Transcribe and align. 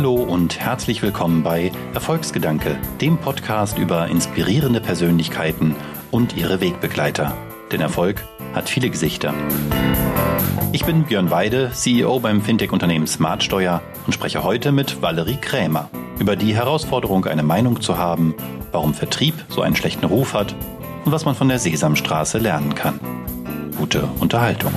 Hallo 0.00 0.14
und 0.14 0.58
herzlich 0.58 1.02
willkommen 1.02 1.42
bei 1.42 1.72
Erfolgsgedanke, 1.92 2.78
dem 3.02 3.18
Podcast 3.18 3.76
über 3.76 4.08
inspirierende 4.08 4.80
Persönlichkeiten 4.80 5.76
und 6.10 6.34
ihre 6.34 6.62
Wegbegleiter. 6.62 7.36
Denn 7.70 7.82
Erfolg 7.82 8.24
hat 8.54 8.70
viele 8.70 8.88
Gesichter. 8.88 9.34
Ich 10.72 10.86
bin 10.86 11.02
Björn 11.04 11.30
Weide, 11.30 11.72
CEO 11.74 12.18
beim 12.18 12.40
Fintech-Unternehmen 12.40 13.06
Smartsteuer 13.06 13.82
und 14.06 14.14
spreche 14.14 14.42
heute 14.42 14.72
mit 14.72 15.02
Valerie 15.02 15.36
Krämer 15.36 15.90
über 16.18 16.34
die 16.34 16.54
Herausforderung, 16.54 17.26
eine 17.26 17.42
Meinung 17.42 17.82
zu 17.82 17.98
haben, 17.98 18.34
warum 18.72 18.94
Vertrieb 18.94 19.34
so 19.50 19.60
einen 19.60 19.76
schlechten 19.76 20.06
Ruf 20.06 20.32
hat 20.32 20.54
und 21.04 21.12
was 21.12 21.26
man 21.26 21.34
von 21.34 21.48
der 21.48 21.58
Sesamstraße 21.58 22.38
lernen 22.38 22.74
kann. 22.74 22.98
Gute 23.76 24.08
Unterhaltung. 24.18 24.72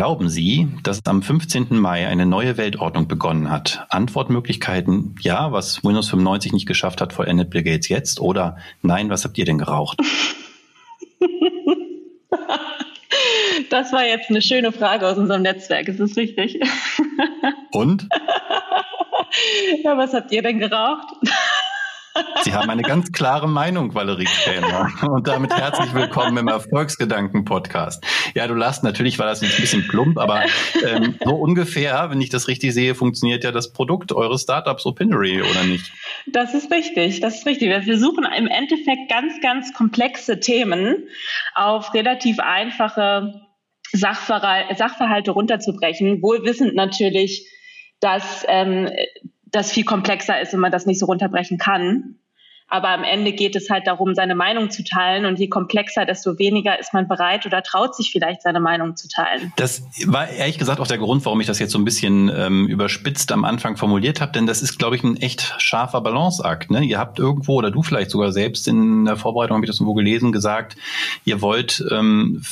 Glauben 0.00 0.30
Sie, 0.30 0.66
dass 0.82 1.04
am 1.04 1.20
15. 1.20 1.78
Mai 1.78 2.08
eine 2.08 2.24
neue 2.24 2.56
Weltordnung 2.56 3.06
begonnen 3.06 3.50
hat? 3.50 3.84
Antwortmöglichkeiten 3.90 5.14
ja, 5.20 5.52
was 5.52 5.84
Windows 5.84 6.08
95 6.08 6.54
nicht 6.54 6.66
geschafft 6.66 7.02
hat, 7.02 7.12
vollendet 7.12 7.50
Bill 7.50 7.62
Gates 7.62 7.90
jetzt 7.90 8.18
oder 8.18 8.56
nein, 8.80 9.10
was 9.10 9.26
habt 9.26 9.36
ihr 9.36 9.44
denn 9.44 9.58
geraucht? 9.58 9.98
Das 13.68 13.92
war 13.92 14.04
jetzt 14.04 14.30
eine 14.30 14.40
schöne 14.40 14.72
Frage 14.72 15.06
aus 15.06 15.18
unserem 15.18 15.42
Netzwerk, 15.42 15.86
ist 15.86 16.00
das 16.00 16.16
richtig? 16.16 16.58
Und? 17.70 18.08
Ja, 19.84 19.96
was 19.96 20.12
habt 20.12 20.32
ihr 20.32 20.42
denn 20.42 20.58
geraucht? 20.58 21.06
Sie 22.42 22.52
haben 22.52 22.70
eine 22.70 22.82
ganz 22.82 23.12
klare 23.12 23.48
Meinung, 23.48 23.94
Valerie 23.94 24.24
Krämer. 24.24 24.90
Und 25.10 25.28
damit 25.28 25.54
herzlich 25.54 25.94
willkommen 25.94 26.36
im 26.38 26.48
Erfolgsgedanken-Podcast. 26.48 28.04
Ja, 28.34 28.46
du 28.46 28.54
lachst, 28.54 28.82
natürlich 28.82 29.18
war 29.18 29.26
das 29.26 29.40
jetzt 29.42 29.56
ein 29.56 29.60
bisschen 29.60 29.86
plump, 29.86 30.18
aber 30.18 30.42
ähm, 30.86 31.16
so 31.24 31.34
ungefähr, 31.34 32.10
wenn 32.10 32.20
ich 32.20 32.30
das 32.30 32.48
richtig 32.48 32.74
sehe, 32.74 32.94
funktioniert 32.94 33.44
ja 33.44 33.52
das 33.52 33.72
Produkt 33.72 34.12
eures 34.12 34.42
Startups 34.42 34.86
Opinory, 34.86 35.40
oder 35.42 35.64
nicht? 35.64 35.92
Das 36.26 36.54
ist 36.54 36.70
richtig, 36.70 37.20
das 37.20 37.36
ist 37.36 37.46
richtig. 37.46 37.68
Wir 37.68 37.82
versuchen 37.82 38.24
im 38.24 38.46
Endeffekt 38.46 39.08
ganz, 39.08 39.40
ganz 39.40 39.72
komplexe 39.72 40.40
Themen 40.40 41.08
auf 41.54 41.94
relativ 41.94 42.40
einfache 42.40 43.40
Sachverhalte 43.92 45.30
runterzubrechen, 45.30 46.22
wohl 46.22 46.44
wissend 46.44 46.74
natürlich, 46.74 47.48
dass 48.00 48.44
ähm, 48.48 48.88
das 49.50 49.72
viel 49.72 49.84
komplexer 49.84 50.40
ist 50.40 50.54
und 50.54 50.60
man 50.60 50.72
das 50.72 50.86
nicht 50.86 50.98
so 50.98 51.06
runterbrechen 51.06 51.58
kann. 51.58 52.16
Aber 52.70 52.88
am 52.88 53.02
Ende 53.02 53.32
geht 53.32 53.56
es 53.56 53.68
halt 53.68 53.86
darum, 53.86 54.14
seine 54.14 54.34
Meinung 54.34 54.70
zu 54.70 54.84
teilen. 54.84 55.26
Und 55.26 55.38
je 55.38 55.48
komplexer, 55.48 56.06
desto 56.06 56.38
weniger 56.38 56.78
ist 56.78 56.94
man 56.94 57.08
bereit 57.08 57.44
oder 57.44 57.62
traut 57.62 57.96
sich 57.96 58.10
vielleicht, 58.10 58.42
seine 58.42 58.60
Meinung 58.60 58.96
zu 58.96 59.08
teilen. 59.08 59.52
Das 59.56 59.82
war 60.06 60.28
ehrlich 60.28 60.56
gesagt 60.56 60.80
auch 60.80 60.86
der 60.86 60.98
Grund, 60.98 61.24
warum 61.24 61.40
ich 61.40 61.48
das 61.48 61.58
jetzt 61.58 61.72
so 61.72 61.78
ein 61.78 61.84
bisschen 61.84 62.30
ähm, 62.34 62.68
überspitzt 62.68 63.32
am 63.32 63.44
Anfang 63.44 63.76
formuliert 63.76 64.20
habe. 64.20 64.32
Denn 64.32 64.46
das 64.46 64.62
ist, 64.62 64.78
glaube 64.78 64.96
ich, 64.96 65.02
ein 65.02 65.16
echt 65.16 65.54
scharfer 65.58 66.00
Balanceakt. 66.00 66.70
Ne? 66.70 66.84
Ihr 66.84 66.98
habt 66.98 67.18
irgendwo, 67.18 67.56
oder 67.56 67.70
du 67.70 67.82
vielleicht 67.82 68.10
sogar 68.10 68.32
selbst 68.32 68.68
in 68.68 69.04
der 69.04 69.16
Vorbereitung, 69.16 69.56
habe 69.56 69.66
ich 69.66 69.70
das 69.70 69.80
irgendwo 69.80 69.94
gelesen, 69.94 70.30
gesagt, 70.30 70.76
ihr 71.24 71.42
wollt 71.42 71.84
ähm, 71.90 72.42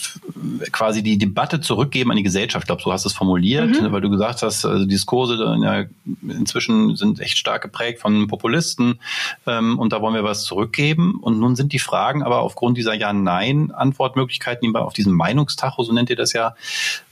quasi 0.73 1.03
die 1.03 1.17
Debatte 1.17 1.61
zurückgeben 1.61 2.11
an 2.11 2.17
die 2.17 2.23
Gesellschaft. 2.25 2.65
Ich 2.65 2.67
glaube, 2.67 2.83
so 2.83 2.93
hast 2.93 3.05
du 3.05 3.09
es 3.09 3.15
formuliert, 3.15 3.81
mhm. 3.81 3.93
weil 3.93 4.01
du 4.01 4.11
gesagt 4.11 4.43
hast, 4.43 4.65
also 4.65 4.85
Diskurse 4.85 5.37
ja, 5.63 5.85
inzwischen 6.29 6.97
sind 6.97 7.21
echt 7.21 7.39
stark 7.39 7.63
geprägt 7.63 8.01
von 8.01 8.27
Populisten. 8.27 8.99
Ähm, 9.47 9.79
und 9.79 9.93
da 9.93 10.03
wollen 10.03 10.08
wir 10.15 10.25
was 10.25 10.45
zurückgeben. 10.45 11.19
Und 11.21 11.39
nun 11.39 11.57
sind 11.57 11.73
die 11.73 11.79
Fragen 11.79 12.23
aber 12.23 12.41
aufgrund 12.41 12.77
dieser 12.77 12.95
Ja-Nein-Antwortmöglichkeiten, 12.95 14.63
die 14.63 14.69
man 14.69 14.83
auf 14.83 14.93
diesem 14.93 15.15
Meinungstacho, 15.15 15.83
so 15.83 15.93
nennt 15.93 16.11
ihr 16.11 16.17
das 16.17 16.33
ja, 16.33 16.55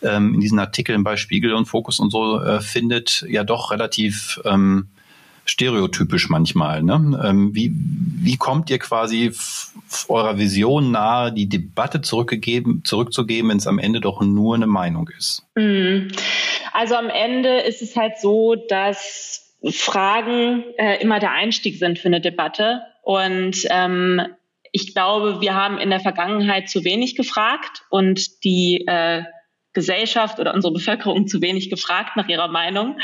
ähm, 0.02 0.34
in 0.34 0.41
diesen 0.41 0.58
Artikeln 0.58 1.05
bei 1.05 1.17
Spiegel 1.17 1.55
und 1.55 1.67
Fokus 1.67 2.00
und 2.00 2.11
so 2.11 2.41
äh, 2.41 2.61
findet, 2.61 3.24
ja 3.28 3.44
doch 3.44 3.70
relativ 3.70 4.41
ähm, 4.44 4.89
stereotypisch 5.47 6.29
manchmal. 6.29 6.83
Ne? 6.83 7.20
Ähm, 7.24 7.55
wie, 7.55 7.73
wie 7.74 8.36
kommt 8.36 8.68
ihr 8.68 8.79
quasi 8.79 9.33
eurer 10.08 10.39
Vision 10.39 10.90
nahe, 10.90 11.33
die 11.33 11.48
Debatte 11.48 12.02
zurückgegeben, 12.02 12.83
zurückzugeben, 12.84 13.51
wenn 13.51 13.58
es 13.58 13.67
am 13.67 13.78
Ende 13.78 14.01
doch 14.01 14.20
nur 14.20 14.57
eine 14.57 14.67
Meinung 14.67 15.08
ist? 15.17 15.45
Mhm. 15.55 16.08
Also 16.73 16.96
am 16.96 17.08
Ende 17.08 17.61
ist 17.61 17.80
es 17.80 17.96
halt 17.96 18.18
so, 18.20 18.57
dass 18.57 19.45
Fragen 19.70 20.64
äh, 20.78 21.00
immer 21.00 21.18
der 21.18 21.32
Einstieg 21.32 21.78
sind 21.78 21.98
für 21.98 22.08
eine 22.08 22.20
Debatte. 22.20 22.82
Und 23.02 23.66
ähm, 23.70 24.20
ich 24.72 24.94
glaube, 24.94 25.40
wir 25.40 25.54
haben 25.54 25.78
in 25.78 25.90
der 25.90 26.00
Vergangenheit 26.00 26.68
zu 26.68 26.84
wenig 26.84 27.16
gefragt 27.16 27.82
und 27.90 28.44
die 28.44 28.84
äh, 28.86 29.22
Gesellschaft 29.72 30.40
oder 30.40 30.54
unsere 30.54 30.72
Bevölkerung 30.72 31.27
zu 31.27 31.40
wenig 31.42 31.70
gefragt 31.70 32.16
nach 32.16 32.28
ihrer 32.28 32.48
Meinung. 32.48 32.98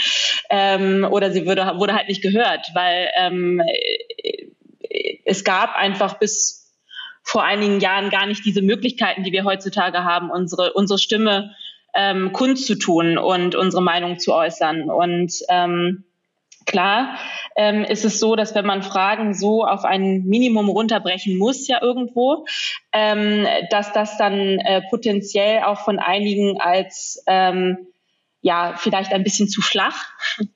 Ähm, 0.50 1.06
oder 1.08 1.30
sie 1.30 1.46
würde, 1.46 1.72
wurde 1.76 1.94
halt 1.94 2.08
nicht 2.08 2.22
gehört, 2.22 2.66
weil 2.74 3.10
ähm, 3.16 3.62
es 5.24 5.44
gab 5.44 5.76
einfach 5.76 6.18
bis 6.18 6.62
vor 7.22 7.44
einigen 7.44 7.80
Jahren 7.80 8.10
gar 8.10 8.26
nicht 8.26 8.44
diese 8.44 8.62
Möglichkeiten, 8.62 9.22
die 9.22 9.32
wir 9.32 9.44
heutzutage 9.44 10.04
haben, 10.04 10.30
unsere, 10.30 10.72
unsere 10.72 10.98
Stimme 10.98 11.54
ähm, 11.94 12.32
kundzutun 12.32 13.18
und 13.18 13.54
unsere 13.54 13.82
Meinung 13.82 14.18
zu 14.18 14.34
äußern. 14.34 14.90
Und 14.90 15.32
ähm, 15.48 16.04
Klar 16.66 17.18
ähm, 17.56 17.84
ist 17.84 18.04
es 18.04 18.18
so, 18.18 18.36
dass 18.36 18.54
wenn 18.54 18.66
man 18.66 18.82
Fragen 18.82 19.34
so 19.34 19.64
auf 19.64 19.84
ein 19.84 20.24
Minimum 20.24 20.68
runterbrechen 20.68 21.36
muss, 21.38 21.66
ja 21.68 21.82
irgendwo, 21.82 22.46
ähm, 22.92 23.46
dass 23.70 23.92
das 23.92 24.16
dann 24.16 24.58
äh, 24.58 24.82
potenziell 24.90 25.62
auch 25.62 25.80
von 25.80 25.98
einigen 25.98 26.60
als 26.60 27.22
ähm, 27.26 27.86
ja 28.42 28.74
vielleicht 28.76 29.12
ein 29.12 29.24
bisschen 29.24 29.48
zu 29.48 29.62
flach 29.62 29.96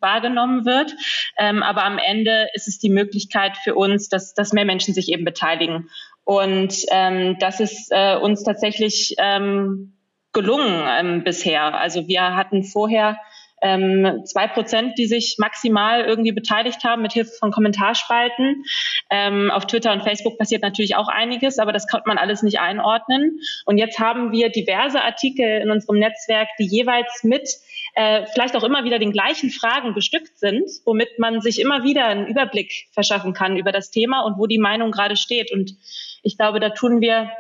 wahrgenommen 0.01 0.67
wird. 0.67 0.95
Ähm, 1.39 1.63
aber 1.63 1.85
am 1.85 1.99
Ende 1.99 2.49
ist 2.55 2.69
es 2.69 2.79
die 2.79 2.91
Möglichkeit 2.91 3.57
für 3.57 3.75
uns, 3.75 4.09
dass, 4.09 4.35
dass 4.35 4.53
mehr 4.53 4.65
Menschen 4.65 4.93
sich 4.93 5.11
eben 5.11 5.25
beteiligen. 5.25 5.89
Und 6.25 6.75
ähm, 6.91 7.37
das 7.39 7.61
ist 7.61 7.89
äh, 7.91 8.17
uns 8.17 8.43
tatsächlich 8.43 9.15
ähm, 9.19 9.97
gelungen 10.33 10.85
ähm, 10.87 11.25
bisher. 11.25 11.75
Also 11.79 12.09
wir 12.09 12.35
hatten 12.35 12.65
vorher 12.65 13.17
ähm, 13.63 14.23
zwei 14.25 14.47
Prozent, 14.49 14.99
die 14.99 15.07
sich 15.07 15.37
maximal 15.39 16.05
irgendwie 16.05 16.33
beteiligt 16.33 16.85
haben 16.85 17.03
mit 17.03 17.13
Hilfe 17.13 17.33
von 17.39 17.51
Kommentarspalten. 17.51 18.65
Ähm, 19.11 19.51
auf 19.51 19.67
Twitter 19.67 19.93
und 19.93 20.03
Facebook 20.03 20.39
passiert 20.39 20.63
natürlich 20.63 20.97
auch 20.97 21.09
einiges, 21.09 21.59
aber 21.59 21.73
das 21.73 21.87
konnte 21.89 22.09
man 22.09 22.19
alles 22.19 22.43
nicht 22.43 22.61
einordnen. 22.61 23.41
Und 23.65 23.79
jetzt 23.79 23.99
haben 23.99 24.33
wir 24.33 24.51
diverse 24.51 25.03
Artikel 25.03 25.63
in 25.63 25.71
unserem 25.71 25.99
Netzwerk, 25.99 26.49
die 26.59 26.67
jeweils 26.67 27.25
mit 27.25 27.49
äh, 27.95 28.27
vielleicht 28.27 28.57
auch 28.57 28.65
immer 28.65 28.85
wieder 28.85 28.99
den 28.99 29.13
gleichen 29.13 29.51
Fragen 29.51 29.95
bestückt 29.95 30.39
sind, 30.39 30.69
womit 30.85 31.19
man 31.19 31.41
sich 31.41 31.61
immer 31.61 31.83
wieder 31.83 32.07
einen 32.07 32.27
Überblick 32.27 32.89
verschaffen 32.93 33.33
kann 33.33 33.57
über 33.57 33.73
das 33.73 33.91
Thema 33.91 34.21
und 34.21 34.39
wo 34.39 34.47
die 34.47 34.59
Meinung 34.59 34.91
gerade 34.91 35.17
steht. 35.17 35.51
Und 35.51 35.77
ich 36.23 36.37
glaube, 36.37 36.61
da 36.61 36.71
tun 36.71 37.01
wir 37.01 37.31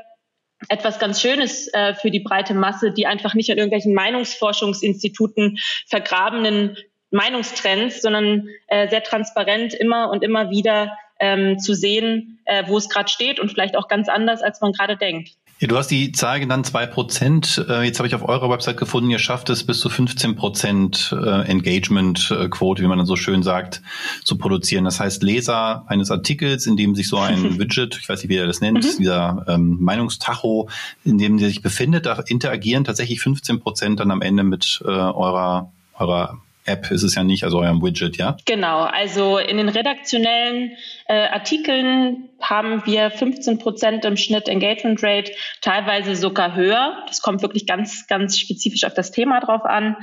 etwas 0.68 0.98
ganz 0.98 1.20
Schönes 1.20 1.72
äh, 1.72 1.94
für 1.94 2.10
die 2.10 2.20
breite 2.20 2.54
Masse, 2.54 2.92
die 2.92 3.06
einfach 3.06 3.34
nicht 3.34 3.50
an 3.50 3.58
irgendwelchen 3.58 3.94
Meinungsforschungsinstituten 3.94 5.58
vergrabenen 5.86 6.76
Meinungstrends, 7.10 8.02
sondern 8.02 8.48
äh, 8.68 8.88
sehr 8.88 9.02
transparent 9.02 9.74
immer 9.74 10.10
und 10.10 10.22
immer 10.22 10.50
wieder 10.50 10.96
ähm, 11.18 11.58
zu 11.58 11.74
sehen, 11.74 12.40
äh, 12.44 12.64
wo 12.66 12.76
es 12.76 12.88
gerade 12.88 13.08
steht 13.08 13.40
und 13.40 13.50
vielleicht 13.50 13.76
auch 13.76 13.88
ganz 13.88 14.08
anders, 14.08 14.42
als 14.42 14.60
man 14.60 14.72
gerade 14.72 14.96
denkt. 14.96 15.30
Ja, 15.58 15.68
du 15.68 15.76
hast 15.78 15.90
die 15.90 16.12
Zahl 16.12 16.38
genannt, 16.38 16.66
zwei 16.66 16.84
Prozent. 16.84 17.64
Äh, 17.66 17.84
jetzt 17.84 17.98
habe 17.98 18.06
ich 18.06 18.14
auf 18.14 18.28
eurer 18.28 18.50
Website 18.50 18.76
gefunden, 18.76 19.08
ihr 19.08 19.18
schafft 19.18 19.48
es 19.48 19.64
bis 19.64 19.80
zu 19.80 19.88
15 19.88 20.36
Prozent 20.36 21.16
äh, 21.18 21.46
Engagement-Quote, 21.46 22.82
wie 22.82 22.86
man 22.86 22.98
dann 22.98 23.06
so 23.06 23.16
schön 23.16 23.42
sagt, 23.42 23.80
zu 24.22 24.36
produzieren. 24.36 24.84
Das 24.84 25.00
heißt, 25.00 25.22
Leser 25.22 25.84
eines 25.86 26.10
Artikels, 26.10 26.66
in 26.66 26.76
dem 26.76 26.94
sich 26.94 27.08
so 27.08 27.16
ein 27.16 27.58
Widget, 27.58 27.96
ich 27.98 28.06
weiß 28.06 28.22
nicht, 28.22 28.28
wie 28.28 28.36
er 28.36 28.46
das 28.46 28.60
nennt, 28.60 28.84
mhm. 28.84 28.98
dieser 28.98 29.46
ähm, 29.48 29.78
Meinungstacho, 29.80 30.68
in 31.04 31.16
dem 31.16 31.38
der 31.38 31.48
sich 31.48 31.62
befindet, 31.62 32.04
da 32.04 32.22
interagieren 32.26 32.84
tatsächlich 32.84 33.20
15 33.20 33.60
Prozent 33.60 33.98
dann 33.98 34.10
am 34.10 34.20
Ende 34.20 34.42
mit 34.42 34.82
äh, 34.84 34.88
eurer 34.88 35.72
eurer 35.98 36.38
App 36.66 36.90
ist 36.90 37.02
es 37.02 37.14
ja 37.14 37.24
nicht, 37.24 37.44
also 37.44 37.60
eurem 37.60 37.82
Widget, 37.82 38.16
ja? 38.16 38.36
Genau, 38.44 38.80
also 38.80 39.38
in 39.38 39.56
den 39.56 39.68
redaktionellen 39.68 40.72
äh, 41.06 41.28
Artikeln 41.28 42.28
haben 42.40 42.84
wir 42.84 43.10
15 43.10 43.58
Prozent 43.58 44.04
im 44.04 44.16
Schnitt 44.16 44.48
Engagement 44.48 45.02
Rate, 45.02 45.32
teilweise 45.60 46.16
sogar 46.16 46.54
höher. 46.54 47.04
Das 47.06 47.22
kommt 47.22 47.42
wirklich 47.42 47.66
ganz, 47.66 48.06
ganz 48.06 48.38
spezifisch 48.38 48.84
auf 48.84 48.94
das 48.94 49.10
Thema 49.10 49.40
drauf 49.40 49.64
an, 49.64 49.96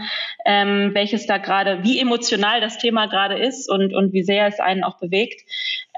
ähm, 0.45 0.91
welches 0.93 1.25
da 1.25 1.37
gerade, 1.37 1.83
wie 1.83 1.99
emotional 1.99 2.61
das 2.61 2.77
Thema 2.77 3.07
gerade 3.07 3.37
ist 3.37 3.69
und, 3.69 3.93
und 3.93 4.13
wie 4.13 4.23
sehr 4.23 4.47
es 4.47 4.59
einen 4.59 4.83
auch 4.83 4.97
bewegt. 4.97 5.41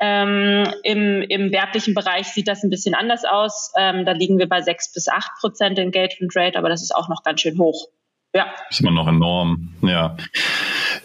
Ähm, 0.01 0.67
im, 0.83 1.21
Im 1.21 1.51
werblichen 1.51 1.93
Bereich 1.93 2.27
sieht 2.27 2.47
das 2.47 2.63
ein 2.63 2.69
bisschen 2.69 2.95
anders 2.95 3.23
aus. 3.23 3.71
Ähm, 3.77 4.05
da 4.05 4.11
liegen 4.11 4.37
wir 4.37 4.49
bei 4.49 4.61
6 4.61 4.93
bis 4.93 5.07
8 5.07 5.31
Prozent 5.39 5.79
Engagement 5.79 6.35
Rate, 6.35 6.57
aber 6.57 6.69
das 6.69 6.81
ist 6.81 6.93
auch 6.93 7.07
noch 7.07 7.23
ganz 7.23 7.41
schön 7.41 7.57
hoch. 7.57 7.87
Ja. 8.35 8.47
Ist 8.69 8.81
immer 8.81 8.91
noch 8.91 9.07
enorm, 9.07 9.69
ja. 9.81 10.17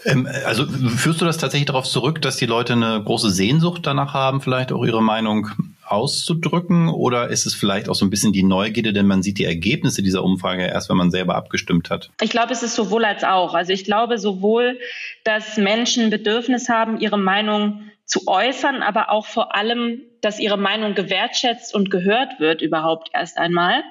Ähm, 0.03 0.27
also 0.45 0.67
führst 0.67 1.21
du 1.21 1.25
das 1.25 1.37
tatsächlich 1.37 1.67
darauf 1.67 1.85
zurück, 1.85 2.21
dass 2.21 2.35
die 2.35 2.45
Leute 2.45 2.73
eine 2.73 3.01
große 3.01 3.31
Sehnsucht 3.31 3.87
danach 3.87 4.13
haben, 4.13 4.41
vielleicht 4.41 4.73
auch 4.73 4.83
ihre 4.83 5.01
Meinung 5.01 5.47
auszudrücken 5.85 6.89
oder 6.89 7.29
ist 7.29 7.45
es 7.45 7.53
vielleicht 7.55 7.87
auch 7.87 7.95
so 7.95 8.05
ein 8.05 8.09
bisschen 8.09 8.33
die 8.33 8.43
Neugierde, 8.43 8.91
denn 8.91 9.07
man 9.07 9.23
sieht 9.23 9.37
die 9.37 9.45
Ergebnisse 9.45 10.03
dieser 10.03 10.25
Umfrage 10.25 10.65
erst, 10.65 10.89
wenn 10.89 10.97
man 10.97 11.09
selber 11.09 11.35
abgestimmt 11.35 11.89
hat? 11.89 12.09
Ich 12.21 12.31
glaube, 12.31 12.51
es 12.51 12.63
ist 12.63 12.75
sowohl 12.75 13.05
als 13.05 13.23
auch. 13.23 13.53
Also 13.53 13.71
ich 13.71 13.85
glaube 13.85 14.17
sowohl, 14.17 14.77
dass 15.23 15.55
Menschen 15.55 16.09
Bedürfnis 16.09 16.67
haben, 16.67 16.99
ihre 16.99 17.17
Meinung 17.17 17.83
zu 18.03 18.27
äußern, 18.27 18.83
aber 18.83 19.09
auch 19.09 19.25
vor 19.25 19.55
allem 19.55 20.01
dass 20.21 20.39
ihre 20.39 20.57
Meinung 20.57 20.95
gewertschätzt 20.95 21.73
und 21.73 21.89
gehört 21.89 22.39
wird 22.39 22.61
überhaupt 22.61 23.09
erst 23.13 23.37
einmal. 23.37 23.83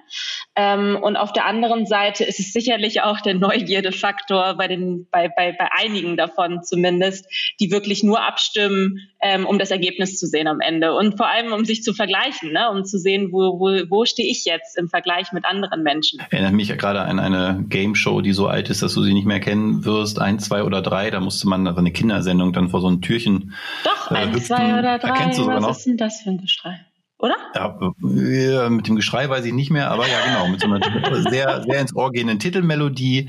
Ähm, 0.56 0.99
und 1.00 1.17
auf 1.17 1.32
der 1.32 1.47
anderen 1.47 1.87
Seite 1.87 2.25
ist 2.25 2.41
es 2.41 2.53
sicherlich 2.53 3.03
auch 3.03 3.21
der 3.21 3.35
Neugierdefaktor 3.35 4.55
bei 4.55 4.69
den, 4.69 5.06
bei, 5.11 5.29
bei, 5.29 5.53
bei 5.53 5.69
einigen 5.77 6.17
davon 6.17 6.62
zumindest, 6.62 7.27
die 7.61 7.71
wirklich 7.71 8.03
nur 8.03 8.25
abstimmen, 8.25 9.00
ähm, 9.21 9.44
um 9.47 9.59
das 9.59 9.71
Ergebnis 9.71 10.19
zu 10.19 10.27
sehen 10.27 10.47
am 10.47 10.61
Ende 10.61 10.94
und 10.94 11.17
vor 11.17 11.29
allem 11.29 11.53
um 11.53 11.65
sich 11.65 11.82
zu 11.82 11.93
vergleichen, 11.93 12.53
ne? 12.53 12.71
um 12.71 12.85
zu 12.85 12.99
sehen, 12.99 13.33
wo, 13.33 13.59
wo, 13.59 13.91
wo 13.91 14.05
stehe 14.05 14.31
ich 14.31 14.44
jetzt 14.44 14.79
im 14.79 14.88
Vergleich 14.88 15.33
mit 15.33 15.44
anderen 15.44 15.83
Menschen. 15.83 16.21
Erinnert 16.31 16.53
mich 16.53 16.69
ja 16.69 16.76
gerade 16.76 17.00
an 17.00 17.19
eine 17.19 17.65
Game 17.69 17.94
Show, 17.94 18.21
die 18.21 18.33
so 18.33 18.47
alt 18.47 18.71
ist, 18.71 18.83
dass 18.83 18.94
du 18.94 19.03
sie 19.03 19.15
nicht 19.15 19.26
mehr 19.26 19.41
kennen 19.41 19.85
wirst, 19.85 20.21
ein, 20.21 20.38
zwei 20.38 20.62
oder 20.62 20.81
drei, 20.81 21.11
da 21.11 21.21
musste 21.21 21.49
man, 21.49 21.67
also 21.67 21.81
eine 21.81 21.93
Kindersendung, 21.93 22.53
dann 22.53 22.71
vor 22.71 22.81
so 22.81 22.88
ein 22.88 23.03
Türchen. 23.03 23.55
Doch, 23.85 24.11
äh, 24.11 24.15
ein, 24.15 24.41
zwei 24.41 24.79
oder 24.79 24.99
drei. 24.99 25.09
Erkennst 25.09 25.38
du 25.38 25.44
sogar 25.44 25.62
Was 25.62 25.79
ist 25.79 25.87
denn 25.87 25.97
das 25.97 26.19
ein 26.26 26.38
Geschrei? 26.38 26.84
Oder? 27.20 27.37
Ja, 27.55 28.69
mit 28.69 28.88
dem 28.88 28.96
Geschrei 28.96 29.28
weiß 29.28 29.44
ich 29.44 29.52
nicht 29.52 29.70
mehr, 29.70 29.90
aber 29.90 30.06
ja, 30.06 30.17
genau, 30.25 30.49
mit 30.49 30.61
so 30.61 30.67
einer 30.67 30.81
sehr, 31.31 31.62
sehr 31.62 31.81
ins 31.81 31.94
Ohr 31.94 32.12
gehenden 32.12 32.38
Titelmelodie. 32.38 33.28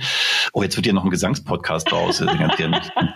Oh, 0.53 0.63
jetzt 0.63 0.75
wird 0.75 0.85
hier 0.85 0.93
noch 0.93 1.03
ein 1.03 1.09
Gesangspodcast 1.09 1.91
draus, 1.91 2.23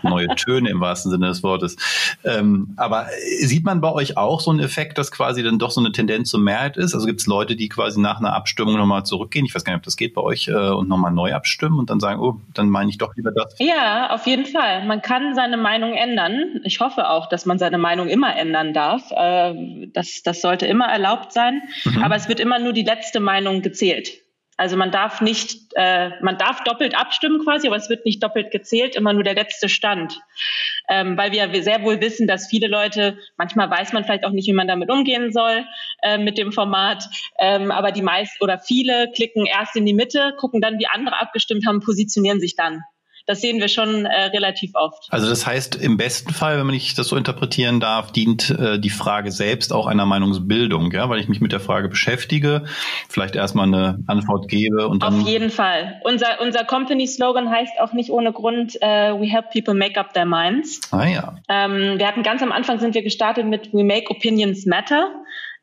neue 0.04 0.28
Töne 0.36 0.70
im 0.70 0.80
wahrsten 0.80 1.12
Sinne 1.12 1.28
des 1.28 1.44
Wortes. 1.44 1.76
Ähm, 2.24 2.74
aber 2.78 3.08
sieht 3.42 3.66
man 3.66 3.82
bei 3.82 3.92
euch 3.92 4.18
auch 4.18 4.40
so 4.40 4.52
einen 4.52 4.60
Effekt, 4.60 4.98
dass 4.98 5.12
quasi 5.12 5.44
dann 5.44 5.60
doch 5.60 5.72
so 5.72 5.82
eine 5.82 5.92
Tendenz 5.92 6.30
zur 6.30 6.40
Mehrheit 6.40 6.78
ist? 6.78 6.94
Also 6.94 7.06
gibt 7.06 7.22
es 7.22 7.28
Leute, 7.28 7.56
die 7.56 7.70
quasi 7.70 8.00
nach 8.00 8.20
einer 8.20 8.34
Abstimmung 8.34 8.78
nochmal 8.78 9.06
zurückgehen, 9.06 9.46
ich 9.46 9.54
weiß 9.54 9.64
gar 9.64 9.74
nicht, 9.74 9.80
ob 9.80 9.84
das 9.84 9.98
geht 9.98 10.14
bei 10.14 10.22
euch, 10.22 10.48
äh, 10.48 10.54
und 10.54 10.88
nochmal 10.88 11.12
neu 11.12 11.34
abstimmen 11.34 11.80
und 11.80 11.90
dann 11.90 12.00
sagen, 12.00 12.20
oh, 12.20 12.40
dann 12.54 12.70
meine 12.70 12.90
ich 12.90 12.98
doch 12.98 13.16
lieber 13.16 13.32
das? 13.32 13.56
Ja, 13.60 14.12
auf 14.12 14.26
jeden 14.28 14.46
Fall. 14.46 14.86
Man 14.86 15.02
kann 15.02 15.36
seine 15.36 15.58
Meinung 15.58 15.94
ändern. 15.94 16.62
Ich 16.64 16.80
hoffe 16.80 17.10
auch, 17.10 17.28
dass 17.28 17.46
man 17.46 17.60
seine 17.60 17.78
Meinung 17.78 18.08
immer 18.08 18.36
ändern 18.36 18.74
darf. 18.74 19.12
Äh, 19.12 19.88
das, 19.94 20.22
das 20.24 20.42
sollte 20.42 20.65
sollte 20.66 20.68
immer 20.68 20.88
erlaubt 20.88 21.32
sein, 21.32 21.62
mhm. 21.86 22.04
aber 22.04 22.16
es 22.16 22.28
wird 22.28 22.40
immer 22.40 22.60
nur 22.60 22.74
die 22.74 22.84
letzte 22.84 23.20
Meinung 23.20 23.62
gezählt. 23.62 24.22
Also 24.58 24.78
man 24.78 24.90
darf 24.90 25.20
nicht, 25.20 25.74
äh, 25.76 26.12
man 26.22 26.38
darf 26.38 26.64
doppelt 26.64 26.96
abstimmen 26.98 27.44
quasi, 27.44 27.68
aber 27.68 27.76
es 27.76 27.90
wird 27.90 28.06
nicht 28.06 28.24
doppelt 28.24 28.52
gezählt, 28.52 28.96
immer 28.96 29.12
nur 29.12 29.24
der 29.24 29.34
letzte 29.34 29.68
Stand. 29.68 30.18
Ähm, 30.88 31.18
weil 31.18 31.34
wir 31.34 31.62
sehr 31.62 31.84
wohl 31.84 32.00
wissen, 32.00 32.26
dass 32.26 32.48
viele 32.48 32.68
Leute, 32.68 33.18
manchmal 33.38 33.70
weiß 33.70 33.92
man 33.92 34.06
vielleicht 34.06 34.24
auch 34.24 34.32
nicht, 34.32 34.48
wie 34.48 34.54
man 34.54 34.68
damit 34.68 34.90
umgehen 34.90 35.34
soll 35.34 35.66
äh, 36.04 36.18
mit 36.18 36.38
dem 36.38 36.54
Format, 36.54 37.04
ähm, 37.38 37.70
aber 37.70 37.92
die 37.92 38.02
meisten 38.02 38.42
oder 38.42 38.58
viele 38.60 39.12
klicken 39.12 39.46
erst 39.46 39.76
in 39.76 39.86
die 39.86 39.94
Mitte, 39.94 40.34
gucken 40.38 40.62
dann, 40.62 40.80
wie 40.80 40.88
andere 40.88 41.20
abgestimmt 41.20 41.66
haben, 41.68 41.82
positionieren 41.82 42.40
sich 42.40 42.56
dann 42.56 42.82
das 43.26 43.42
sehen 43.42 43.60
wir 43.60 43.68
schon 43.68 44.06
äh, 44.06 44.26
relativ 44.26 44.72
oft. 44.76 45.08
Also 45.10 45.28
das 45.28 45.46
heißt, 45.48 45.76
im 45.76 45.98
besten 45.98 46.34
Fall, 46.34 46.60
wenn 46.60 46.66
man 46.66 46.76
ich 46.76 46.94
das 46.94 47.08
so 47.08 47.16
interpretieren 47.16 47.80
darf, 47.80 48.12
dient 48.12 48.52
äh, 48.52 48.80
die 48.80 48.90
Frage 48.90 49.32
selbst 49.32 49.74
auch 49.74 49.88
einer 49.88 50.06
Meinungsbildung, 50.06 50.92
ja, 50.92 51.10
weil 51.10 51.20
ich 51.20 51.28
mich 51.28 51.42
mit 51.42 51.52
der 51.52 51.60
Frage 51.60 51.90
beschäftige, 51.90 52.66
vielleicht 53.10 53.36
erstmal 53.36 53.68
eine 53.68 54.04
Antwort 54.08 54.48
gebe 54.48 54.88
und 54.88 55.02
dann. 55.02 55.22
Auf 55.22 55.28
jeden 55.28 55.50
Fall. 55.50 56.00
Unser, 56.04 56.40
unser 56.42 56.64
Company-Slogan 56.64 57.50
heißt 57.50 57.80
auch 57.80 57.94
nicht 57.94 58.12
ohne 58.12 58.32
Grund, 58.32 58.76
uh, 58.76 59.20
we 59.20 59.26
help 59.26 59.52
people 59.52 59.74
make 59.74 60.00
up 60.00 60.14
their 60.14 60.26
minds. 60.26 60.80
Ah 60.92 61.06
ja. 61.06 61.38
Ähm, 61.50 61.98
wir 61.98 62.08
hatten 62.08 62.24
ganz 62.24 62.42
am 62.42 62.52
Anfang 62.52 62.80
sind 62.80 62.94
wir 62.94 63.04
gestartet 63.04 63.46
mit 63.46 63.74
We 63.74 63.84
make 63.84 64.10
opinions 64.10 64.66
matter 64.66 65.10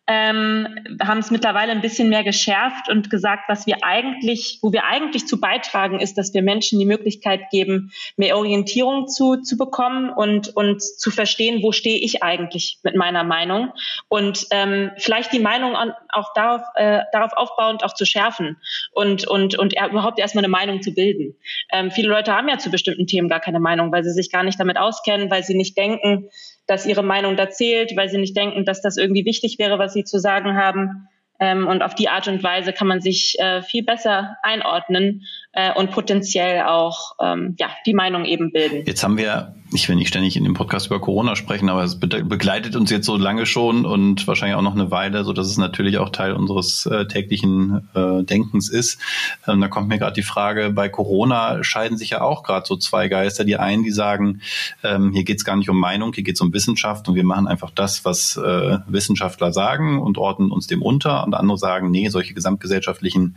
ähm, 0.09 0.67
haben 1.01 1.19
es 1.19 1.31
mittlerweile 1.31 1.71
ein 1.71 1.81
bisschen 1.81 2.09
mehr 2.09 2.25
geschärft 2.25 2.89
und 2.89 3.09
gesagt, 3.09 3.45
was 3.49 3.67
wir 3.67 3.85
eigentlich, 3.85 4.59
wo 4.61 4.73
wir 4.73 4.85
eigentlich 4.85 5.27
zu 5.27 5.41
beitragen, 5.41 6.01
ist, 6.01 6.19
dass 6.19 6.35
wir 6.35 6.43
Menschen 6.43 6.81
die 6.81 6.87
Möglichkeit 6.87 7.51
geben, 7.51 7.93
mehr 8.17 8.37
Orientierung 8.37 9.07
zu, 9.07 9.37
zu 9.37 9.57
bekommen 9.57 10.11
und, 10.11 10.57
und 10.57 10.83
zu 10.83 11.11
verstehen, 11.13 11.63
wo 11.63 11.71
stehe 11.71 11.99
ich 11.99 12.23
eigentlich 12.23 12.81
mit 12.83 12.97
meiner 12.97 13.23
Meinung 13.23 13.73
und 14.09 14.47
ähm, 14.51 14.91
vielleicht 14.97 15.33
die 15.33 15.39
Meinung 15.39 15.77
an, 15.77 15.93
auch 16.09 16.33
darauf, 16.35 16.63
äh, 16.75 17.03
darauf 17.13 17.33
aufbauend 17.35 17.85
auch 17.85 17.95
zu 17.95 18.05
schärfen 18.05 18.57
und, 18.93 19.27
und, 19.29 19.57
und 19.57 19.75
überhaupt 19.75 20.19
erstmal 20.19 20.45
eine 20.45 20.51
Meinung 20.51 20.83
zu 20.83 20.93
bilden. 20.93 21.37
Ähm, 21.71 21.93
viele 21.93 22.09
Leute 22.09 22.35
haben 22.35 22.49
ja 22.49 22.59
zu 22.59 22.71
bestimmten 22.71 23.07
Themen 23.07 23.29
gar 23.29 23.41
keine 23.41 23.61
Meinung, 23.61 23.93
weil 23.93 24.03
sie 24.03 24.13
sich 24.13 24.33
gar 24.33 24.43
nicht 24.43 24.59
damit 24.59 24.79
auskennen, 24.79 25.31
weil 25.31 25.45
sie 25.45 25.55
nicht 25.55 25.77
denken, 25.77 26.29
dass 26.73 26.87
ihre 26.87 27.03
Meinung 27.03 27.37
da 27.37 27.51
zählt, 27.51 27.95
weil 27.97 28.09
sie 28.09 28.17
nicht 28.17 28.35
denken, 28.35 28.65
dass 28.65 28.81
das 28.81 28.97
irgendwie 28.97 29.27
wichtig 29.27 29.59
wäre, 29.59 29.79
was 29.79 29.93
sie 29.93 30.05
zu 30.05 30.19
sagen 30.19 30.57
haben. 30.57 31.07
Ähm, 31.39 31.67
und 31.67 31.83
auf 31.83 31.95
die 31.95 32.09
Art 32.09 32.29
und 32.29 32.43
Weise 32.43 32.73
kann 32.73 32.87
man 32.87 33.03
sich 33.03 33.37
äh, 33.39 33.61
viel 33.63 33.85
besser 33.85 34.37
einordnen 34.43 35.27
äh, 35.53 35.73
und 35.73 35.91
potenziell 35.91 36.63
auch 36.63 37.17
ähm, 37.21 37.57
ja, 37.59 37.71
die 37.87 37.95
Meinung 37.95 38.25
eben 38.25 38.53
bilden. 38.53 38.85
Jetzt 38.87 39.03
haben 39.03 39.19
wir 39.19 39.55
ich 39.75 39.89
will 39.89 39.97
nicht 39.97 40.09
ständig 40.09 40.37
in 40.37 40.45
dem 40.45 40.55
Podcast 40.55 40.87
über 40.87 41.01
Corona 41.01 41.37
sprechen, 41.37 41.69
aber 41.69 41.83
es 41.83 41.99
begleitet 41.99 42.77
uns 42.77 42.91
jetzt 42.91 43.07
so 43.07 43.17
lange 43.17 43.47
schon 43.47 43.87
und 43.87 44.27
wahrscheinlich 44.27 44.57
auch 44.57 44.63
noch 44.63 44.75
eine 44.75 44.91
Weile, 44.91 45.25
so 45.25 45.33
dass 45.33 45.47
es 45.47 45.57
natürlich 45.57 45.99
auch 45.99 46.11
Teil 46.11 46.35
unseres 46.35 46.87
äh, 46.87 47.07
täglichen 47.07 47.89
äh, 47.95 48.23
Denkens 48.23 48.69
ist. 48.69 48.99
Ähm, 49.47 49.61
da 49.61 49.69
kommt 49.69 49.89
mir 49.89 49.99
gerade 49.99 50.15
die 50.15 50.23
Frage, 50.23 50.71
bei 50.71 50.89
Corona 50.89 51.65
scheiden 51.65 51.97
sich 51.97 52.11
ja 52.11 52.21
auch 52.21 52.43
gerade 52.43 52.67
so 52.67 52.77
zwei 52.77 53.09
Geister. 53.09 53.45
Die 53.45 53.57
einen, 53.57 53.83
die 53.83 53.91
sagen, 53.91 54.43
ähm, 54.83 55.13
hier 55.13 55.25
geht 55.25 55.39
es 55.39 55.45
gar 55.45 55.57
nicht 55.57 55.71
um 55.71 55.79
Meinung, 55.79 56.13
hier 56.13 56.25
geht 56.25 56.37
es 56.37 56.41
um 56.41 56.53
Wissenschaft 56.53 57.09
und 57.09 57.15
wir 57.15 57.25
machen 57.25 57.47
einfach 57.47 57.71
das, 57.71 58.05
was 58.05 58.37
äh, 58.37 58.79
Wissenschaftler 58.87 59.53
sagen 59.53 60.01
und 60.01 60.19
ordnen 60.19 60.51
uns 60.51 60.67
dem 60.67 60.83
unter. 60.83 61.25
Und 61.25 61.35
andere 61.35 61.59
sagen, 61.59 61.91
nee, 61.91 62.09
solche 62.09 62.35
gesamtgesellschaftlichen 62.35 63.37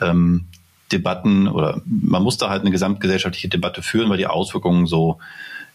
ähm, 0.00 0.46
Debatten 0.92 1.48
oder 1.48 1.82
man 1.84 2.22
muss 2.22 2.38
da 2.38 2.50
halt 2.50 2.62
eine 2.62 2.70
gesamtgesellschaftliche 2.70 3.48
Debatte 3.48 3.82
führen, 3.82 4.10
weil 4.10 4.18
die 4.18 4.26
Auswirkungen 4.26 4.86
so 4.86 5.18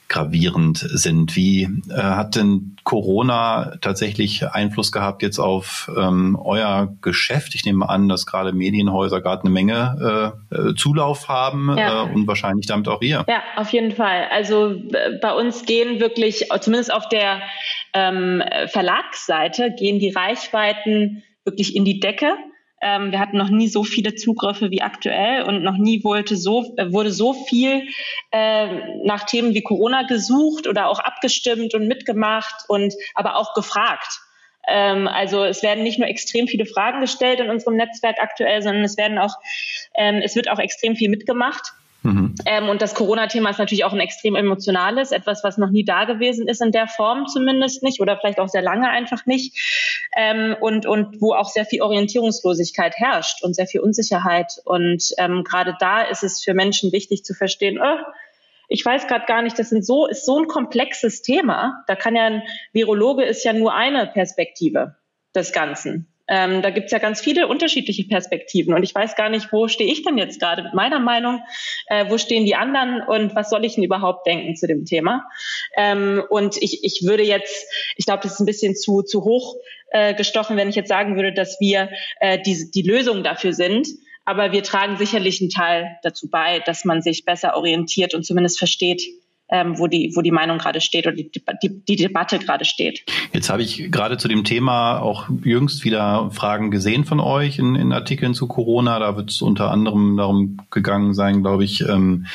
gravierend 0.07 0.77
sind. 0.77 1.35
Wie 1.35 1.63
äh, 1.89 1.93
hat 1.95 2.35
denn 2.35 2.75
Corona 2.83 3.73
tatsächlich 3.81 4.47
Einfluss 4.47 4.91
gehabt 4.91 5.23
jetzt 5.23 5.39
auf 5.39 5.91
ähm, 5.97 6.37
euer 6.41 6.93
Geschäft? 7.01 7.55
Ich 7.55 7.65
nehme 7.65 7.89
an, 7.89 8.07
dass 8.07 8.25
gerade 8.25 8.53
Medienhäuser 8.53 9.21
gerade 9.21 9.43
eine 9.43 9.49
Menge 9.49 10.33
äh, 10.51 10.55
äh, 10.55 10.75
Zulauf 10.75 11.27
haben 11.27 11.75
ja. 11.77 12.03
äh, 12.03 12.13
und 12.13 12.27
wahrscheinlich 12.27 12.67
damit 12.67 12.87
auch 12.87 13.01
ihr. 13.01 13.25
Ja, 13.27 13.41
auf 13.55 13.69
jeden 13.69 13.91
Fall. 13.91 14.27
Also 14.31 14.75
bei 15.21 15.33
uns 15.33 15.65
gehen 15.65 15.99
wirklich, 15.99 16.49
zumindest 16.61 16.93
auf 16.93 17.09
der 17.09 17.41
ähm, 17.93 18.43
Verlagsseite, 18.67 19.73
gehen 19.77 19.99
die 19.99 20.11
Reichweiten 20.11 21.23
wirklich 21.45 21.75
in 21.75 21.83
die 21.83 21.99
Decke. 21.99 22.35
Ähm, 22.81 23.11
wir 23.11 23.19
hatten 23.19 23.37
noch 23.37 23.49
nie 23.49 23.67
so 23.67 23.83
viele 23.83 24.15
Zugriffe 24.15 24.69
wie 24.69 24.81
aktuell 24.81 25.43
und 25.43 25.63
noch 25.63 25.77
nie 25.77 26.03
wollte 26.03 26.35
so, 26.35 26.73
äh, 26.77 26.91
wurde 26.91 27.11
so 27.11 27.33
viel 27.33 27.87
äh, 28.31 29.03
nach 29.03 29.25
Themen 29.25 29.53
wie 29.53 29.61
Corona 29.61 30.03
gesucht 30.03 30.67
oder 30.67 30.89
auch 30.89 30.99
abgestimmt 30.99 31.73
und 31.73 31.87
mitgemacht 31.87 32.65
und 32.67 32.93
aber 33.13 33.37
auch 33.37 33.53
gefragt. 33.53 34.19
Ähm, 34.67 35.07
also 35.07 35.43
es 35.43 35.63
werden 35.63 35.83
nicht 35.83 35.99
nur 35.99 36.07
extrem 36.07 36.47
viele 36.47 36.65
Fragen 36.65 37.01
gestellt 37.01 37.39
in 37.39 37.49
unserem 37.49 37.77
Netzwerk 37.77 38.17
aktuell, 38.19 38.61
sondern 38.61 38.83
es 38.83 38.97
werden 38.97 39.17
auch, 39.17 39.35
ähm, 39.95 40.21
es 40.23 40.35
wird 40.35 40.49
auch 40.49 40.59
extrem 40.59 40.95
viel 40.95 41.09
mitgemacht. 41.09 41.73
Mhm. 42.05 42.35
Ähm, 42.45 42.69
und 42.69 42.83
das 42.83 42.93
Corona-Thema 42.93 43.49
ist 43.49 43.57
natürlich 43.57 43.83
auch 43.83 43.93
ein 43.93 43.99
extrem 43.99 44.35
emotionales, 44.35 45.11
etwas, 45.11 45.43
was 45.43 45.57
noch 45.57 45.71
nie 45.71 45.83
da 45.83 46.05
gewesen 46.05 46.47
ist 46.47 46.61
in 46.61 46.71
der 46.71 46.87
Form 46.87 47.25
zumindest 47.25 47.81
nicht 47.81 47.99
oder 47.99 48.17
vielleicht 48.17 48.39
auch 48.39 48.47
sehr 48.47 48.61
lange 48.61 48.89
einfach 48.89 49.25
nicht. 49.25 49.57
Ähm, 50.15 50.55
und, 50.59 50.85
und 50.85 51.21
wo 51.21 51.33
auch 51.33 51.49
sehr 51.49 51.65
viel 51.65 51.81
Orientierungslosigkeit 51.81 52.95
herrscht 52.95 53.43
und 53.43 53.55
sehr 53.55 53.67
viel 53.67 53.81
Unsicherheit. 53.81 54.53
Und 54.63 55.13
ähm, 55.17 55.43
gerade 55.43 55.75
da 55.79 56.03
ist 56.03 56.23
es 56.23 56.43
für 56.43 56.53
Menschen 56.53 56.91
wichtig 56.91 57.25
zu 57.25 57.33
verstehen, 57.33 57.79
oh, 57.81 57.97
ich 58.67 58.83
weiß 58.85 59.07
gerade 59.07 59.25
gar 59.25 59.41
nicht, 59.41 59.59
das 59.59 59.69
sind 59.69 59.85
so, 59.85 60.07
ist 60.07 60.25
so 60.25 60.39
ein 60.39 60.47
komplexes 60.47 61.21
Thema. 61.21 61.83
Da 61.87 61.95
kann 61.95 62.15
ja 62.15 62.25
ein 62.25 62.43
Virologe 62.73 63.23
ist 63.23 63.43
ja 63.43 63.53
nur 63.53 63.73
eine 63.73 64.07
Perspektive 64.07 64.95
des 65.35 65.51
Ganzen. 65.51 66.07
Ähm, 66.27 66.63
da 66.63 66.71
gibt's 66.71 66.91
ja 66.91 66.97
ganz 66.97 67.21
viele 67.21 67.47
unterschiedliche 67.47 68.03
Perspektiven 68.05 68.73
und 68.73 68.81
ich 68.81 68.95
weiß 68.95 69.15
gar 69.15 69.29
nicht, 69.29 69.51
wo 69.51 69.67
stehe 69.67 69.91
ich 69.91 70.03
denn 70.03 70.17
jetzt 70.17 70.39
gerade 70.39 70.63
mit 70.63 70.73
meiner 70.73 70.99
Meinung, 70.99 71.43
äh, 71.85 72.09
wo 72.09 72.17
stehen 72.17 72.45
die 72.45 72.55
anderen 72.55 73.01
und 73.01 73.35
was 73.35 73.51
soll 73.51 73.63
ich 73.63 73.75
denn 73.75 73.83
überhaupt 73.83 74.25
denken 74.25 74.55
zu 74.55 74.65
dem 74.65 74.85
Thema? 74.85 75.27
Ähm, 75.77 76.23
und 76.29 76.57
ich, 76.57 76.83
ich 76.83 77.03
würde 77.05 77.21
jetzt, 77.21 77.71
ich 77.95 78.07
glaube, 78.07 78.23
das 78.23 78.33
ist 78.33 78.39
ein 78.39 78.47
bisschen 78.47 78.75
zu, 78.75 79.03
zu 79.03 79.23
hoch 79.23 79.55
äh, 79.95 80.13
gestochen, 80.13 80.57
wenn 80.57 80.67
ich 80.67 80.75
jetzt 80.75 80.89
sagen 80.89 81.15
würde, 81.15 81.31
dass 81.31 81.57
wir 81.61 81.89
äh, 82.19 82.37
die, 82.45 82.69
die 82.69 82.81
Lösung 82.81 83.23
dafür 83.23 83.53
sind. 83.53 83.87
Aber 84.25 84.51
wir 84.51 84.61
tragen 84.61 84.97
sicherlich 84.97 85.39
einen 85.39 85.49
Teil 85.49 85.97
dazu 86.03 86.29
bei, 86.29 86.59
dass 86.59 86.83
man 86.83 87.01
sich 87.01 87.23
besser 87.23 87.55
orientiert 87.55 88.13
und 88.13 88.25
zumindest 88.25 88.57
versteht, 88.57 89.03
ähm, 89.49 89.77
wo, 89.77 89.85
die, 89.85 90.11
wo 90.15 90.21
die 90.21 90.31
Meinung 90.31 90.57
gerade 90.57 90.81
steht 90.81 91.05
oder 91.05 91.15
die, 91.15 91.29
die, 91.61 91.69
die 91.87 91.95
Debatte 91.95 92.39
gerade 92.39 92.65
steht. 92.65 93.03
Jetzt 93.31 93.49
habe 93.49 93.61
ich 93.61 93.91
gerade 93.91 94.17
zu 94.17 94.27
dem 94.27 94.43
Thema 94.43 94.99
auch 94.99 95.29
jüngst 95.43 95.83
wieder 95.83 96.31
Fragen 96.31 96.71
gesehen 96.71 97.05
von 97.05 97.19
euch 97.19 97.59
in, 97.59 97.75
in 97.75 97.93
Artikeln 97.93 98.33
zu 98.33 98.47
Corona. 98.47 98.97
Da 98.97 99.15
wird 99.15 99.29
es 99.29 99.43
unter 99.43 99.69
anderem 99.69 100.17
darum 100.17 100.57
gegangen 100.71 101.13
sein, 101.13 101.43
glaube 101.43 101.63
ich, 101.63 101.81
ähm, 101.81 102.25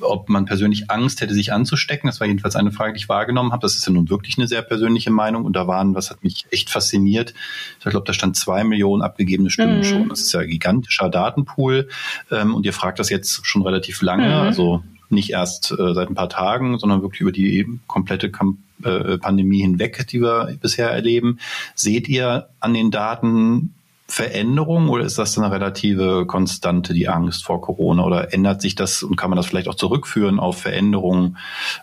ob 0.00 0.30
man 0.30 0.46
persönlich 0.46 0.90
Angst 0.90 1.20
hätte, 1.20 1.34
sich 1.34 1.52
anzustecken. 1.52 2.08
Das 2.08 2.18
war 2.20 2.26
jedenfalls 2.26 2.56
eine 2.56 2.72
Frage, 2.72 2.94
die 2.94 2.98
ich 2.98 3.10
wahrgenommen 3.10 3.52
habe. 3.52 3.60
Das 3.60 3.76
ist 3.76 3.86
ja 3.86 3.92
nun 3.92 4.08
wirklich 4.08 4.38
eine 4.38 4.48
sehr 4.48 4.62
persönliche 4.62 5.10
Meinung. 5.10 5.44
Und 5.44 5.54
da 5.54 5.66
waren, 5.66 5.94
was 5.94 6.10
hat 6.10 6.24
mich 6.24 6.46
echt 6.50 6.70
fasziniert, 6.70 7.34
ich 7.78 7.84
glaube, 7.84 8.06
da 8.06 8.12
stand 8.12 8.36
zwei 8.36 8.64
Millionen 8.64 9.02
abgegebene 9.02 9.50
Stimmen 9.50 9.78
mhm. 9.78 9.84
schon. 9.84 10.08
Das 10.08 10.20
ist 10.20 10.32
ja 10.32 10.40
ein 10.40 10.48
gigantischer 10.48 11.10
Datenpool. 11.10 11.88
Ähm, 12.30 12.54
und 12.54 12.64
ihr 12.64 12.72
fragt 12.72 12.98
das 12.98 13.10
jetzt 13.10 13.46
schon 13.46 13.62
relativ 13.62 14.00
lange. 14.00 14.28
Mhm. 14.28 14.32
Also 14.32 14.82
nicht 15.10 15.30
erst 15.30 15.72
äh, 15.72 15.94
seit 15.94 16.08
ein 16.08 16.14
paar 16.14 16.28
Tagen, 16.28 16.78
sondern 16.78 17.02
wirklich 17.02 17.20
über 17.20 17.32
die 17.32 17.66
komplette 17.86 18.30
Kamp 18.30 18.58
äh, 18.84 19.18
Pandemie 19.18 19.60
hinweg, 19.60 20.06
die 20.08 20.20
wir 20.20 20.56
bisher 20.60 20.90
erleben. 20.90 21.38
Seht 21.74 22.08
ihr 22.08 22.48
an 22.60 22.74
den 22.74 22.90
Daten 22.90 23.74
Veränderungen 24.10 24.88
oder 24.88 25.04
ist 25.04 25.18
das 25.18 25.36
eine 25.36 25.52
relative 25.52 26.24
Konstante, 26.24 26.94
die 26.94 27.08
Angst 27.08 27.44
vor 27.44 27.60
Corona? 27.60 28.04
Oder 28.04 28.32
ändert 28.32 28.62
sich 28.62 28.74
das 28.74 29.02
und 29.02 29.16
kann 29.16 29.28
man 29.28 29.36
das 29.36 29.46
vielleicht 29.46 29.68
auch 29.68 29.74
zurückführen 29.74 30.40
auf 30.40 30.58
Veränderungen, 30.58 31.36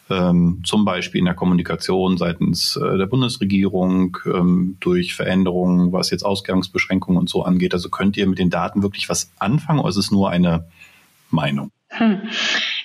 ähm, 0.10 0.64
zum 0.66 0.86
Beispiel 0.86 1.20
in 1.20 1.26
der 1.26 1.36
Kommunikation 1.36 2.18
seitens 2.18 2.78
äh, 2.78 2.98
der 2.98 3.06
Bundesregierung, 3.06 4.18
ähm, 4.26 4.78
durch 4.80 5.14
Veränderungen, 5.14 5.92
was 5.92 6.10
jetzt 6.10 6.26
Ausgangsbeschränkungen 6.26 7.20
und 7.20 7.30
so 7.30 7.44
angeht? 7.44 7.76
Also 7.76 7.90
könnt 7.90 8.18
ihr 8.18 8.26
mit 8.26 8.40
den 8.40 8.50
Daten 8.50 8.82
wirklich 8.82 9.08
was 9.08 9.32
anfangen 9.38 9.80
oder 9.80 9.90
ist 9.90 9.98
es 9.98 10.10
nur 10.10 10.32
eine 10.32 10.66
Meinung? 11.30 11.70
Hm. 11.90 12.22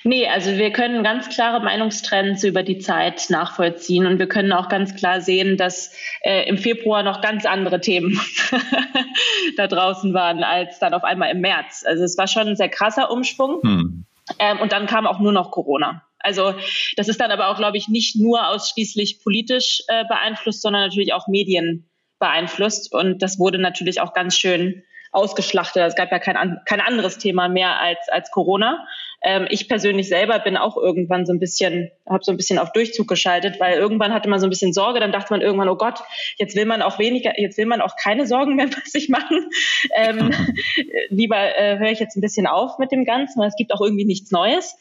Nee, 0.03 0.27
also 0.27 0.57
wir 0.57 0.71
können 0.71 1.03
ganz 1.03 1.29
klare 1.29 1.63
Meinungstrends 1.63 2.43
über 2.43 2.63
die 2.63 2.79
Zeit 2.79 3.29
nachvollziehen 3.29 4.07
und 4.07 4.17
wir 4.17 4.27
können 4.27 4.51
auch 4.51 4.67
ganz 4.67 4.95
klar 4.95 5.21
sehen, 5.21 5.57
dass 5.57 5.95
äh, 6.21 6.47
im 6.49 6.57
Februar 6.57 7.03
noch 7.03 7.21
ganz 7.21 7.45
andere 7.45 7.81
Themen 7.81 8.19
da 9.57 9.67
draußen 9.67 10.13
waren 10.13 10.43
als 10.43 10.79
dann 10.79 10.93
auf 10.93 11.03
einmal 11.03 11.31
im 11.31 11.41
März. 11.41 11.83
Also 11.85 12.03
es 12.03 12.17
war 12.17 12.27
schon 12.27 12.47
ein 12.47 12.55
sehr 12.55 12.69
krasser 12.69 13.11
Umschwung. 13.11 13.61
Hm. 13.61 14.05
Ähm, 14.39 14.59
und 14.59 14.71
dann 14.71 14.87
kam 14.87 15.05
auch 15.05 15.19
nur 15.19 15.31
noch 15.31 15.51
Corona. 15.51 16.03
Also 16.19 16.53
das 16.95 17.07
ist 17.07 17.19
dann 17.19 17.31
aber 17.31 17.49
auch, 17.49 17.57
glaube 17.57 17.77
ich, 17.77 17.87
nicht 17.87 18.15
nur 18.15 18.47
ausschließlich 18.47 19.23
politisch 19.23 19.83
äh, 19.87 20.05
beeinflusst, 20.05 20.61
sondern 20.61 20.83
natürlich 20.83 21.13
auch 21.13 21.27
Medien 21.27 21.89
beeinflusst. 22.19 22.93
Und 22.93 23.21
das 23.21 23.39
wurde 23.39 23.59
natürlich 23.59 24.01
auch 24.01 24.13
ganz 24.13 24.37
schön 24.37 24.83
ausgeschlachtet. 25.11 25.83
Es 25.83 25.95
gab 25.95 26.11
ja 26.11 26.19
kein, 26.19 26.59
kein 26.65 26.81
anderes 26.81 27.17
Thema 27.17 27.49
mehr 27.49 27.79
als, 27.81 27.99
als 28.09 28.31
Corona. 28.31 28.85
Ähm, 29.23 29.47
ich 29.49 29.67
persönlich 29.67 30.09
selber 30.09 30.39
bin 30.39 30.57
auch 30.57 30.77
irgendwann 30.77 31.25
so 31.25 31.33
ein 31.33 31.39
bisschen, 31.39 31.91
habe 32.09 32.23
so 32.23 32.31
ein 32.31 32.37
bisschen 32.37 32.57
auf 32.57 32.71
Durchzug 32.71 33.07
geschaltet, 33.07 33.59
weil 33.59 33.77
irgendwann 33.77 34.13
hatte 34.13 34.29
man 34.29 34.39
so 34.39 34.47
ein 34.47 34.49
bisschen 34.49 34.73
Sorge, 34.73 34.99
dann 34.99 35.11
dachte 35.11 35.31
man 35.31 35.41
irgendwann, 35.41 35.69
oh 35.69 35.75
Gott, 35.75 35.99
jetzt 36.37 36.55
will 36.55 36.65
man 36.65 36.81
auch 36.81 36.97
weniger, 36.97 37.39
jetzt 37.39 37.57
will 37.57 37.67
man 37.67 37.81
auch 37.81 37.95
keine 37.95 38.25
Sorgen 38.25 38.55
mehr 38.55 38.67
bei 38.75 38.81
sich 38.85 39.09
machen. 39.09 39.49
Ähm, 39.95 40.31
lieber 41.09 41.37
äh, 41.37 41.77
höre 41.77 41.91
ich 41.91 41.99
jetzt 41.99 42.15
ein 42.17 42.21
bisschen 42.21 42.47
auf 42.47 42.79
mit 42.79 42.91
dem 42.91 43.05
Ganzen, 43.05 43.39
weil 43.39 43.47
es 43.47 43.55
gibt 43.55 43.73
auch 43.73 43.81
irgendwie 43.81 44.05
nichts 44.05 44.31
Neues. 44.31 44.75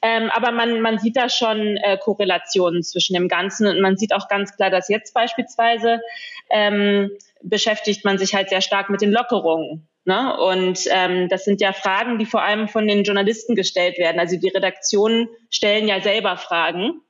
Ähm, 0.00 0.30
aber 0.30 0.52
man, 0.52 0.80
man 0.80 0.98
sieht 0.98 1.16
da 1.16 1.28
schon 1.28 1.76
äh, 1.76 1.98
Korrelationen 1.98 2.82
zwischen 2.82 3.14
dem 3.14 3.28
Ganzen 3.28 3.66
und 3.66 3.80
man 3.80 3.96
sieht 3.96 4.14
auch 4.14 4.28
ganz 4.28 4.56
klar, 4.56 4.70
dass 4.70 4.88
jetzt 4.88 5.12
beispielsweise 5.12 6.00
ähm, 6.50 7.10
beschäftigt 7.42 8.04
man 8.04 8.18
sich 8.18 8.34
halt 8.34 8.48
sehr 8.48 8.60
stark 8.60 8.90
mit 8.90 9.00
den 9.00 9.10
Lockerungen. 9.10 9.88
Ne? 10.04 10.36
Und 10.36 10.80
ähm, 10.90 11.28
das 11.28 11.44
sind 11.44 11.60
ja 11.60 11.72
Fragen, 11.72 12.18
die 12.18 12.26
vor 12.26 12.42
allem 12.42 12.68
von 12.68 12.88
den 12.88 13.04
Journalisten 13.04 13.54
gestellt 13.54 13.98
werden. 13.98 14.18
Also 14.18 14.36
die 14.36 14.48
Redaktionen 14.48 15.28
stellen 15.50 15.86
ja 15.86 16.00
selber 16.00 16.36
Fragen. 16.36 17.00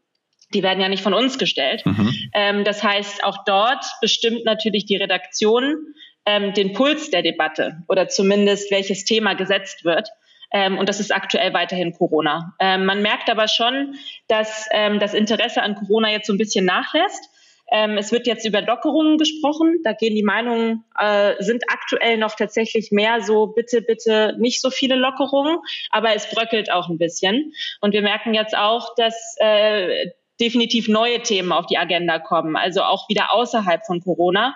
Die 0.52 0.62
werden 0.62 0.80
ja 0.80 0.88
nicht 0.88 1.02
von 1.02 1.14
uns 1.14 1.38
gestellt. 1.38 1.86
Mhm. 1.86 2.14
Ähm, 2.34 2.64
das 2.64 2.82
heißt, 2.82 3.24
auch 3.24 3.44
dort 3.46 3.84
bestimmt 4.02 4.44
natürlich 4.44 4.84
die 4.84 4.96
Redaktion 4.96 5.94
ähm, 6.26 6.52
den 6.54 6.72
Puls 6.72 7.10
der 7.10 7.22
Debatte 7.22 7.82
oder 7.88 8.08
zumindest 8.08 8.70
welches 8.70 9.04
Thema 9.04 9.34
gesetzt 9.34 9.84
wird. 9.84 10.08
Ähm, 10.52 10.76
und 10.78 10.88
das 10.88 11.00
ist 11.00 11.14
aktuell 11.14 11.54
weiterhin 11.54 11.92
Corona. 11.92 12.54
Ähm, 12.60 12.84
man 12.84 13.00
merkt 13.00 13.30
aber 13.30 13.48
schon, 13.48 13.94
dass 14.28 14.68
ähm, 14.72 15.00
das 15.00 15.14
Interesse 15.14 15.62
an 15.62 15.74
Corona 15.74 16.10
jetzt 16.10 16.26
so 16.26 16.32
ein 16.32 16.38
bisschen 16.38 16.66
nachlässt. 16.66 17.30
Ähm, 17.72 17.96
es 17.96 18.12
wird 18.12 18.26
jetzt 18.26 18.44
über 18.44 18.60
Lockerungen 18.60 19.16
gesprochen. 19.16 19.80
Da 19.82 19.94
gehen 19.94 20.14
die 20.14 20.22
Meinungen, 20.22 20.84
äh, 20.98 21.34
sind 21.42 21.64
aktuell 21.68 22.18
noch 22.18 22.36
tatsächlich 22.36 22.92
mehr 22.92 23.22
so, 23.22 23.46
bitte, 23.46 23.80
bitte 23.80 24.36
nicht 24.38 24.60
so 24.60 24.70
viele 24.70 24.94
Lockerungen, 24.94 25.58
aber 25.90 26.14
es 26.14 26.28
bröckelt 26.30 26.70
auch 26.70 26.90
ein 26.90 26.98
bisschen. 26.98 27.52
Und 27.80 27.94
wir 27.94 28.02
merken 28.02 28.34
jetzt 28.34 28.56
auch, 28.56 28.94
dass 28.96 29.36
äh, 29.38 30.10
definitiv 30.38 30.88
neue 30.88 31.22
Themen 31.22 31.52
auf 31.52 31.66
die 31.66 31.78
Agenda 31.78 32.18
kommen, 32.18 32.56
also 32.56 32.82
auch 32.82 33.08
wieder 33.08 33.32
außerhalb 33.32 33.86
von 33.86 34.00
Corona. 34.00 34.54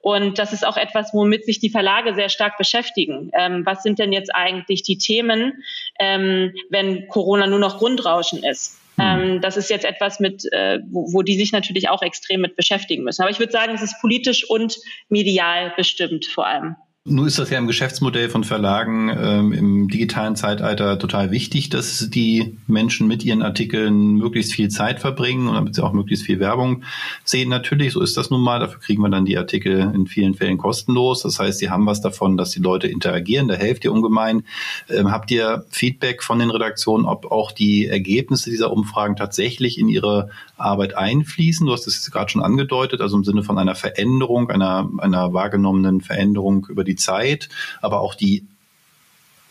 Und 0.00 0.38
das 0.38 0.52
ist 0.52 0.66
auch 0.66 0.76
etwas, 0.76 1.14
womit 1.14 1.44
sich 1.44 1.58
die 1.58 1.70
Verlage 1.70 2.14
sehr 2.14 2.28
stark 2.28 2.58
beschäftigen. 2.58 3.30
Ähm, 3.34 3.64
was 3.64 3.82
sind 3.82 3.98
denn 3.98 4.12
jetzt 4.12 4.34
eigentlich 4.34 4.82
die 4.82 4.98
Themen, 4.98 5.62
ähm, 5.98 6.54
wenn 6.70 7.08
Corona 7.08 7.46
nur 7.46 7.60
noch 7.60 7.78
Grundrauschen 7.78 8.42
ist? 8.42 8.81
Mhm. 8.96 9.02
Ähm, 9.04 9.40
das 9.40 9.56
ist 9.56 9.70
jetzt 9.70 9.84
etwas, 9.84 10.20
mit, 10.20 10.44
äh, 10.52 10.80
wo, 10.90 11.12
wo 11.12 11.22
die 11.22 11.36
sich 11.36 11.52
natürlich 11.52 11.88
auch 11.88 12.02
extrem 12.02 12.40
mit 12.40 12.56
beschäftigen 12.56 13.04
müssen. 13.04 13.22
Aber 13.22 13.30
ich 13.30 13.38
würde 13.38 13.52
sagen, 13.52 13.72
es 13.74 13.82
ist 13.82 14.00
politisch 14.00 14.48
und 14.48 14.76
medial 15.08 15.72
bestimmt 15.76 16.26
vor 16.26 16.46
allem. 16.46 16.76
Nun 17.04 17.26
ist 17.26 17.36
das 17.40 17.50
ja 17.50 17.58
im 17.58 17.66
Geschäftsmodell 17.66 18.30
von 18.30 18.44
Verlagen 18.44 19.08
ähm, 19.08 19.52
im 19.52 19.88
digitalen 19.88 20.36
Zeitalter 20.36 21.00
total 21.00 21.32
wichtig, 21.32 21.68
dass 21.68 22.08
die 22.08 22.56
Menschen 22.68 23.08
mit 23.08 23.24
ihren 23.24 23.42
Artikeln 23.42 24.14
möglichst 24.18 24.52
viel 24.52 24.68
Zeit 24.68 25.00
verbringen 25.00 25.48
und 25.48 25.54
damit 25.54 25.74
sie 25.74 25.82
auch 25.82 25.92
möglichst 25.92 26.24
viel 26.24 26.38
Werbung 26.38 26.84
sehen. 27.24 27.48
Natürlich, 27.48 27.94
so 27.94 28.02
ist 28.02 28.16
das 28.16 28.30
nun 28.30 28.40
mal. 28.40 28.60
Dafür 28.60 28.78
kriegen 28.78 29.02
wir 29.02 29.08
dann 29.08 29.24
die 29.24 29.36
Artikel 29.36 29.90
in 29.92 30.06
vielen 30.06 30.34
Fällen 30.34 30.58
kostenlos. 30.58 31.22
Das 31.22 31.40
heißt, 31.40 31.58
sie 31.58 31.70
haben 31.70 31.86
was 31.86 32.02
davon, 32.02 32.36
dass 32.36 32.52
die 32.52 32.60
Leute 32.60 32.86
interagieren. 32.86 33.48
Da 33.48 33.54
helft 33.54 33.84
ihr 33.84 33.90
ungemein. 33.90 34.44
Ähm, 34.88 35.10
habt 35.10 35.32
ihr 35.32 35.64
Feedback 35.70 36.22
von 36.22 36.38
den 36.38 36.50
Redaktionen, 36.50 37.06
ob 37.06 37.32
auch 37.32 37.50
die 37.50 37.88
Ergebnisse 37.88 38.48
dieser 38.48 38.72
Umfragen 38.72 39.16
tatsächlich 39.16 39.76
in 39.76 39.88
ihre 39.88 40.30
Arbeit 40.56 40.96
einfließen? 40.96 41.66
Du 41.66 41.72
hast 41.72 41.88
es 41.88 42.08
gerade 42.12 42.30
schon 42.30 42.44
angedeutet, 42.44 43.00
also 43.00 43.16
im 43.16 43.24
Sinne 43.24 43.42
von 43.42 43.58
einer 43.58 43.74
Veränderung, 43.74 44.50
einer, 44.50 44.88
einer 44.98 45.32
wahrgenommenen 45.32 46.00
Veränderung 46.00 46.68
über 46.70 46.84
die 46.84 46.91
die 46.92 46.96
Zeit, 46.96 47.48
aber 47.80 48.00
auch 48.00 48.14
die 48.14 48.46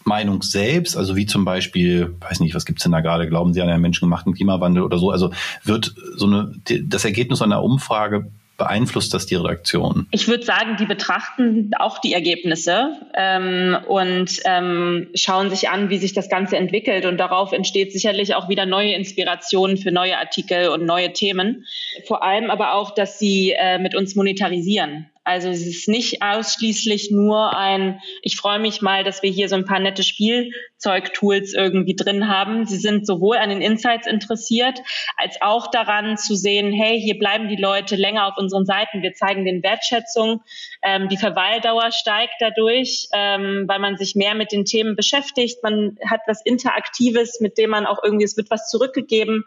Meinung 0.03 0.41
selbst, 0.41 0.97
also 0.97 1.15
wie 1.15 1.25
zum 1.25 1.45
Beispiel, 1.45 2.15
weiß 2.19 2.39
nicht, 2.39 2.55
was 2.55 2.65
gibt's 2.65 2.83
denn 2.83 2.91
da 2.91 3.01
gerade, 3.01 3.27
glauben 3.27 3.53
Sie 3.53 3.61
an 3.61 3.69
einen 3.69 3.81
menschengemachten 3.81 4.33
Klimawandel 4.33 4.83
oder 4.83 4.97
so, 4.97 5.11
also 5.11 5.31
wird 5.63 5.93
so 6.15 6.25
eine, 6.25 6.53
das 6.83 7.05
Ergebnis 7.05 7.41
einer 7.41 7.63
Umfrage 7.63 8.31
beeinflusst 8.57 9.11
das 9.15 9.25
die 9.25 9.35
Redaktion? 9.35 10.07
Ich 10.11 10.27
würde 10.27 10.43
sagen, 10.43 10.77
die 10.77 10.85
betrachten 10.85 11.71
auch 11.79 11.97
die 11.97 12.13
Ergebnisse 12.13 12.91
ähm, 13.15 13.75
und 13.87 14.39
ähm, 14.45 15.07
schauen 15.15 15.49
sich 15.49 15.69
an, 15.69 15.89
wie 15.89 15.97
sich 15.97 16.13
das 16.13 16.29
Ganze 16.29 16.57
entwickelt. 16.57 17.07
Und 17.07 17.17
darauf 17.17 17.53
entsteht 17.53 17.91
sicherlich 17.91 18.35
auch 18.35 18.49
wieder 18.49 18.67
neue 18.67 18.93
Inspirationen 18.93 19.77
für 19.77 19.91
neue 19.91 20.15
Artikel 20.17 20.69
und 20.69 20.85
neue 20.85 21.11
Themen. 21.11 21.65
Vor 22.05 22.21
allem 22.21 22.51
aber 22.51 22.75
auch, 22.75 22.93
dass 22.93 23.17
sie 23.17 23.55
äh, 23.57 23.79
mit 23.79 23.95
uns 23.95 24.15
monetarisieren. 24.15 25.07
Also 25.23 25.49
es 25.49 25.65
ist 25.65 25.87
nicht 25.87 26.21
ausschließlich 26.21 27.11
nur 27.11 27.55
ein, 27.55 27.99
ich 28.23 28.37
freue 28.37 28.59
mich 28.59 28.81
mal, 28.81 29.03
dass 29.03 29.21
wir 29.21 29.29
hier 29.29 29.49
so 29.49 29.55
ein 29.55 29.65
paar 29.65 29.79
nette 29.79 30.03
Spielzeugtools 30.81 31.53
irgendwie 31.53 31.95
drin 31.95 32.27
haben. 32.27 32.65
Sie 32.65 32.77
sind 32.77 33.05
sowohl 33.05 33.37
an 33.37 33.49
den 33.49 33.61
Insights 33.61 34.07
interessiert, 34.07 34.79
als 35.15 35.41
auch 35.41 35.69
daran 35.69 36.17
zu 36.17 36.35
sehen, 36.35 36.73
hey, 36.73 36.99
hier 36.99 37.17
bleiben 37.17 37.47
die 37.49 37.55
Leute 37.55 37.95
länger 37.95 38.27
auf 38.27 38.37
unseren 38.37 38.65
Seiten. 38.65 39.01
Wir 39.01 39.13
zeigen 39.13 39.45
den 39.45 39.63
Wertschätzung. 39.63 40.41
Ähm, 40.81 41.07
die 41.09 41.17
Verweildauer 41.17 41.91
steigt 41.91 42.35
dadurch, 42.39 43.07
ähm, 43.13 43.65
weil 43.67 43.79
man 43.79 43.97
sich 43.97 44.15
mehr 44.15 44.33
mit 44.35 44.51
den 44.51 44.65
Themen 44.65 44.95
beschäftigt. 44.95 45.61
Man 45.63 45.97
hat 46.09 46.21
was 46.27 46.41
Interaktives, 46.43 47.39
mit 47.39 47.57
dem 47.57 47.69
man 47.69 47.85
auch 47.85 47.99
irgendwie, 48.03 48.25
es 48.25 48.37
wird 48.37 48.49
was 48.49 48.69
zurückgegeben. 48.69 49.45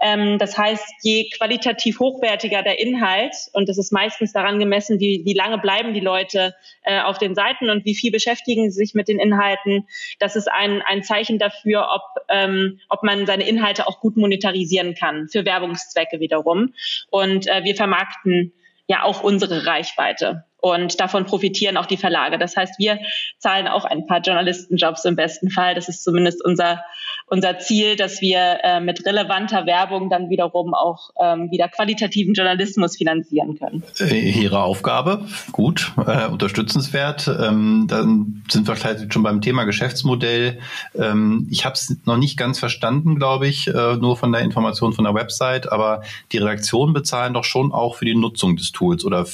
Ähm, 0.00 0.38
das 0.38 0.58
heißt, 0.58 0.84
je 1.02 1.28
qualitativ 1.30 2.00
hochwertiger 2.00 2.62
der 2.62 2.80
Inhalt, 2.80 3.34
und 3.52 3.68
das 3.68 3.78
ist 3.78 3.92
meistens 3.92 4.32
daran 4.32 4.58
gemessen, 4.58 4.98
wie, 4.98 5.22
wie 5.24 5.34
lange 5.34 5.58
bleiben 5.58 5.94
die 5.94 6.00
Leute 6.00 6.54
äh, 6.82 7.00
auf 7.00 7.18
den 7.18 7.34
Seiten 7.34 7.70
und 7.70 7.84
wie 7.84 7.94
viel 7.94 8.10
beschäftigen 8.10 8.70
sie 8.70 8.76
sich 8.76 8.94
mit 8.94 9.08
den 9.08 9.20
Inhalten. 9.20 9.86
Das 10.18 10.36
ist 10.36 10.50
ein, 10.50 10.63
ein 10.86 11.02
Zeichen 11.02 11.38
dafür, 11.38 11.88
ob, 11.92 12.02
ähm, 12.28 12.80
ob 12.88 13.02
man 13.02 13.26
seine 13.26 13.46
Inhalte 13.46 13.86
auch 13.86 14.00
gut 14.00 14.16
monetarisieren 14.16 14.94
kann, 14.94 15.28
für 15.28 15.44
Werbungszwecke 15.44 16.20
wiederum. 16.20 16.74
Und 17.10 17.46
äh, 17.46 17.64
wir 17.64 17.74
vermarkten 17.74 18.52
ja 18.86 19.02
auch 19.02 19.22
unsere 19.22 19.66
Reichweite. 19.66 20.44
Und 20.64 20.98
davon 20.98 21.26
profitieren 21.26 21.76
auch 21.76 21.84
die 21.84 21.98
Verlage. 21.98 22.38
Das 22.38 22.56
heißt, 22.56 22.78
wir 22.78 22.98
zahlen 23.38 23.68
auch 23.68 23.84
ein 23.84 24.06
paar 24.06 24.22
Journalistenjobs 24.22 25.04
im 25.04 25.14
besten 25.14 25.50
Fall. 25.50 25.74
Das 25.74 25.90
ist 25.90 26.02
zumindest 26.02 26.42
unser, 26.42 26.82
unser 27.26 27.58
Ziel, 27.58 27.96
dass 27.96 28.22
wir 28.22 28.60
äh, 28.62 28.80
mit 28.80 29.04
relevanter 29.04 29.66
Werbung 29.66 30.08
dann 30.08 30.30
wiederum 30.30 30.72
auch 30.72 31.10
ähm, 31.22 31.50
wieder 31.50 31.68
qualitativen 31.68 32.32
Journalismus 32.32 32.96
finanzieren 32.96 33.58
können. 33.58 33.82
Ihre 34.10 34.62
Aufgabe, 34.62 35.26
gut, 35.52 35.92
äh, 35.98 36.28
unterstützenswert. 36.28 37.28
Ähm, 37.28 37.84
dann 37.86 38.42
sind 38.48 38.66
wir 38.66 38.74
vielleicht 38.74 39.12
schon 39.12 39.22
beim 39.22 39.42
Thema 39.42 39.64
Geschäftsmodell. 39.64 40.60
Ähm, 40.98 41.46
ich 41.50 41.66
habe 41.66 41.74
es 41.74 41.94
noch 42.06 42.16
nicht 42.16 42.38
ganz 42.38 42.58
verstanden, 42.58 43.16
glaube 43.16 43.48
ich, 43.48 43.68
äh, 43.68 43.96
nur 43.96 44.16
von 44.16 44.32
der 44.32 44.40
Information 44.40 44.94
von 44.94 45.04
der 45.04 45.12
Website, 45.12 45.70
aber 45.70 46.00
die 46.32 46.38
Redaktionen 46.38 46.94
bezahlen 46.94 47.34
doch 47.34 47.44
schon 47.44 47.70
auch 47.70 47.96
für 47.96 48.06
die 48.06 48.14
Nutzung 48.14 48.56
des 48.56 48.72
Tools 48.72 49.04
oder 49.04 49.26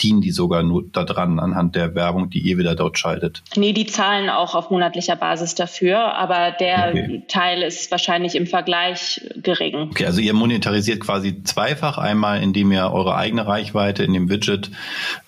dienen 0.00 0.20
die 0.20 0.30
sogar 0.30 0.62
nur 0.62 0.84
daran 0.92 1.38
anhand 1.38 1.74
der 1.74 1.94
Werbung, 1.94 2.30
die 2.30 2.40
ihr 2.40 2.58
wieder 2.58 2.74
dort 2.74 2.98
schaltet? 2.98 3.42
Nee, 3.56 3.72
die 3.72 3.86
zahlen 3.86 4.30
auch 4.30 4.54
auf 4.54 4.70
monatlicher 4.70 5.16
Basis 5.16 5.54
dafür, 5.54 6.14
aber 6.14 6.52
der 6.52 6.90
okay. 6.90 7.22
Teil 7.28 7.62
ist 7.62 7.90
wahrscheinlich 7.90 8.34
im 8.34 8.46
Vergleich 8.46 9.20
gering. 9.36 9.88
Okay, 9.90 10.06
also 10.06 10.20
ihr 10.20 10.34
monetarisiert 10.34 11.00
quasi 11.00 11.42
zweifach. 11.42 11.98
Einmal, 11.98 12.42
indem 12.42 12.70
ihr 12.72 12.90
eure 12.92 13.16
eigene 13.16 13.46
Reichweite 13.46 14.04
in 14.04 14.12
dem 14.12 14.28
Widget 14.28 14.70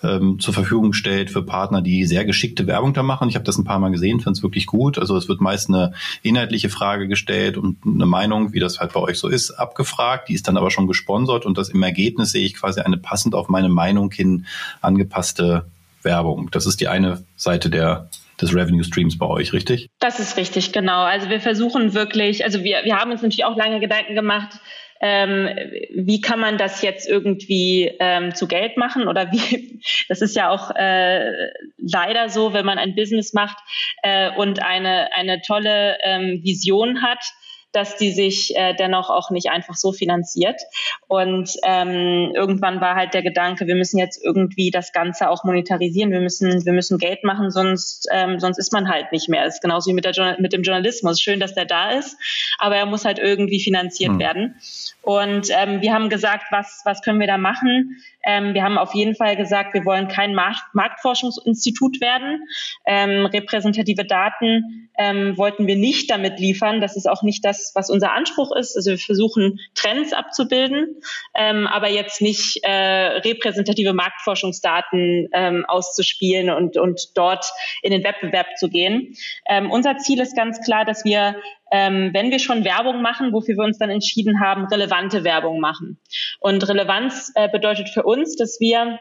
ähm, 0.03 0.39
zur 0.39 0.53
Verfügung 0.53 0.93
stellt 0.93 1.29
für 1.29 1.43
Partner, 1.43 1.81
die 1.81 2.05
sehr 2.05 2.25
geschickte 2.25 2.67
Werbung 2.67 2.93
da 2.93 3.03
machen. 3.03 3.29
Ich 3.29 3.35
habe 3.35 3.45
das 3.45 3.57
ein 3.57 3.65
paar 3.65 3.79
Mal 3.79 3.91
gesehen, 3.91 4.19
finde 4.19 4.37
es 4.37 4.43
wirklich 4.43 4.65
gut. 4.65 4.97
Also 4.97 5.17
es 5.17 5.27
wird 5.27 5.41
meist 5.41 5.69
eine 5.69 5.93
inhaltliche 6.23 6.69
Frage 6.69 7.07
gestellt 7.07 7.57
und 7.57 7.77
eine 7.85 8.05
Meinung, 8.05 8.53
wie 8.53 8.59
das 8.59 8.79
halt 8.79 8.93
bei 8.93 9.01
euch 9.01 9.17
so 9.17 9.27
ist, 9.27 9.51
abgefragt. 9.51 10.29
Die 10.29 10.33
ist 10.33 10.47
dann 10.47 10.57
aber 10.57 10.71
schon 10.71 10.87
gesponsert 10.87 11.45
und 11.45 11.57
das 11.57 11.69
im 11.69 11.83
Ergebnis 11.83 12.31
sehe 12.31 12.45
ich 12.45 12.55
quasi 12.55 12.79
eine 12.81 12.97
passend 12.97 13.35
auf 13.35 13.49
meine 13.49 13.69
Meinung 13.69 14.11
hin 14.11 14.45
angepasste 14.81 15.65
Werbung. 16.03 16.49
Das 16.51 16.65
ist 16.65 16.81
die 16.81 16.87
eine 16.87 17.23
Seite 17.35 17.69
der 17.69 18.09
des 18.41 18.55
Revenue 18.55 18.83
Streams 18.83 19.17
bei 19.17 19.27
euch, 19.27 19.53
richtig? 19.53 19.89
Das 19.99 20.19
ist 20.19 20.35
richtig, 20.35 20.73
genau. 20.73 21.03
Also 21.03 21.29
wir 21.29 21.39
versuchen 21.39 21.93
wirklich, 21.93 22.43
also 22.43 22.63
wir, 22.63 22.81
wir 22.83 22.95
haben 22.95 23.11
uns 23.11 23.21
natürlich 23.21 23.45
auch 23.45 23.55
lange 23.55 23.79
Gedanken 23.79 24.15
gemacht, 24.15 24.59
ähm, 25.03 25.49
wie 25.95 26.21
kann 26.21 26.39
man 26.39 26.57
das 26.57 26.83
jetzt 26.83 27.09
irgendwie 27.09 27.91
ähm, 27.99 28.35
zu 28.35 28.47
Geld 28.47 28.77
machen 28.77 29.07
oder 29.07 29.31
wie, 29.31 29.79
das 30.09 30.21
ist 30.21 30.35
ja 30.35 30.49
auch 30.49 30.71
äh, 30.75 31.49
leider 31.77 32.29
so, 32.29 32.53
wenn 32.53 32.65
man 32.65 32.77
ein 32.77 32.95
Business 32.95 33.33
macht 33.33 33.57
äh, 34.03 34.29
und 34.35 34.61
eine, 34.61 35.11
eine 35.13 35.41
tolle 35.41 35.97
ähm, 36.03 36.41
Vision 36.43 37.01
hat, 37.01 37.23
dass 37.71 37.95
die 37.97 38.11
sich 38.11 38.55
äh, 38.55 38.73
dennoch 38.73 39.09
auch 39.09 39.29
nicht 39.29 39.49
einfach 39.49 39.75
so 39.75 39.91
finanziert. 39.91 40.59
Und 41.07 41.51
ähm, 41.63 42.31
irgendwann 42.35 42.81
war 42.81 42.95
halt 42.95 43.13
der 43.13 43.21
Gedanke, 43.21 43.67
wir 43.67 43.75
müssen 43.75 43.97
jetzt 43.97 44.23
irgendwie 44.23 44.71
das 44.71 44.91
Ganze 44.91 45.29
auch 45.29 45.43
monetarisieren, 45.43 46.11
wir 46.11 46.21
müssen, 46.21 46.65
wir 46.65 46.73
müssen 46.73 46.97
Geld 46.97 47.23
machen, 47.23 47.51
sonst, 47.51 48.07
ähm, 48.11 48.39
sonst 48.39 48.57
ist 48.57 48.73
man 48.73 48.89
halt 48.89 49.11
nicht 49.11 49.29
mehr. 49.29 49.45
Das 49.45 49.55
ist 49.55 49.61
genauso 49.61 49.89
wie 49.89 49.93
mit, 49.93 50.05
der, 50.05 50.37
mit 50.39 50.53
dem 50.53 50.63
Journalismus. 50.63 51.21
Schön, 51.21 51.39
dass 51.39 51.53
der 51.53 51.65
da 51.65 51.91
ist, 51.91 52.17
aber 52.57 52.75
er 52.75 52.85
muss 52.85 53.05
halt 53.05 53.19
irgendwie 53.19 53.61
finanziert 53.61 54.13
mhm. 54.13 54.19
werden. 54.19 54.55
Und 55.01 55.47
ähm, 55.51 55.81
wir 55.81 55.93
haben 55.93 56.09
gesagt, 56.09 56.45
was, 56.51 56.81
was 56.85 57.01
können 57.01 57.19
wir 57.19 57.27
da 57.27 57.37
machen? 57.37 58.01
Ähm, 58.23 58.53
wir 58.53 58.63
haben 58.63 58.77
auf 58.77 58.93
jeden 58.93 59.15
Fall 59.15 59.35
gesagt, 59.35 59.73
wir 59.73 59.85
wollen 59.85 60.07
kein 60.07 60.33
Markt 60.33 60.61
Marktforschungsinstitut 60.73 62.01
werden. 62.01 62.43
Ähm, 62.85 63.25
repräsentative 63.25 64.05
Daten 64.05 64.89
ähm, 64.97 65.37
wollten 65.37 65.67
wir 65.67 65.75
nicht 65.75 66.09
damit 66.11 66.39
liefern. 66.39 66.81
Das 66.81 66.95
ist 66.95 67.07
auch 67.07 67.23
nicht 67.23 67.43
das, 67.43 67.71
was 67.75 67.89
unser 67.89 68.13
Anspruch 68.13 68.55
ist. 68.55 68.75
Also 68.75 68.91
wir 68.91 68.97
versuchen 68.97 69.59
Trends 69.75 70.13
abzubilden, 70.13 71.01
ähm, 71.35 71.67
aber 71.67 71.89
jetzt 71.89 72.21
nicht 72.21 72.59
äh, 72.63 72.71
repräsentative 72.71 73.93
Marktforschungsdaten 73.93 75.29
ähm, 75.33 75.65
auszuspielen 75.67 76.49
und, 76.49 76.77
und 76.77 77.17
dort 77.17 77.45
in 77.81 77.91
den 77.91 78.03
Wettbewerb 78.03 78.47
zu 78.57 78.69
gehen. 78.69 79.15
Ähm, 79.47 79.71
unser 79.71 79.97
Ziel 79.97 80.19
ist 80.19 80.35
ganz 80.35 80.61
klar, 80.61 80.85
dass 80.85 81.05
wir 81.05 81.35
ähm, 81.71 82.11
wenn 82.13 82.31
wir 82.31 82.39
schon 82.39 82.65
Werbung 82.65 83.01
machen, 83.01 83.33
wofür 83.33 83.55
wir 83.55 83.63
uns 83.63 83.77
dann 83.77 83.89
entschieden 83.89 84.41
haben, 84.41 84.65
relevante 84.65 85.23
Werbung 85.23 85.59
machen. 85.59 85.99
Und 86.39 86.67
Relevanz 86.67 87.31
äh, 87.35 87.49
bedeutet 87.49 87.89
für 87.89 88.03
uns, 88.03 88.35
dass 88.35 88.59
wir 88.59 88.99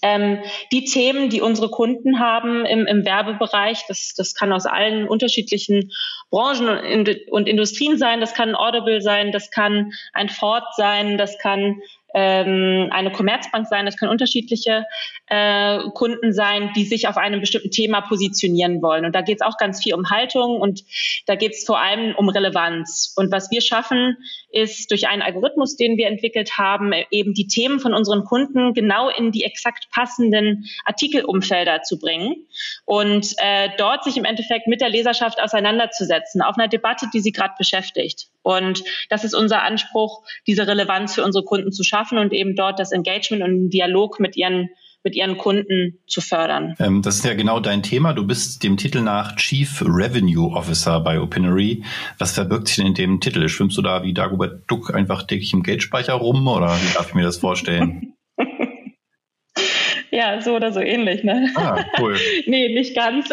ähm, 0.00 0.38
die 0.72 0.84
Themen, 0.84 1.28
die 1.28 1.40
unsere 1.40 1.68
Kunden 1.68 2.18
haben 2.18 2.64
im, 2.64 2.86
im 2.86 3.04
Werbebereich, 3.04 3.84
das, 3.88 4.14
das 4.16 4.34
kann 4.34 4.52
aus 4.52 4.66
allen 4.66 5.06
unterschiedlichen 5.06 5.92
Branchen 6.30 6.68
und, 6.68 7.10
und 7.30 7.48
Industrien 7.48 7.98
sein, 7.98 8.20
das 8.20 8.34
kann 8.34 8.54
Audible 8.54 9.00
sein, 9.00 9.32
das 9.32 9.50
kann 9.50 9.92
ein 10.12 10.28
Ford 10.28 10.64
sein, 10.76 11.18
das 11.18 11.38
kann 11.38 11.80
ähm, 12.14 12.88
eine 12.90 13.10
Commerzbank 13.12 13.66
sein, 13.66 13.86
das 13.86 13.96
können 13.96 14.10
unterschiedliche 14.10 14.84
äh, 15.26 15.78
Kunden 15.94 16.32
sein, 16.32 16.70
die 16.76 16.84
sich 16.84 17.08
auf 17.08 17.16
einem 17.16 17.40
bestimmten 17.40 17.70
Thema 17.70 18.02
positionieren 18.02 18.82
wollen. 18.82 19.04
Und 19.04 19.14
da 19.14 19.22
geht 19.22 19.38
es 19.40 19.46
auch 19.46 19.56
ganz 19.56 19.82
viel 19.82 19.94
um 19.94 20.10
Haltung 20.10 20.60
und 20.60 20.82
da 21.26 21.34
geht 21.34 21.52
es 21.52 21.64
vor 21.64 21.80
allem 21.80 22.14
um 22.16 22.28
Relevanz. 22.28 23.14
Und 23.16 23.32
was 23.32 23.50
wir 23.50 23.60
schaffen, 23.60 24.16
ist 24.52 24.90
durch 24.90 25.08
einen 25.08 25.22
Algorithmus, 25.22 25.76
den 25.76 25.96
wir 25.96 26.06
entwickelt 26.06 26.58
haben, 26.58 26.92
eben 27.10 27.34
die 27.34 27.46
Themen 27.46 27.80
von 27.80 27.94
unseren 27.94 28.24
Kunden 28.24 28.74
genau 28.74 29.08
in 29.08 29.32
die 29.32 29.44
exakt 29.44 29.88
passenden 29.90 30.66
Artikelumfelder 30.84 31.82
zu 31.82 31.98
bringen 31.98 32.46
und 32.84 33.34
äh, 33.38 33.70
dort 33.78 34.04
sich 34.04 34.16
im 34.16 34.24
Endeffekt 34.24 34.66
mit 34.66 34.80
der 34.80 34.90
Leserschaft 34.90 35.40
auseinanderzusetzen, 35.40 36.42
auf 36.42 36.58
einer 36.58 36.68
Debatte, 36.68 37.06
die 37.12 37.20
sie 37.20 37.32
gerade 37.32 37.54
beschäftigt. 37.58 38.28
Und 38.42 38.84
das 39.08 39.24
ist 39.24 39.34
unser 39.34 39.62
Anspruch, 39.62 40.22
diese 40.46 40.66
Relevanz 40.66 41.14
für 41.14 41.24
unsere 41.24 41.44
Kunden 41.44 41.72
zu 41.72 41.82
schaffen 41.84 42.18
und 42.18 42.32
eben 42.32 42.54
dort 42.56 42.78
das 42.78 42.92
Engagement 42.92 43.42
und 43.42 43.50
den 43.50 43.70
Dialog 43.70 44.20
mit 44.20 44.36
ihren 44.36 44.68
mit 45.04 45.16
ihren 45.16 45.36
Kunden 45.36 45.98
zu 46.06 46.20
fördern. 46.20 46.74
Ähm, 46.78 47.02
das 47.02 47.16
ist 47.16 47.24
ja 47.24 47.34
genau 47.34 47.60
dein 47.60 47.82
Thema. 47.82 48.12
Du 48.12 48.26
bist 48.26 48.62
dem 48.62 48.76
Titel 48.76 49.00
nach 49.00 49.36
Chief 49.36 49.82
Revenue 49.82 50.54
Officer 50.54 51.00
bei 51.00 51.20
Opinory. 51.20 51.82
Was 52.18 52.32
verbirgt 52.32 52.68
sich 52.68 52.76
denn 52.76 52.86
in 52.86 52.94
dem 52.94 53.20
Titel? 53.20 53.48
Schwimmst 53.48 53.76
du 53.76 53.82
da 53.82 54.02
wie 54.04 54.14
Dagobert 54.14 54.62
Duck 54.68 54.94
einfach 54.94 55.24
täglich 55.24 55.52
im 55.52 55.62
Geldspeicher 55.62 56.14
rum 56.14 56.46
oder 56.46 56.68
wie 56.68 56.94
darf 56.94 57.08
ich 57.08 57.14
mir 57.14 57.24
das 57.24 57.38
vorstellen? 57.38 58.14
ja, 60.10 60.40
so 60.40 60.54
oder 60.54 60.72
so 60.72 60.80
ähnlich, 60.80 61.24
ne? 61.24 61.50
Ah, 61.56 61.84
cool. 61.98 62.16
nee, 62.46 62.72
nicht 62.72 62.94
ganz. 62.94 63.28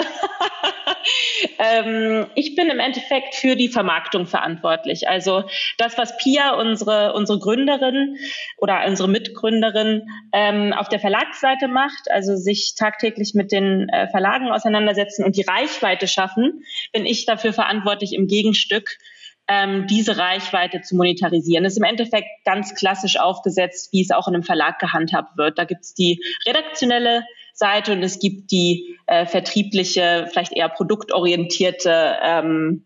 ähm, 1.59 2.27
ich 2.35 2.55
bin 2.55 2.69
im 2.69 2.79
Endeffekt 2.79 3.35
für 3.35 3.55
die 3.55 3.69
Vermarktung 3.69 4.25
verantwortlich. 4.25 5.07
Also 5.07 5.43
das, 5.77 5.97
was 5.97 6.17
Pia, 6.17 6.55
unsere, 6.55 7.13
unsere 7.13 7.39
Gründerin 7.39 8.17
oder 8.57 8.85
unsere 8.87 9.09
Mitgründerin, 9.09 10.03
ähm, 10.33 10.73
auf 10.73 10.89
der 10.89 10.99
Verlagsseite 10.99 11.67
macht, 11.67 12.09
also 12.09 12.35
sich 12.35 12.75
tagtäglich 12.75 13.33
mit 13.33 13.51
den 13.51 13.89
äh, 13.89 14.07
Verlagen 14.09 14.51
auseinandersetzen 14.51 15.23
und 15.23 15.35
die 15.35 15.43
Reichweite 15.43 16.07
schaffen, 16.07 16.63
bin 16.91 17.05
ich 17.05 17.25
dafür 17.25 17.53
verantwortlich 17.53 18.13
im 18.13 18.27
Gegenstück 18.27 18.97
ähm, 19.49 19.87
diese 19.87 20.17
Reichweite 20.17 20.81
zu 20.81 20.95
monetarisieren. 20.95 21.63
Das 21.63 21.73
ist 21.73 21.79
im 21.79 21.83
Endeffekt 21.83 22.27
ganz 22.45 22.75
klassisch 22.75 23.19
aufgesetzt, 23.19 23.91
wie 23.91 24.01
es 24.01 24.11
auch 24.11 24.27
in 24.27 24.35
einem 24.35 24.43
Verlag 24.43 24.77
gehandhabt 24.79 25.37
wird. 25.37 25.57
Da 25.57 25.65
gibt 25.65 25.81
es 25.81 25.93
die 25.93 26.23
redaktionelle 26.45 27.23
Seite 27.59 27.93
und 27.93 28.01
es 28.01 28.19
gibt 28.19 28.51
die 28.51 28.97
äh, 29.05 29.25
vertriebliche, 29.25 30.27
vielleicht 30.31 30.53
eher 30.53 30.69
produktorientierte 30.69 32.15
ähm, 32.23 32.83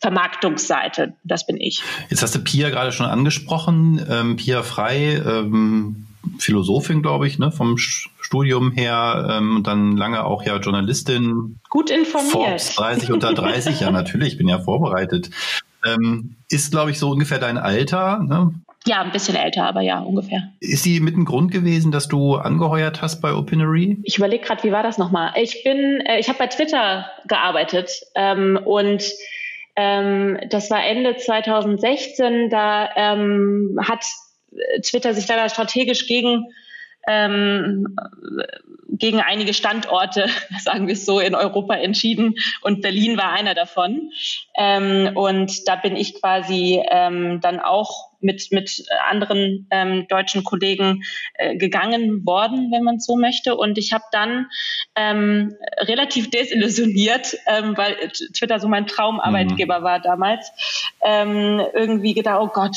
Vermarktungsseite. 0.00 1.14
Das 1.24 1.46
bin 1.46 1.58
ich. 1.58 1.82
Jetzt 2.10 2.22
hast 2.22 2.34
du 2.34 2.40
Pia 2.40 2.70
gerade 2.70 2.92
schon 2.92 3.06
angesprochen. 3.06 4.04
Ähm, 4.10 4.36
Pia 4.36 4.62
Frei, 4.62 5.22
ähm, 5.24 6.06
Philosophin, 6.38 7.02
glaube 7.02 7.26
ich, 7.26 7.38
ne, 7.38 7.52
vom 7.52 7.78
Studium 7.78 8.72
her 8.72 9.28
ähm, 9.30 9.56
und 9.56 9.66
dann 9.66 9.96
lange 9.96 10.24
auch 10.24 10.42
ja 10.44 10.58
Journalistin. 10.58 11.60
Gut 11.70 11.90
informiert. 11.90 12.32
Forbes 12.32 12.74
30 12.74 13.12
unter 13.12 13.32
30, 13.32 13.80
ja 13.80 13.90
natürlich, 13.90 14.32
ich 14.32 14.38
bin 14.38 14.48
ja 14.48 14.58
vorbereitet. 14.58 15.30
Ähm, 15.84 16.34
ist, 16.50 16.72
glaube 16.72 16.90
ich, 16.90 16.98
so 16.98 17.10
ungefähr 17.10 17.38
dein 17.38 17.58
Alter. 17.58 18.18
Ne? 18.18 18.52
Ja, 18.86 19.02
ein 19.02 19.10
bisschen 19.10 19.34
älter, 19.34 19.64
aber 19.64 19.80
ja, 19.80 19.98
ungefähr. 19.98 20.52
Ist 20.60 20.84
sie 20.84 21.00
mit 21.00 21.16
ein 21.16 21.24
Grund 21.24 21.50
gewesen, 21.50 21.90
dass 21.90 22.06
du 22.06 22.36
angeheuert 22.36 23.02
hast 23.02 23.20
bei 23.20 23.34
Opinory? 23.34 23.98
Ich 24.04 24.16
überlege 24.18 24.44
gerade, 24.44 24.62
wie 24.62 24.70
war 24.70 24.84
das 24.84 24.96
nochmal? 24.96 25.32
Ich 25.36 25.64
bin, 25.64 26.00
äh, 26.06 26.20
ich 26.20 26.28
habe 26.28 26.38
bei 26.38 26.46
Twitter 26.46 27.10
gearbeitet 27.26 27.90
ähm, 28.14 28.58
und 28.64 29.02
ähm, 29.74 30.38
das 30.50 30.70
war 30.70 30.84
Ende 30.84 31.16
2016. 31.16 32.48
Da 32.48 32.88
ähm, 32.94 33.78
hat 33.82 34.04
Twitter 34.82 35.14
sich 35.14 35.26
leider 35.26 35.48
strategisch 35.48 36.06
gegen 36.06 36.46
ähm, 37.08 37.96
gegen 38.88 39.20
einige 39.20 39.54
Standorte, 39.54 40.28
sagen 40.60 40.86
wir 40.86 40.94
es 40.94 41.04
so, 41.04 41.20
in 41.20 41.34
Europa 41.34 41.74
entschieden 41.74 42.34
und 42.62 42.82
Berlin 42.82 43.16
war 43.16 43.32
einer 43.32 43.54
davon. 43.54 44.10
Ähm, 44.56 45.10
und 45.14 45.68
da 45.68 45.76
bin 45.76 45.96
ich 45.96 46.20
quasi 46.20 46.82
ähm, 46.90 47.40
dann 47.40 47.60
auch 47.60 48.05
mit, 48.20 48.52
mit 48.52 48.84
anderen 49.08 49.66
ähm, 49.70 50.06
deutschen 50.08 50.44
Kollegen 50.44 51.02
äh, 51.34 51.56
gegangen 51.56 52.26
worden, 52.26 52.70
wenn 52.72 52.82
man 52.82 53.00
so 53.00 53.16
möchte. 53.16 53.56
Und 53.56 53.78
ich 53.78 53.92
habe 53.92 54.04
dann 54.12 54.46
ähm, 54.94 55.54
relativ 55.78 56.30
desillusioniert, 56.30 57.36
ähm, 57.46 57.76
weil 57.76 57.96
Twitter 58.34 58.60
so 58.60 58.68
mein 58.68 58.86
Traumarbeitgeber 58.86 59.80
mhm. 59.80 59.84
war 59.84 60.00
damals, 60.00 60.50
ähm, 61.02 61.60
irgendwie 61.74 62.14
gedacht, 62.14 62.40
oh 62.40 62.48
Gott, 62.48 62.76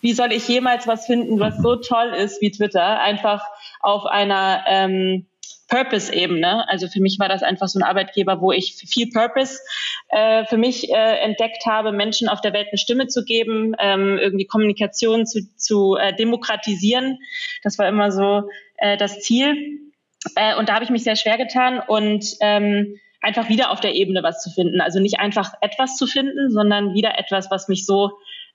wie 0.00 0.12
soll 0.12 0.32
ich 0.32 0.46
jemals 0.46 0.86
was 0.86 1.06
finden, 1.06 1.40
was 1.40 1.56
so 1.58 1.76
toll 1.76 2.14
ist 2.16 2.40
wie 2.40 2.50
Twitter? 2.50 3.00
Einfach 3.00 3.42
auf 3.80 4.06
einer 4.06 4.64
ähm, 4.68 5.26
Purpose-Ebene. 5.68 6.68
Also 6.68 6.88
für 6.88 7.00
mich 7.00 7.18
war 7.18 7.28
das 7.28 7.42
einfach 7.42 7.68
so 7.68 7.78
ein 7.78 7.82
Arbeitgeber, 7.82 8.40
wo 8.40 8.52
ich 8.52 8.74
viel 8.74 9.10
Purpose 9.10 9.60
äh, 10.08 10.44
für 10.46 10.56
mich 10.56 10.90
äh, 10.90 11.18
entdeckt 11.20 11.64
habe, 11.66 11.92
Menschen 11.92 12.28
auf 12.28 12.40
der 12.40 12.52
Welt 12.52 12.68
eine 12.70 12.78
Stimme 12.78 13.06
zu 13.06 13.24
geben, 13.24 13.74
ähm, 13.78 14.18
irgendwie 14.18 14.46
Kommunikation 14.46 15.26
zu, 15.26 15.40
zu 15.56 15.96
äh, 15.96 16.14
demokratisieren. 16.14 17.18
Das 17.62 17.78
war 17.78 17.88
immer 17.88 18.10
so 18.10 18.48
äh, 18.78 18.96
das 18.96 19.20
Ziel. 19.20 19.90
Äh, 20.34 20.56
und 20.56 20.68
da 20.68 20.74
habe 20.74 20.84
ich 20.84 20.90
mich 20.90 21.04
sehr 21.04 21.16
schwer 21.16 21.36
getan 21.36 21.80
und 21.86 22.24
ähm, 22.40 22.98
einfach 23.20 23.48
wieder 23.48 23.70
auf 23.70 23.80
der 23.80 23.94
Ebene 23.94 24.22
was 24.22 24.42
zu 24.42 24.50
finden. 24.50 24.80
Also 24.80 25.00
nicht 25.00 25.20
einfach 25.20 25.52
etwas 25.60 25.96
zu 25.96 26.06
finden, 26.06 26.50
sondern 26.50 26.94
wieder 26.94 27.18
etwas, 27.18 27.50
was 27.50 27.68
mich 27.68 27.84
so, 27.84 28.12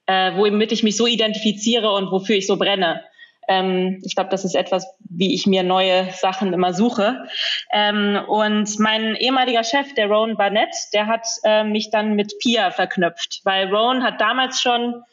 äh, 0.08 0.36
womit 0.36 0.72
ich 0.72 0.84
mich 0.84 0.98
so 0.98 1.06
identifiziere 1.06 1.92
und 1.92 2.12
wofür 2.12 2.36
ich 2.36 2.48
so 2.48 2.58
brenne. 2.58 3.02
Ähm, 3.48 4.02
ich 4.04 4.16
glaube, 4.16 4.30
das 4.30 4.46
ist 4.46 4.56
etwas, 4.56 4.88
wie 5.00 5.34
ich 5.34 5.46
mir 5.46 5.64
neue 5.64 6.10
Sachen 6.12 6.54
immer 6.54 6.74
suche. 6.74 7.24
Ähm, 7.72 8.20
und 8.28 8.80
mein 8.80 9.16
ehemaliger 9.16 9.64
Chef, 9.64 9.94
der 9.96 10.08
Rowan 10.08 10.38
Barnett, 10.38 10.74
der 10.94 11.08
hat 11.08 11.28
äh, 11.44 11.64
mich 11.64 11.90
dann 11.90 12.16
mit 12.16 12.34
Pia 12.40 12.72
verknüpft, 12.72 13.42
weil 13.44 13.68
Rowan 13.68 14.04
hat 14.04 14.22
damals 14.22 14.62
schon 14.62 15.04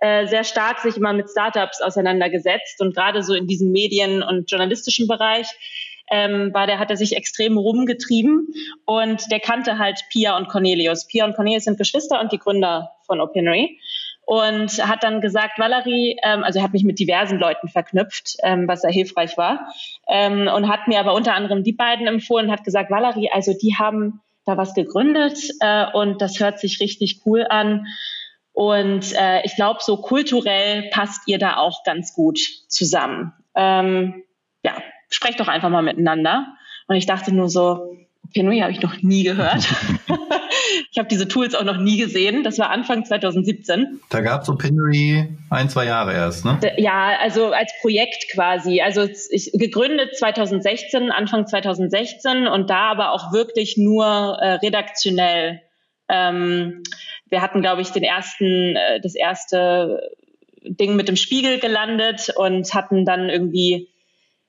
äh, 0.00 0.26
sehr 0.26 0.44
stark 0.44 0.78
sich 0.80 0.96
immer 0.96 1.12
mit 1.12 1.30
Startups 1.30 1.80
auseinandergesetzt 1.82 2.80
und 2.80 2.94
gerade 2.94 3.22
so 3.22 3.34
in 3.34 3.46
diesem 3.46 3.70
Medien- 3.70 4.22
und 4.22 4.50
journalistischen 4.50 5.06
Bereich 5.06 5.46
ähm, 6.10 6.52
war 6.52 6.66
der, 6.66 6.78
hat 6.78 6.90
er 6.90 6.96
sich 6.96 7.16
extrem 7.16 7.56
rumgetrieben 7.56 8.48
und 8.84 9.30
der 9.30 9.40
kannte 9.40 9.78
halt 9.78 10.04
Pia 10.10 10.36
und 10.36 10.48
Cornelius. 10.48 11.06
Pia 11.06 11.24
und 11.24 11.36
Cornelius 11.36 11.64
sind 11.64 11.78
Geschwister 11.78 12.20
und 12.20 12.32
die 12.32 12.38
Gründer 12.38 12.92
von 13.06 13.20
Opinory 13.20 13.78
und 14.26 14.86
hat 14.86 15.02
dann 15.02 15.20
gesagt, 15.20 15.58
Valerie, 15.58 16.16
ähm, 16.22 16.44
also 16.44 16.62
hat 16.62 16.72
mich 16.72 16.84
mit 16.84 16.98
diversen 16.98 17.38
Leuten 17.38 17.68
verknüpft, 17.68 18.36
ähm, 18.42 18.68
was 18.68 18.82
sehr 18.82 18.92
hilfreich 18.92 19.36
war 19.36 19.72
ähm, 20.08 20.48
und 20.48 20.68
hat 20.68 20.88
mir 20.88 21.00
aber 21.00 21.14
unter 21.14 21.34
anderem 21.34 21.64
die 21.64 21.72
beiden 21.72 22.06
empfohlen, 22.06 22.50
hat 22.50 22.64
gesagt, 22.64 22.90
Valerie, 22.90 23.30
also 23.32 23.52
die 23.52 23.76
haben 23.78 24.20
da 24.44 24.56
was 24.56 24.74
gegründet 24.74 25.38
äh, 25.60 25.86
und 25.92 26.20
das 26.22 26.40
hört 26.40 26.58
sich 26.58 26.80
richtig 26.80 27.22
cool 27.26 27.46
an. 27.48 27.86
Und 28.52 29.14
äh, 29.14 29.42
ich 29.44 29.54
glaube, 29.56 29.80
so 29.82 29.96
kulturell 29.96 30.90
passt 30.90 31.26
ihr 31.26 31.38
da 31.38 31.56
auch 31.56 31.84
ganz 31.84 32.14
gut 32.14 32.38
zusammen. 32.68 33.32
Ähm, 33.54 34.24
ja, 34.64 34.74
sprecht 35.08 35.40
doch 35.40 35.48
einfach 35.48 35.70
mal 35.70 35.82
miteinander. 35.82 36.46
Und 36.86 36.96
ich 36.96 37.06
dachte 37.06 37.32
nur 37.34 37.48
so, 37.48 37.96
Pinui 38.32 38.60
habe 38.60 38.72
ich 38.72 38.80
noch 38.80 39.02
nie 39.02 39.22
gehört. 39.22 39.68
ich 40.90 40.98
habe 40.98 41.08
diese 41.08 41.28
Tools 41.28 41.54
auch 41.54 41.64
noch 41.64 41.78
nie 41.78 41.98
gesehen. 41.98 42.42
Das 42.42 42.58
war 42.58 42.70
Anfang 42.70 43.04
2017. 43.04 44.00
Da 44.08 44.20
gab 44.20 44.42
es 44.42 44.46
so 44.46 44.56
Pinui 44.56 45.28
ein, 45.50 45.68
zwei 45.68 45.86
Jahre 45.86 46.12
erst, 46.12 46.44
ne? 46.44 46.58
Ja, 46.76 47.18
also 47.20 47.52
als 47.52 47.72
Projekt 47.80 48.26
quasi. 48.32 48.80
Also 48.80 49.08
ich 49.30 49.50
gegründet 49.52 50.16
2016, 50.16 51.10
Anfang 51.10 51.46
2016 51.46 52.46
und 52.46 52.70
da 52.70 52.90
aber 52.90 53.12
auch 53.12 53.32
wirklich 53.32 53.76
nur 53.76 54.04
äh, 54.40 54.54
redaktionell. 54.54 55.62
Ähm, 56.08 56.82
wir 57.28 57.42
hatten, 57.42 57.60
glaube 57.60 57.82
ich, 57.82 57.90
den 57.90 58.02
ersten, 58.02 58.76
äh, 58.76 59.00
das 59.00 59.14
erste 59.14 60.10
Ding 60.62 60.96
mit 60.96 61.08
dem 61.08 61.16
Spiegel 61.16 61.58
gelandet 61.58 62.32
und 62.36 62.74
hatten 62.74 63.04
dann 63.04 63.28
irgendwie 63.28 63.88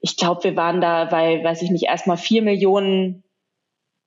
ich 0.02 0.18
glaube, 0.18 0.44
wir 0.44 0.56
waren 0.56 0.82
da 0.82 1.06
bei, 1.06 1.44
weiß 1.44 1.62
ich 1.62 1.70
nicht, 1.70 1.86
erstmal 1.86 2.18
vier 2.18 2.42
Millionen 2.42 3.24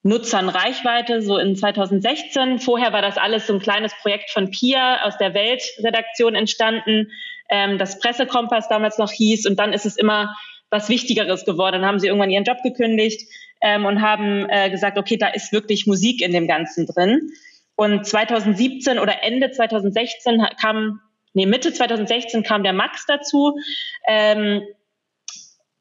Nutzern 0.04 0.50
Reichweite, 0.50 1.22
so 1.22 1.38
in 1.38 1.56
2016. 1.56 2.58
Vorher 2.58 2.92
war 2.92 3.00
das 3.00 3.16
alles 3.16 3.46
so 3.46 3.54
ein 3.54 3.60
kleines 3.60 3.94
Projekt 4.02 4.30
von 4.30 4.50
Pia 4.50 5.02
aus 5.02 5.16
der 5.16 5.32
Weltredaktion 5.32 6.34
entstanden, 6.34 7.10
ähm, 7.48 7.78
das 7.78 7.98
Pressekompass 7.98 8.68
damals 8.68 8.98
noch 8.98 9.10
hieß. 9.10 9.46
Und 9.46 9.58
dann 9.58 9.72
ist 9.72 9.86
es 9.86 9.96
immer 9.96 10.36
was 10.68 10.90
Wichtigeres 10.90 11.46
geworden. 11.46 11.80
Dann 11.80 11.86
haben 11.86 11.98
sie 11.98 12.08
irgendwann 12.08 12.30
ihren 12.30 12.44
Job 12.44 12.58
gekündigt 12.62 13.30
ähm, 13.62 13.86
und 13.86 14.02
haben 14.02 14.46
äh, 14.50 14.68
gesagt, 14.68 14.98
okay, 14.98 15.16
da 15.16 15.28
ist 15.28 15.52
wirklich 15.52 15.86
Musik 15.86 16.20
in 16.20 16.32
dem 16.32 16.46
Ganzen 16.46 16.86
drin. 16.86 17.30
Und 17.74 18.06
2017 18.06 18.98
oder 18.98 19.22
Ende 19.22 19.52
2016 19.52 20.46
kam, 20.60 21.00
nee, 21.32 21.46
Mitte 21.46 21.72
2016 21.72 22.42
kam 22.42 22.62
der 22.62 22.74
Max 22.74 23.06
dazu. 23.06 23.56
Ähm, 24.06 24.62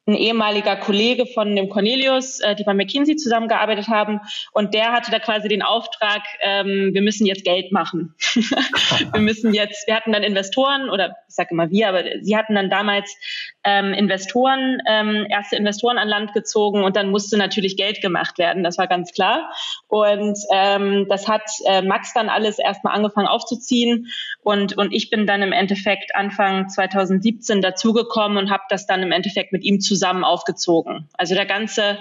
ein 0.06 0.16
ehemaliger 0.16 0.76
Kollege 0.76 1.26
von 1.26 1.56
dem 1.56 1.70
Cornelius, 1.70 2.40
äh, 2.42 2.56
die 2.56 2.64
bei 2.64 2.74
McKinsey 2.74 3.16
zusammengearbeitet 3.16 3.88
haben. 3.88 4.20
Und 4.52 4.74
der 4.74 4.92
hatte 4.92 5.12
da 5.12 5.20
quasi 5.20 5.48
den 5.48 5.62
Auftrag, 5.62 6.22
ähm, 6.42 6.90
wir 6.94 7.02
müssen 7.02 7.26
jetzt 7.26 7.46
Geld 7.46 7.72
machen. 7.72 8.14
wir 9.14 9.22
müssen 9.22 9.54
jetzt, 9.54 9.88
wir 9.88 9.96
hatten 9.96 10.12
dann 10.12 10.24
Investoren 10.24 10.90
oder 10.90 11.16
ich 11.28 11.36
sage 11.36 11.50
immer 11.52 11.70
wir, 11.70 11.90
aber 11.90 12.04
sie 12.22 12.36
hatten 12.36 12.56
dann 12.56 12.70
damals 12.70 13.16
ähm, 13.64 13.94
Investoren, 13.94 14.80
ähm, 14.88 15.26
erste 15.30 15.56
Investoren 15.56 15.98
an 15.98 16.08
Land 16.08 16.34
gezogen 16.34 16.84
und 16.84 16.96
dann 16.96 17.10
musste 17.10 17.38
natürlich 17.38 17.78
Geld 17.78 18.02
gemacht 18.02 18.38
werden, 18.38 18.64
das 18.64 18.78
war 18.78 18.88
ganz 18.88 19.14
klar. 19.14 19.52
Und 19.88 20.38
ähm, 20.54 21.08
das 21.10 21.28
hat 21.28 21.44
äh, 21.66 21.82
Max 21.82 22.14
dann 22.14 22.30
alles 22.30 22.60
erstmal 22.60 22.96
angefangen 22.96 23.28
aufzuziehen 23.28 24.08
und, 24.42 24.78
und 24.78 24.94
ich 24.94 25.10
bin 25.10 25.26
dann 25.26 25.42
im 25.42 25.52
Endeffekt 25.52 26.16
Anfang 26.16 26.70
2017 26.70 27.62
dazugekommen 27.62 28.38
und 28.38 28.50
habe 28.52 28.64
das 28.70 28.86
dann 28.86 29.04
im 29.04 29.12
Endeffekt 29.12 29.54
mit 29.54 29.64
ihm 29.64 29.80
zusammen 29.80 30.24
aufgezogen. 30.24 31.10
Also 31.18 31.36
der 31.36 31.46
ganze 31.46 32.00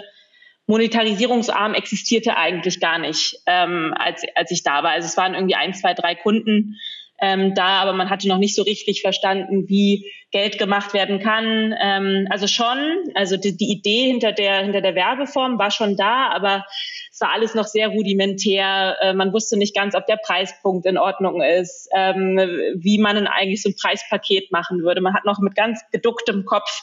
Monetarisierungsarm 0.66 1.74
existierte 1.74 2.36
eigentlich 2.36 2.80
gar 2.80 2.98
nicht, 2.98 3.40
ähm, 3.46 3.94
als, 3.96 4.22
als 4.34 4.50
ich 4.50 4.62
da 4.62 4.82
war. 4.82 4.90
Also 4.90 5.06
es 5.06 5.16
waren 5.16 5.34
irgendwie 5.34 5.54
ein, 5.54 5.74
zwei, 5.74 5.92
drei 5.94 6.14
Kunden, 6.14 6.78
ähm, 7.22 7.54
da, 7.54 7.80
aber 7.80 7.92
man 7.92 8.10
hatte 8.10 8.26
noch 8.26 8.38
nicht 8.38 8.56
so 8.56 8.62
richtig 8.62 9.00
verstanden, 9.00 9.68
wie 9.68 10.10
Geld 10.32 10.58
gemacht 10.58 10.92
werden 10.92 11.20
kann. 11.20 11.72
Ähm, 11.80 12.26
also 12.30 12.48
schon, 12.48 12.78
also 13.14 13.36
die, 13.36 13.56
die 13.56 13.70
Idee 13.70 14.06
hinter 14.06 14.32
der, 14.32 14.64
hinter 14.64 14.80
der 14.80 14.96
Werbeform 14.96 15.56
war 15.56 15.70
schon 15.70 15.96
da, 15.96 16.30
aber 16.30 16.64
es 17.12 17.20
war 17.20 17.30
alles 17.30 17.54
noch 17.54 17.66
sehr 17.66 17.88
rudimentär. 17.90 18.96
Äh, 19.00 19.12
man 19.14 19.32
wusste 19.32 19.56
nicht 19.56 19.72
ganz, 19.72 19.94
ob 19.94 20.04
der 20.06 20.16
Preispunkt 20.16 20.84
in 20.84 20.98
Ordnung 20.98 21.40
ist, 21.42 21.88
ähm, 21.94 22.38
wie 22.74 22.98
man 22.98 23.14
denn 23.14 23.28
eigentlich 23.28 23.62
so 23.62 23.68
ein 23.68 23.76
Preispaket 23.80 24.50
machen 24.50 24.82
würde. 24.82 25.00
Man 25.00 25.14
hat 25.14 25.24
noch 25.24 25.38
mit 25.38 25.54
ganz 25.54 25.80
geducktem 25.92 26.44
Kopf 26.44 26.82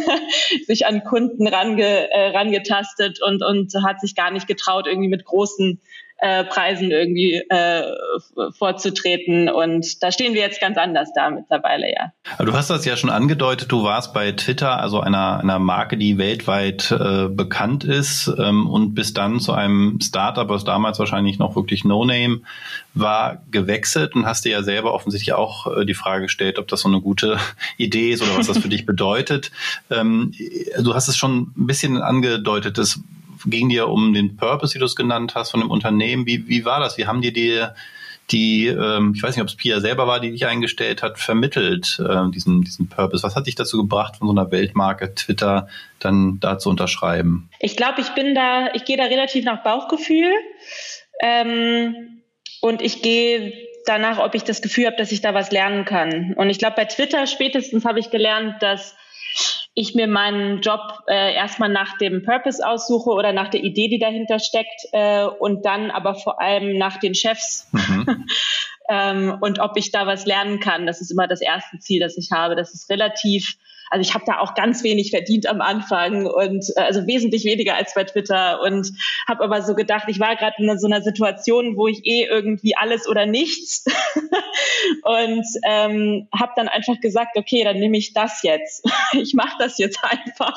sich 0.66 0.86
an 0.86 1.04
Kunden 1.04 1.46
range, 1.46 2.10
äh, 2.10 2.28
rangetastet 2.28 3.20
und, 3.20 3.44
und 3.44 3.70
hat 3.84 4.00
sich 4.00 4.14
gar 4.14 4.30
nicht 4.30 4.46
getraut, 4.46 4.86
irgendwie 4.86 5.10
mit 5.10 5.26
großen 5.26 5.78
äh, 6.18 6.44
Preisen 6.44 6.90
irgendwie 6.90 7.42
äh, 7.48 7.82
vorzutreten. 8.56 9.48
Und 9.48 10.02
da 10.02 10.12
stehen 10.12 10.34
wir 10.34 10.40
jetzt 10.40 10.60
ganz 10.60 10.78
anders 10.78 11.10
da 11.14 11.28
mittlerweile, 11.30 11.86
ja. 11.92 12.12
Du 12.44 12.52
hast 12.52 12.70
das 12.70 12.84
ja 12.84 12.96
schon 12.96 13.10
angedeutet, 13.10 13.70
du 13.70 13.82
warst 13.82 14.14
bei 14.14 14.32
Twitter, 14.32 14.78
also 14.80 15.00
einer, 15.00 15.40
einer 15.40 15.58
Marke, 15.58 15.96
die 15.96 16.16
weltweit 16.16 16.90
äh, 16.92 17.28
bekannt 17.28 17.84
ist 17.84 18.32
ähm, 18.38 18.68
und 18.68 18.94
bist 18.94 19.18
dann 19.18 19.40
zu 19.40 19.52
einem 19.52 19.98
Startup, 20.00 20.48
was 20.48 20.64
damals 20.64 20.98
wahrscheinlich 20.98 21.38
noch 21.38 21.56
wirklich 21.56 21.84
No-Name 21.84 22.40
war, 22.94 23.42
gewechselt 23.50 24.14
und 24.14 24.24
hast 24.24 24.44
dir 24.44 24.52
ja 24.52 24.62
selber 24.62 24.94
offensichtlich 24.94 25.34
auch 25.34 25.66
äh, 25.66 25.84
die 25.84 25.94
Frage 25.94 26.22
gestellt, 26.22 26.58
ob 26.58 26.68
das 26.68 26.80
so 26.80 26.88
eine 26.88 27.00
gute 27.00 27.38
Idee 27.76 28.12
ist 28.12 28.22
oder 28.22 28.38
was 28.38 28.46
das 28.46 28.58
für 28.58 28.68
dich 28.68 28.86
bedeutet. 28.86 29.50
Ähm, 29.90 30.32
du 30.80 30.94
hast 30.94 31.08
es 31.08 31.16
schon 31.16 31.52
ein 31.56 31.66
bisschen 31.66 32.00
angedeutet, 32.00 32.78
das 32.78 33.00
ging 33.46 33.68
dir 33.68 33.88
um 33.88 34.12
den 34.12 34.36
Purpose, 34.36 34.74
wie 34.74 34.78
du 34.78 34.84
es 34.84 34.96
genannt 34.96 35.34
hast, 35.34 35.50
von 35.50 35.60
dem 35.60 35.70
Unternehmen. 35.70 36.26
Wie, 36.26 36.48
wie 36.48 36.64
war 36.64 36.80
das? 36.80 36.98
Wie 36.98 37.06
haben 37.06 37.22
dir 37.22 37.32
die, 37.32 37.64
die 38.30 38.66
ähm, 38.66 39.12
ich 39.14 39.22
weiß 39.22 39.36
nicht, 39.36 39.42
ob 39.42 39.48
es 39.48 39.56
Pia 39.56 39.80
selber 39.80 40.06
war, 40.06 40.20
die 40.20 40.30
dich 40.30 40.46
eingestellt 40.46 41.02
hat, 41.02 41.18
vermittelt, 41.18 42.00
äh, 42.00 42.30
diesen, 42.30 42.62
diesen 42.62 42.88
Purpose? 42.88 43.22
Was 43.22 43.36
hat 43.36 43.46
dich 43.46 43.54
dazu 43.54 43.78
gebracht, 43.78 44.16
von 44.16 44.28
so 44.28 44.32
einer 44.32 44.50
Weltmarke 44.50 45.14
Twitter 45.14 45.68
dann 45.98 46.38
da 46.40 46.58
zu 46.58 46.70
unterschreiben? 46.70 47.50
Ich 47.60 47.76
glaube, 47.76 48.00
ich 48.00 48.10
bin 48.10 48.34
da, 48.34 48.72
ich 48.74 48.84
gehe 48.84 48.96
da 48.96 49.04
relativ 49.04 49.44
nach 49.44 49.62
Bauchgefühl. 49.62 50.30
Ähm, 51.20 52.22
und 52.60 52.80
ich 52.80 53.02
gehe 53.02 53.52
danach, 53.84 54.18
ob 54.18 54.34
ich 54.34 54.44
das 54.44 54.62
Gefühl 54.62 54.86
habe, 54.86 54.96
dass 54.96 55.12
ich 55.12 55.20
da 55.20 55.34
was 55.34 55.50
lernen 55.50 55.84
kann. 55.84 56.34
Und 56.34 56.50
ich 56.50 56.58
glaube, 56.58 56.76
bei 56.76 56.84
Twitter 56.86 57.26
spätestens 57.26 57.84
habe 57.84 58.00
ich 58.00 58.10
gelernt, 58.10 58.62
dass 58.62 58.96
ich 59.74 59.94
mir 59.94 60.06
meinen 60.06 60.60
Job 60.60 60.80
äh, 61.08 61.34
erstmal 61.34 61.68
nach 61.68 61.98
dem 61.98 62.22
Purpose 62.22 62.66
aussuche 62.66 63.10
oder 63.10 63.32
nach 63.32 63.48
der 63.48 63.64
Idee, 63.64 63.88
die 63.88 63.98
dahinter 63.98 64.38
steckt 64.38 64.86
äh, 64.92 65.24
und 65.24 65.64
dann 65.64 65.90
aber 65.90 66.14
vor 66.14 66.40
allem 66.40 66.78
nach 66.78 66.98
den 66.98 67.14
Chefs 67.14 67.68
mhm. 67.72 68.26
ähm, 68.88 69.38
und 69.40 69.58
ob 69.58 69.76
ich 69.76 69.90
da 69.90 70.06
was 70.06 70.26
lernen 70.26 70.60
kann. 70.60 70.86
Das 70.86 71.00
ist 71.00 71.10
immer 71.10 71.26
das 71.26 71.40
erste 71.40 71.78
Ziel, 71.80 72.00
das 72.00 72.16
ich 72.16 72.30
habe. 72.30 72.54
Das 72.54 72.72
ist 72.72 72.88
relativ 72.88 73.56
also 73.90 74.08
ich 74.08 74.14
habe 74.14 74.24
da 74.26 74.38
auch 74.38 74.54
ganz 74.54 74.82
wenig 74.82 75.10
verdient 75.10 75.46
am 75.46 75.60
Anfang 75.60 76.26
und 76.26 76.64
äh, 76.76 76.80
also 76.80 77.06
wesentlich 77.06 77.44
weniger 77.44 77.76
als 77.76 77.94
bei 77.94 78.04
Twitter 78.04 78.60
und 78.60 78.90
habe 79.28 79.44
aber 79.44 79.62
so 79.62 79.74
gedacht, 79.74 80.04
ich 80.08 80.20
war 80.20 80.36
gerade 80.36 80.54
in 80.58 80.78
so 80.78 80.86
einer 80.86 81.02
Situation, 81.02 81.76
wo 81.76 81.88
ich 81.88 82.04
eh 82.04 82.24
irgendwie 82.24 82.76
alles 82.76 83.08
oder 83.08 83.26
nichts 83.26 83.84
und 85.02 85.44
ähm, 85.66 86.28
habe 86.38 86.52
dann 86.56 86.68
einfach 86.68 87.00
gesagt, 87.00 87.36
okay, 87.36 87.64
dann 87.64 87.78
nehme 87.78 87.96
ich 87.96 88.12
das 88.12 88.42
jetzt. 88.42 88.84
ich 89.12 89.34
mache 89.34 89.56
das 89.58 89.78
jetzt 89.78 90.02
einfach. 90.02 90.56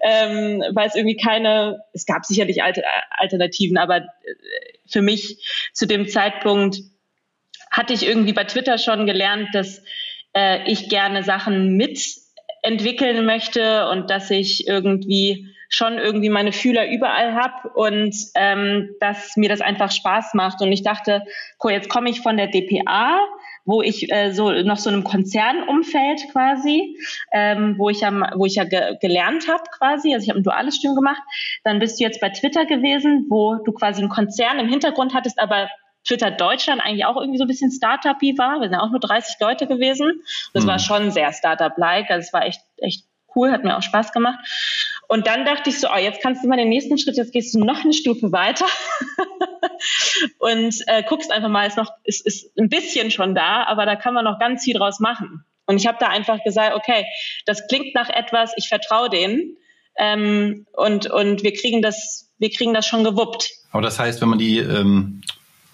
Ähm, 0.00 0.62
weil 0.72 0.88
es 0.88 0.94
irgendwie 0.94 1.16
keine, 1.16 1.84
es 1.92 2.06
gab 2.06 2.24
sicherlich 2.24 2.62
Alter, 2.62 2.82
Alternativen, 3.10 3.76
aber 3.76 3.98
äh, 3.98 4.02
für 4.86 5.02
mich 5.02 5.70
zu 5.74 5.86
dem 5.86 6.08
Zeitpunkt 6.08 6.78
hatte 7.70 7.92
ich 7.92 8.06
irgendwie 8.06 8.32
bei 8.32 8.44
Twitter 8.44 8.78
schon 8.78 9.06
gelernt, 9.06 9.48
dass 9.52 9.82
äh, 10.34 10.70
ich 10.70 10.88
gerne 10.88 11.22
Sachen 11.22 11.76
mit 11.76 12.21
entwickeln 12.62 13.26
möchte 13.26 13.88
und 13.88 14.08
dass 14.10 14.30
ich 14.30 14.66
irgendwie 14.66 15.52
schon 15.68 15.96
irgendwie 15.98 16.28
meine 16.28 16.52
Fühler 16.52 16.90
überall 16.90 17.34
habe 17.34 17.70
und 17.70 18.14
ähm, 18.34 18.90
dass 19.00 19.36
mir 19.36 19.48
das 19.48 19.62
einfach 19.62 19.90
Spaß 19.90 20.34
macht. 20.34 20.60
Und 20.60 20.70
ich 20.70 20.82
dachte, 20.82 21.24
cool, 21.64 21.72
jetzt 21.72 21.88
komme 21.88 22.10
ich 22.10 22.20
von 22.20 22.36
der 22.36 22.48
DPA, 22.48 23.18
wo 23.64 23.80
ich 23.80 24.12
äh, 24.12 24.32
so 24.32 24.50
noch 24.50 24.76
so 24.76 24.90
einem 24.90 25.02
Konzernumfeld 25.02 26.30
quasi, 26.30 26.98
ähm, 27.32 27.76
wo 27.78 27.88
ich 27.88 28.00
ja, 28.00 28.12
wo 28.36 28.44
ich 28.44 28.56
ja 28.56 28.64
ge 28.64 28.96
gelernt 29.00 29.48
habe 29.48 29.62
quasi, 29.78 30.12
also 30.12 30.24
ich 30.24 30.28
habe 30.28 30.40
ein 30.40 30.44
duales 30.44 30.76
Studium 30.76 30.96
gemacht. 30.96 31.22
Dann 31.64 31.78
bist 31.78 31.98
du 31.98 32.04
jetzt 32.04 32.20
bei 32.20 32.28
Twitter 32.28 32.66
gewesen, 32.66 33.26
wo 33.30 33.56
du 33.64 33.72
quasi 33.72 34.02
einen 34.02 34.10
Konzern 34.10 34.58
im 34.58 34.68
Hintergrund 34.68 35.14
hattest, 35.14 35.38
aber 35.38 35.70
Twitter 36.06 36.30
Deutschland 36.30 36.80
eigentlich 36.82 37.04
auch 37.04 37.16
irgendwie 37.16 37.38
so 37.38 37.44
ein 37.44 37.48
bisschen 37.48 37.70
Startup-y 37.70 38.36
war. 38.38 38.60
Wir 38.60 38.68
sind 38.68 38.78
auch 38.78 38.90
nur 38.90 39.00
30 39.00 39.36
Leute 39.40 39.66
gewesen. 39.66 40.22
Das 40.52 40.64
mhm. 40.64 40.68
war 40.68 40.78
schon 40.78 41.10
sehr 41.10 41.32
Startup-like. 41.32 42.10
Also 42.10 42.26
es 42.26 42.32
war 42.32 42.44
echt, 42.44 42.60
echt 42.78 43.04
cool, 43.34 43.50
hat 43.50 43.64
mir 43.64 43.76
auch 43.76 43.82
Spaß 43.82 44.12
gemacht. 44.12 44.38
Und 45.08 45.26
dann 45.26 45.44
dachte 45.44 45.70
ich 45.70 45.78
so, 45.78 45.88
oh, 45.92 45.98
jetzt 45.98 46.22
kannst 46.22 46.42
du 46.42 46.48
mal 46.48 46.56
den 46.56 46.68
nächsten 46.68 46.96
Schritt, 46.98 47.16
jetzt 47.16 47.32
gehst 47.32 47.54
du 47.54 47.58
noch 47.58 47.84
eine 47.84 47.92
Stufe 47.92 48.32
weiter 48.32 48.66
und 50.38 50.74
äh, 50.86 51.02
guckst 51.02 51.30
einfach 51.30 51.48
mal, 51.48 51.66
ist 51.66 51.76
noch, 51.76 51.92
ist, 52.04 52.24
ist 52.24 52.56
ein 52.58 52.68
bisschen 52.68 53.10
schon 53.10 53.34
da, 53.34 53.64
aber 53.64 53.84
da 53.84 53.96
kann 53.96 54.14
man 54.14 54.24
noch 54.24 54.38
ganz 54.38 54.64
viel 54.64 54.74
draus 54.74 55.00
machen. 55.00 55.44
Und 55.66 55.76
ich 55.76 55.86
habe 55.86 55.98
da 56.00 56.08
einfach 56.08 56.42
gesagt, 56.44 56.74
okay, 56.74 57.06
das 57.46 57.66
klingt 57.68 57.94
nach 57.94 58.08
etwas, 58.08 58.52
ich 58.56 58.68
vertraue 58.68 59.10
denen 59.10 59.56
ähm, 59.96 60.66
und, 60.72 61.10
und 61.10 61.42
wir 61.42 61.52
kriegen 61.52 61.82
das, 61.82 62.32
wir 62.38 62.50
kriegen 62.50 62.74
das 62.74 62.86
schon 62.86 63.04
gewuppt. 63.04 63.50
Aber 63.70 63.82
das 63.82 63.98
heißt, 63.98 64.20
wenn 64.20 64.28
man 64.28 64.38
die 64.38 64.58
ähm, 64.58 65.22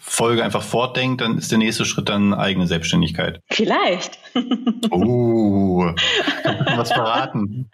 Folge 0.08 0.44
einfach 0.44 0.62
fortdenkt, 0.62 1.20
dann 1.20 1.38
ist 1.38 1.50
der 1.50 1.58
nächste 1.58 1.84
Schritt 1.84 2.08
dann 2.08 2.34
eigene 2.34 2.66
Selbstständigkeit. 2.66 3.40
Vielleicht. 3.50 4.18
Oh, 4.90 5.84
was 6.76 6.92
verraten. 6.92 7.70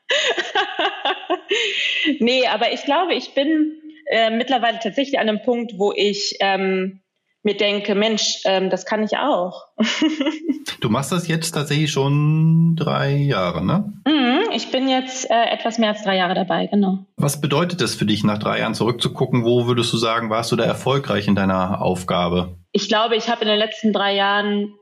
nee, 2.18 2.46
aber 2.46 2.72
ich 2.72 2.84
glaube, 2.84 3.14
ich 3.14 3.34
bin 3.34 3.80
äh, 4.10 4.30
mittlerweile 4.30 4.78
tatsächlich 4.80 5.18
an 5.18 5.28
einem 5.28 5.42
Punkt, 5.42 5.74
wo 5.78 5.92
ich 5.92 6.36
ähm, 6.40 7.00
mir 7.44 7.56
denke, 7.56 7.94
Mensch, 7.94 8.40
ähm, 8.44 8.70
das 8.70 8.86
kann 8.86 9.02
ich 9.02 9.16
auch. 9.18 9.66
du 10.80 10.88
machst 10.88 11.12
das 11.12 11.28
jetzt 11.28 11.52
tatsächlich 11.52 11.90
schon 11.90 12.74
drei 12.76 13.12
Jahre, 13.14 13.64
ne? 13.64 13.92
Mhm, 14.06 14.50
ich 14.52 14.70
bin 14.70 14.88
jetzt 14.88 15.30
äh, 15.30 15.44
etwas 15.50 15.78
mehr 15.78 15.90
als 15.90 16.02
drei 16.02 16.16
Jahre 16.16 16.34
dabei, 16.34 16.66
genau. 16.66 17.06
Was 17.16 17.40
bedeutet 17.40 17.80
es 17.80 17.94
für 17.94 18.06
dich, 18.06 18.24
nach 18.24 18.38
drei 18.38 18.60
Jahren 18.60 18.74
zurückzugucken? 18.74 19.44
Wo 19.44 19.66
würdest 19.66 19.92
du 19.92 19.96
sagen, 19.96 20.30
warst 20.30 20.52
du 20.52 20.56
da 20.56 20.64
erfolgreich 20.64 21.28
in 21.28 21.34
deiner 21.34 21.82
Aufgabe? 21.82 22.56
Ich 22.72 22.88
glaube, 22.88 23.16
ich 23.16 23.28
habe 23.28 23.42
in 23.42 23.48
den 23.48 23.58
letzten 23.58 23.92
drei 23.92 24.14
Jahren 24.14 24.74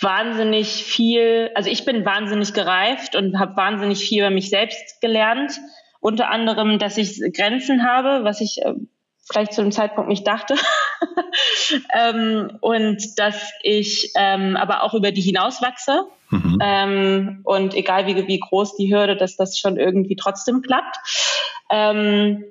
wahnsinnig 0.00 0.68
viel, 0.84 1.50
also 1.54 1.70
ich 1.70 1.84
bin 1.84 2.04
wahnsinnig 2.04 2.52
gereift 2.52 3.14
und 3.14 3.38
habe 3.38 3.56
wahnsinnig 3.56 4.00
viel 4.00 4.20
über 4.20 4.30
mich 4.30 4.50
selbst 4.50 5.00
gelernt. 5.00 5.52
Unter 6.00 6.30
anderem, 6.30 6.78
dass 6.78 6.98
ich 6.98 7.20
Grenzen 7.32 7.84
habe, 7.86 8.24
was 8.24 8.40
ich 8.40 8.58
äh, 8.62 8.74
vielleicht 9.30 9.52
zu 9.52 9.62
dem 9.62 9.72
Zeitpunkt 9.72 10.08
nicht 10.08 10.26
dachte. 10.26 10.54
ähm, 11.94 12.58
und 12.60 13.18
dass 13.18 13.52
ich 13.62 14.12
ähm, 14.16 14.56
aber 14.56 14.82
auch 14.82 14.94
über 14.94 15.12
die 15.12 15.20
hinauswachse. 15.20 16.04
Mhm. 16.30 16.58
Ähm, 16.62 17.40
und 17.44 17.74
egal 17.74 18.06
wie, 18.06 18.26
wie 18.26 18.40
groß 18.40 18.76
die 18.76 18.92
Hürde, 18.92 19.16
dass 19.16 19.36
das 19.36 19.58
schon 19.58 19.76
irgendwie 19.76 20.16
trotzdem 20.16 20.62
klappt. 20.62 20.96
Ähm, 21.70 22.44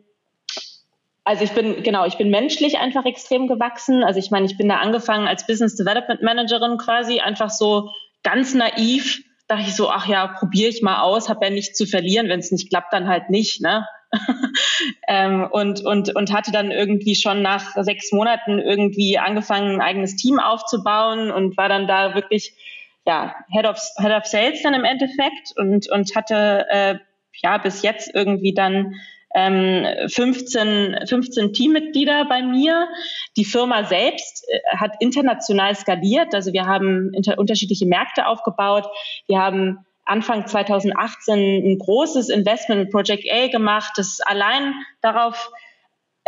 also 1.23 1.43
ich 1.43 1.51
bin, 1.51 1.83
genau, 1.83 2.05
ich 2.05 2.17
bin 2.17 2.29
menschlich 2.29 2.79
einfach 2.79 3.05
extrem 3.05 3.47
gewachsen. 3.47 4.03
Also 4.03 4.19
ich 4.19 4.31
meine, 4.31 4.45
ich 4.45 4.57
bin 4.57 4.69
da 4.69 4.77
angefangen 4.77 5.27
als 5.27 5.45
Business 5.45 5.75
Development 5.75 6.21
Managerin 6.21 6.77
quasi, 6.77 7.19
einfach 7.19 7.49
so 7.49 7.89
ganz 8.23 8.53
naiv. 8.53 9.23
Dachte 9.47 9.65
ich 9.67 9.75
so, 9.75 9.89
ach 9.89 10.07
ja, 10.07 10.27
probiere 10.27 10.69
ich 10.69 10.81
mal 10.81 11.01
aus, 11.01 11.29
habe 11.29 11.45
ja 11.45 11.51
nichts 11.51 11.77
zu 11.77 11.85
verlieren. 11.85 12.29
Wenn 12.29 12.39
es 12.39 12.51
nicht 12.51 12.69
klappt, 12.69 12.93
dann 12.93 13.07
halt 13.07 13.29
nicht. 13.29 13.61
Ne? 13.61 13.85
ähm, 15.07 15.47
und, 15.51 15.85
und, 15.85 16.15
und 16.15 16.33
hatte 16.33 16.51
dann 16.51 16.71
irgendwie 16.71 17.15
schon 17.15 17.41
nach 17.41 17.75
sechs 17.83 18.11
Monaten 18.11 18.59
irgendwie 18.59 19.17
angefangen, 19.17 19.75
ein 19.75 19.81
eigenes 19.81 20.15
Team 20.15 20.39
aufzubauen 20.39 21.31
und 21.31 21.57
war 21.57 21.69
dann 21.69 21.87
da 21.87 22.15
wirklich 22.15 22.53
ja, 23.05 23.35
Head 23.49 23.65
of, 23.65 23.79
Head 23.97 24.11
of 24.11 24.25
Sales 24.25 24.61
dann 24.61 24.73
im 24.73 24.83
Endeffekt 24.83 25.53
und, 25.57 25.89
und 25.89 26.15
hatte 26.15 26.65
äh, 26.69 26.95
ja 27.41 27.57
bis 27.57 27.81
jetzt 27.81 28.13
irgendwie 28.13 28.53
dann 28.53 28.95
ähm, 29.33 29.85
15, 30.09 31.07
15 31.07 31.53
Teammitglieder 31.53 32.25
bei 32.25 32.41
mir. 32.41 32.87
Die 33.37 33.45
Firma 33.45 33.85
selbst 33.85 34.45
äh, 34.49 34.77
hat 34.77 34.91
international 34.99 35.75
skaliert. 35.75 36.35
Also 36.35 36.53
wir 36.53 36.65
haben 36.65 37.13
inter 37.13 37.39
unterschiedliche 37.39 37.85
Märkte 37.85 38.27
aufgebaut. 38.27 38.85
Wir 39.27 39.39
haben 39.39 39.85
Anfang 40.11 40.45
2018 40.45 41.39
ein 41.39 41.77
großes 41.79 42.29
Investment 42.29 42.81
in 42.81 42.89
Project 42.89 43.25
A 43.31 43.47
gemacht, 43.47 43.93
das 43.95 44.19
allein 44.21 44.73
darauf 45.01 45.51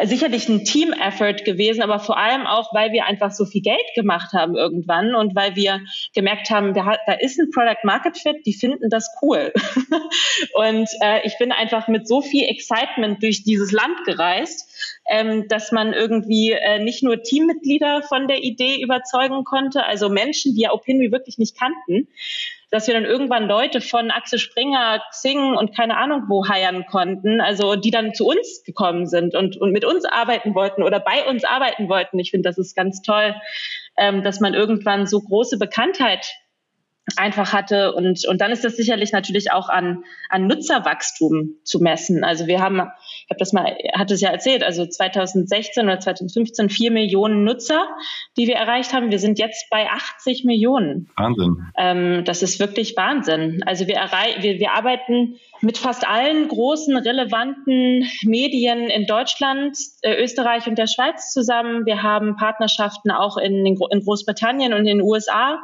sicherlich 0.02 0.50
ein 0.50 0.66
Team-Effort 0.66 1.46
gewesen, 1.46 1.84
aber 1.84 2.00
vor 2.00 2.18
allem 2.18 2.48
auch, 2.48 2.74
weil 2.74 2.92
wir 2.92 3.06
einfach 3.06 3.32
so 3.32 3.46
viel 3.46 3.62
Geld 3.62 3.86
gemacht 3.96 4.34
haben 4.34 4.56
irgendwann 4.56 5.14
und 5.14 5.36
weil 5.36 5.56
wir 5.56 5.82
gemerkt 6.16 6.50
haben, 6.50 6.74
da, 6.74 6.98
da 7.06 7.14
ist 7.14 7.40
ein 7.40 7.52
Product 7.52 7.84
Market 7.84 8.18
Fit, 8.18 8.38
die 8.46 8.54
finden 8.54 8.90
das 8.90 9.08
cool. 9.22 9.54
und 10.56 10.90
äh, 11.02 11.22
ich 11.26 11.38
bin 11.38 11.52
einfach 11.52 11.88
mit 11.88 12.08
so 12.08 12.22
viel 12.22 12.50
Excitement 12.50 13.22
durch 13.22 13.44
dieses 13.44 13.72
Land 13.72 14.04
gereist, 14.06 14.68
ähm, 15.10 15.48
dass 15.48 15.72
man 15.72 15.94
irgendwie 15.94 16.54
äh, 16.54 16.80
nicht 16.80 17.04
nur 17.04 17.22
Teammitglieder 17.22 18.02
von 18.02 18.28
der 18.28 18.44
Idee 18.44 18.82
überzeugen 18.82 19.44
konnte, 19.44 19.86
also 19.86 20.10
Menschen, 20.10 20.56
die 20.56 20.62
ja 20.62 20.72
Opinry 20.72 21.12
wirklich 21.12 21.38
nicht 21.38 21.56
kannten, 21.58 22.08
dass 22.74 22.88
wir 22.88 22.96
dann 22.96 23.06
irgendwann 23.06 23.48
Leute 23.48 23.82
von 23.82 24.10
Axel 24.10 24.40
Springer, 24.40 25.00
Xing 25.12 25.56
und 25.56 25.76
keine 25.76 25.96
Ahnung 25.96 26.24
wo 26.28 26.48
heiern 26.48 26.88
konnten, 26.88 27.40
also 27.40 27.76
die 27.76 27.92
dann 27.92 28.16
zu 28.16 28.26
uns 28.26 28.64
gekommen 28.66 29.06
sind 29.06 29.36
und, 29.36 29.58
und 29.58 29.72
mit 29.72 29.86
uns 29.86 30.06
arbeiten 30.06 30.56
wollten 30.56 30.82
oder 30.82 31.00
bei 31.00 31.24
uns 31.30 31.44
arbeiten 31.44 31.88
wollten. 31.88 32.18
Ich 32.18 32.32
finde, 32.32 32.50
das 32.50 32.58
ist 32.58 32.76
ganz 32.76 33.04
toll, 33.04 33.36
ähm, 33.96 34.24
dass 34.24 34.40
man 34.40 34.56
irgendwann 34.56 35.06
so 35.06 35.22
große 35.22 35.60
Bekanntheit 35.60 36.34
einfach 37.18 37.52
hatte. 37.52 37.94
Und, 37.94 38.26
und 38.26 38.42
dann 38.42 38.52
ist 38.52 38.64
das 38.64 38.78
sicherlich 38.78 39.12
natürlich 39.12 39.52
auch 39.52 39.70
an, 39.70 40.04
an 40.30 40.48
Nutzerwachstum 40.48 41.58
zu 41.64 41.80
messen. 41.80 42.24
Also 42.24 42.48
wir 42.48 42.60
haben, 42.60 42.76
ich 42.76 43.30
habe 43.30 43.40
das 43.40 43.52
mal, 43.52 43.76
hatte 43.94 44.14
es 44.14 44.22
ja 44.22 44.30
erzählt, 44.30 44.64
also 44.64 44.86
2016 44.86 45.84
oder 45.84 46.00
2015 46.00 46.70
vier 46.70 46.92
Millionen 46.92 47.44
Nutzer, 47.44 47.88
die 48.38 48.48
wir 48.48 48.56
erreicht 48.56 48.94
haben. 48.94 49.12
Wir 49.12 49.20
sind 49.20 49.38
jetzt 49.38 49.70
bei 49.70 49.90
80 49.90 50.46
Millionen. 50.46 51.10
Wahnsinn. 51.18 51.58
Ähm, 51.78 52.24
das 52.26 52.42
ist 52.42 52.60
wirklich 52.60 52.96
Wahnsinn. 52.96 53.64
Also 53.66 53.88
wir, 53.88 53.96
errei 53.96 54.38
wir, 54.40 54.60
wir 54.60 54.72
arbeiten 54.72 55.36
mit 55.60 55.78
fast 55.78 56.08
allen 56.08 56.48
großen 56.48 56.96
relevanten 56.96 58.08
Medien 58.24 58.90
in 58.90 59.06
Deutschland, 59.06 59.78
äh, 60.02 60.24
Österreich 60.24 60.68
und 60.68 60.78
der 60.78 60.88
Schweiz 60.88 61.32
zusammen. 61.34 61.86
Wir 61.86 62.02
haben 62.02 62.38
Partnerschaften 62.38 63.12
auch 63.12 63.36
in, 63.38 63.66
in 63.66 63.76
Großbritannien 63.76 64.74
und 64.74 64.80
in 64.80 65.00
den 65.00 65.02
USA. 65.02 65.60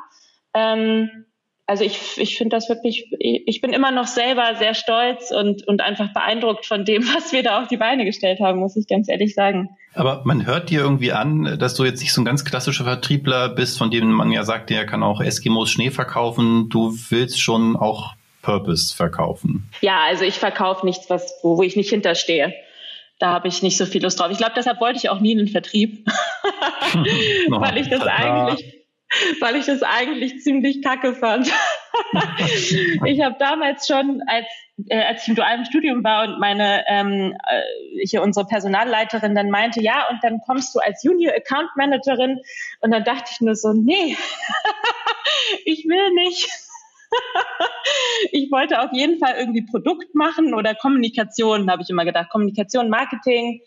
Ähm, 0.54 1.26
also 1.70 1.84
ich, 1.84 2.18
ich 2.18 2.36
finde 2.36 2.56
das 2.56 2.68
wirklich, 2.68 3.12
ich 3.20 3.62
bin 3.62 3.74
immer 3.74 3.92
noch 3.92 4.08
selber 4.08 4.56
sehr 4.58 4.74
stolz 4.74 5.30
und, 5.30 5.68
und 5.68 5.82
einfach 5.82 6.12
beeindruckt 6.14 6.66
von 6.66 6.84
dem, 6.84 7.04
was 7.16 7.32
wir 7.32 7.44
da 7.44 7.62
auf 7.62 7.68
die 7.68 7.78
Beine 7.78 8.06
gestellt 8.06 8.40
haben, 8.40 8.60
muss 8.60 8.76
ich 8.76 8.88
ganz 8.88 9.08
ehrlich 9.08 9.36
sagen. 9.36 9.70
Aber 9.94 10.24
man 10.26 10.48
hört 10.48 10.72
dir 10.72 10.82
irgendwie 10.82 11.12
an, 11.12 11.58
dass 11.60 11.76
du 11.76 11.86
jetzt 11.86 12.02
nicht 12.02 12.12
so 12.12 12.22
ein 12.22 12.26
ganz 12.26 12.44
klassischer 12.44 12.86
Vertriebler 12.86 13.50
bist, 13.50 13.78
von 13.78 13.92
dem 13.92 14.12
man 14.12 14.32
ja 14.32 14.44
sagt, 14.44 14.72
der 14.72 14.86
kann 14.88 15.04
auch 15.04 15.22
Eskimos 15.22 15.70
Schnee 15.70 15.92
verkaufen. 15.92 16.70
Du 16.70 16.92
willst 17.10 17.40
schon 17.40 17.76
auch 17.76 18.14
Purpose 18.42 18.96
verkaufen. 18.96 19.70
Ja, 19.82 20.00
also 20.08 20.24
ich 20.24 20.40
verkaufe 20.40 20.86
nichts, 20.86 21.10
was, 21.10 21.40
wo, 21.44 21.58
wo 21.58 21.64
ich 21.64 21.76
nicht 21.76 21.90
hinterstehe. 21.92 22.54
Da 23.20 23.32
habe 23.32 23.48
ich 23.48 23.62
nicht 23.62 23.78
so 23.78 23.86
viel 23.86 24.02
Lust 24.02 24.20
drauf. 24.20 24.32
Ich 24.32 24.38
glaube, 24.38 24.54
deshalb 24.56 24.80
wollte 24.80 24.98
ich 24.98 25.10
auch 25.10 25.20
nie 25.20 25.34
in 25.34 25.40
den 25.40 25.50
Vertrieb, 25.50 26.08
weil 27.50 27.78
ich 27.78 27.90
das 27.90 28.02
eigentlich 28.02 28.79
weil 29.40 29.56
ich 29.56 29.66
das 29.66 29.84
eigentlich 29.84 30.42
ziemlich 30.42 30.82
kacke 30.82 31.14
fand. 31.14 31.52
ich 33.06 33.22
habe 33.22 33.36
damals 33.40 33.88
schon, 33.88 34.22
als, 34.28 34.46
äh, 34.88 35.02
als 35.02 35.24
ich 35.24 35.30
im 35.30 35.36
dualen 35.36 35.66
Studium 35.66 36.04
war 36.04 36.28
und 36.28 36.40
meine 36.40 36.84
ähm, 36.88 37.36
äh, 37.48 38.06
hier 38.06 38.22
unsere 38.22 38.46
Personalleiterin 38.46 39.36
dann 39.36 39.50
meinte, 39.50 39.82
ja, 39.82 40.08
und 40.10 40.20
dann 40.24 40.42
kommst 40.46 40.76
du 40.76 40.80
als 40.80 41.04
Junior 41.04 41.34
Account 41.34 41.70
Managerin 41.76 42.40
und 42.82 42.92
dann 42.92 43.04
dachte 43.04 43.32
ich 43.32 43.42
nur 43.42 43.56
so, 43.56 43.74
nee, 43.74 44.16
ich 45.66 45.86
will 45.86 46.14
nicht. 46.14 46.50
ich 48.32 48.52
wollte 48.52 48.82
auf 48.82 48.92
jeden 48.94 49.18
Fall 49.18 49.36
irgendwie 49.38 49.66
Produkt 49.66 50.14
machen 50.14 50.54
oder 50.54 50.76
Kommunikation, 50.76 51.72
habe 51.72 51.82
ich 51.82 51.90
immer 51.90 52.06
gedacht, 52.06 52.30
Kommunikation, 52.30 52.90
Marketing. 52.90 53.62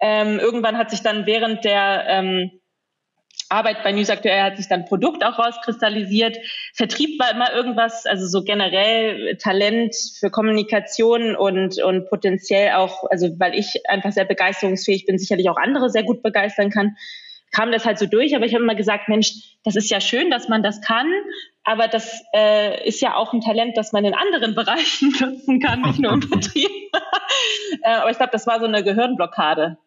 Ähm, 0.00 0.38
irgendwann 0.38 0.78
hat 0.78 0.90
sich 0.90 1.02
dann 1.02 1.26
während 1.26 1.64
der 1.64 2.04
ähm, 2.08 2.60
Arbeit 3.48 3.82
bei 3.82 3.92
News 3.92 4.10
Aktuell 4.10 4.42
hat 4.42 4.56
sich 4.56 4.68
dann 4.68 4.84
Produkt 4.84 5.24
auch 5.24 5.38
rauskristallisiert. 5.38 6.36
Vertrieb 6.74 7.18
war 7.18 7.30
immer 7.30 7.52
irgendwas, 7.52 8.04
also 8.06 8.26
so 8.26 8.44
generell 8.44 9.36
Talent 9.36 9.94
für 10.18 10.30
Kommunikation 10.30 11.34
und, 11.34 11.82
und 11.82 12.08
potenziell 12.08 12.72
auch, 12.72 13.04
also 13.10 13.28
weil 13.38 13.54
ich 13.54 13.82
einfach 13.88 14.12
sehr 14.12 14.26
begeisterungsfähig 14.26 15.06
bin, 15.06 15.18
sicherlich 15.18 15.48
auch 15.48 15.56
andere 15.56 15.88
sehr 15.88 16.02
gut 16.02 16.22
begeistern 16.22 16.70
kann, 16.70 16.96
kam 17.52 17.72
das 17.72 17.86
halt 17.86 17.98
so 17.98 18.06
durch, 18.06 18.34
aber 18.36 18.44
ich 18.44 18.54
habe 18.54 18.64
immer 18.64 18.74
gesagt, 18.74 19.08
Mensch, 19.08 19.56
das 19.64 19.76
ist 19.76 19.90
ja 19.90 20.00
schön, 20.00 20.30
dass 20.30 20.48
man 20.48 20.62
das 20.62 20.80
kann, 20.80 21.06
aber 21.64 21.88
das 21.88 22.22
äh, 22.34 22.86
ist 22.86 23.00
ja 23.00 23.14
auch 23.14 23.32
ein 23.32 23.40
Talent, 23.40 23.76
das 23.76 23.92
man 23.92 24.04
in 24.04 24.14
anderen 24.14 24.54
Bereichen 24.54 25.14
nutzen 25.18 25.60
kann, 25.60 25.82
nicht 25.82 25.98
nur 25.98 26.12
im 26.12 26.20
Betrieb. 26.30 26.70
äh, 27.82 27.94
aber 27.94 28.10
ich 28.10 28.16
glaube, 28.16 28.32
das 28.32 28.46
war 28.46 28.60
so 28.60 28.66
eine 28.66 28.84
Gehirnblockade, 28.84 29.78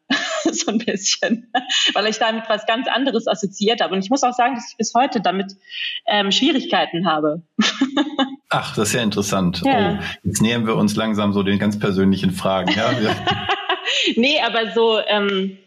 so 0.66 0.72
ein 0.72 0.78
bisschen, 0.78 1.52
weil 1.94 2.08
ich 2.08 2.18
damit 2.18 2.44
was 2.48 2.66
ganz 2.66 2.88
anderes 2.88 3.28
assoziiert 3.28 3.82
habe. 3.82 3.96
Und 3.96 4.04
ich 4.04 4.10
muss 4.10 4.24
auch 4.24 4.34
sagen, 4.34 4.56
dass 4.56 4.70
ich 4.72 4.78
bis 4.78 4.94
heute 4.94 5.22
damit 5.22 5.54
ähm, 6.08 6.32
Schwierigkeiten 6.32 7.08
habe. 7.08 7.42
Ach, 8.50 8.76
das 8.76 8.90
ist 8.90 8.96
ja 8.96 9.02
interessant. 9.02 9.62
Ja. 9.64 10.00
Oh, 10.00 10.04
jetzt 10.24 10.42
nähern 10.42 10.68
wir 10.68 10.76
uns 10.76 10.96
langsam 10.96 11.34
so 11.34 11.44
den 11.44 11.60
ganz 11.60 11.80
persönlichen 11.80 12.32
Fragen. 12.32 12.72
Ja? 12.76 12.92
nee, 14.16 14.42
aber 14.42 14.72
so, 14.74 15.00
ähm, 15.00 15.58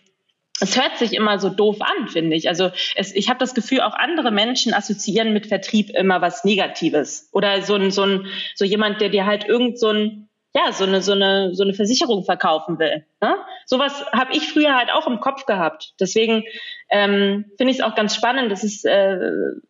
es 0.60 0.80
hört 0.80 0.98
sich 0.98 1.14
immer 1.14 1.38
so 1.38 1.48
doof 1.48 1.78
an, 1.80 2.08
finde 2.08 2.36
ich. 2.36 2.48
Also 2.48 2.70
es, 2.94 3.14
ich 3.14 3.28
habe 3.28 3.38
das 3.38 3.54
Gefühl, 3.54 3.80
auch 3.80 3.94
andere 3.94 4.30
Menschen 4.30 4.72
assoziieren 4.72 5.32
mit 5.32 5.46
Vertrieb 5.46 5.90
immer 5.90 6.20
was 6.20 6.44
Negatives. 6.44 7.28
Oder 7.32 7.62
so 7.62 7.74
ein, 7.74 7.90
so 7.90 8.02
ein, 8.02 8.26
so 8.54 8.64
jemand, 8.64 9.00
der 9.00 9.08
dir 9.08 9.26
halt 9.26 9.44
irgend 9.44 9.78
so 9.78 9.90
ein, 9.90 10.23
ja, 10.56 10.72
so 10.72 10.84
eine, 10.84 11.02
so 11.02 11.12
eine, 11.12 11.52
so 11.54 11.64
eine 11.64 11.74
Versicherung 11.74 12.24
verkaufen 12.24 12.78
will. 12.78 13.04
Ne? 13.20 13.36
Sowas 13.66 14.04
habe 14.12 14.34
ich 14.34 14.52
früher 14.52 14.76
halt 14.76 14.90
auch 14.92 15.08
im 15.08 15.18
Kopf 15.18 15.46
gehabt. 15.46 15.94
Deswegen 15.98 16.44
ähm, 16.90 17.46
finde 17.56 17.72
ich 17.72 17.78
es 17.78 17.84
auch 17.84 17.96
ganz 17.96 18.14
spannend. 18.14 18.52
Das 18.52 18.62
ist, 18.62 18.84
äh, 18.84 19.18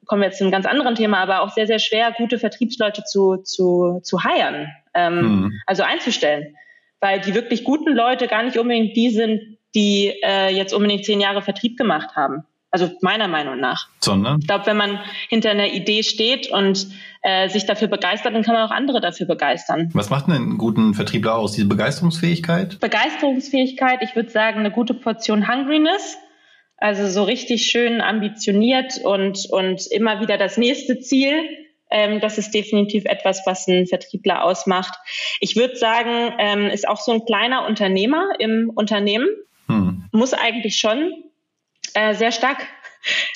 kommen 0.05 0.21
wir 0.21 0.27
jetzt 0.27 0.39
zu 0.39 0.45
einem 0.45 0.53
ganz 0.53 0.67
anderen 0.67 0.95
Thema, 0.95 1.19
aber 1.19 1.41
auch 1.41 1.51
sehr, 1.51 1.67
sehr 1.67 1.79
schwer, 1.79 2.13
gute 2.13 2.39
Vertriebsleute 2.39 3.03
zu, 3.05 3.39
zu, 3.39 4.01
zu 4.03 4.21
hiren, 4.23 4.69
ähm, 4.93 5.21
hm. 5.21 5.61
also 5.67 5.83
einzustellen. 5.85 6.55
Weil 7.01 7.21
die 7.21 7.35
wirklich 7.35 7.65
guten 7.65 7.95
Leute 7.95 8.29
gar 8.29 8.43
nicht 8.43 8.59
unbedingt 8.59 8.95
die 8.95 9.09
sind, 9.09 9.59
die 9.75 10.13
äh, 10.23 10.55
jetzt 10.55 10.75
unbedingt 10.75 11.07
zehn 11.07 11.21
Jahre 11.21 11.41
Vertrieb 11.41 11.79
gemacht 11.79 12.15
haben. 12.15 12.45
Also 12.75 12.91
meiner 13.03 13.29
Meinung 13.29 13.61
nach. 13.61 13.87
Sondern? 14.01 14.41
Ich 14.41 14.49
glaube, 14.49 14.67
wenn 14.67 14.77
man 14.77 14.99
hinter 15.29 15.53
einer 15.53 15.73
Idee 15.73 16.03
steht 16.03 16.51
und 16.51 16.89
äh, 17.23 17.49
sich 17.49 17.67
dafür 17.67 17.87
begeistert, 17.87 18.35
dann 18.35 18.43
kann 18.43 18.57
man 18.57 18.67
auch 18.67 18.73
andere 18.73 19.01
dafür 19.01 19.29
begeistern. 19.29 19.91
Was 19.93 20.11
macht 20.11 20.27
denn 20.27 20.35
einen 20.35 20.59
guten 20.59 20.93
Vertriebler 20.93 21.37
aus? 21.37 21.53
Diese 21.53 21.69
Begeisterungsfähigkeit? 21.69 22.81
Begeisterungsfähigkeit, 22.81 24.01
ich 24.03 24.17
würde 24.17 24.29
sagen, 24.29 24.59
eine 24.59 24.73
gute 24.73 24.93
Portion 24.93 25.47
Hungriness. 25.47 26.19
Also 26.77 27.07
so 27.07 27.23
richtig 27.23 27.65
schön 27.71 28.01
ambitioniert 28.01 28.99
und, 29.05 29.47
und 29.51 29.87
immer 29.93 30.21
wieder 30.21 30.37
das 30.37 30.57
nächste 30.57 30.99
Ziel. 30.99 31.45
Ähm, 31.93 32.19
das 32.19 32.39
ist 32.39 32.53
definitiv 32.53 33.05
etwas, 33.05 33.43
was 33.47 33.69
einen 33.69 33.87
Vertriebler 33.87 34.43
ausmacht. 34.43 34.99
Ich 35.39 35.55
würde 35.55 35.77
sagen, 35.77 36.35
ähm, 36.41 36.67
ist 36.67 36.89
auch 36.89 37.01
so 37.01 37.13
ein 37.13 37.25
kleiner 37.25 37.69
Unternehmer 37.69 38.31
im 38.41 38.73
Unternehmen 38.75 39.29
hm. 39.69 40.07
muss 40.11 40.35
eigentlich 40.35 40.77
schon 40.77 41.13
äh, 41.95 42.15
sehr 42.15 42.33
stark 42.33 42.67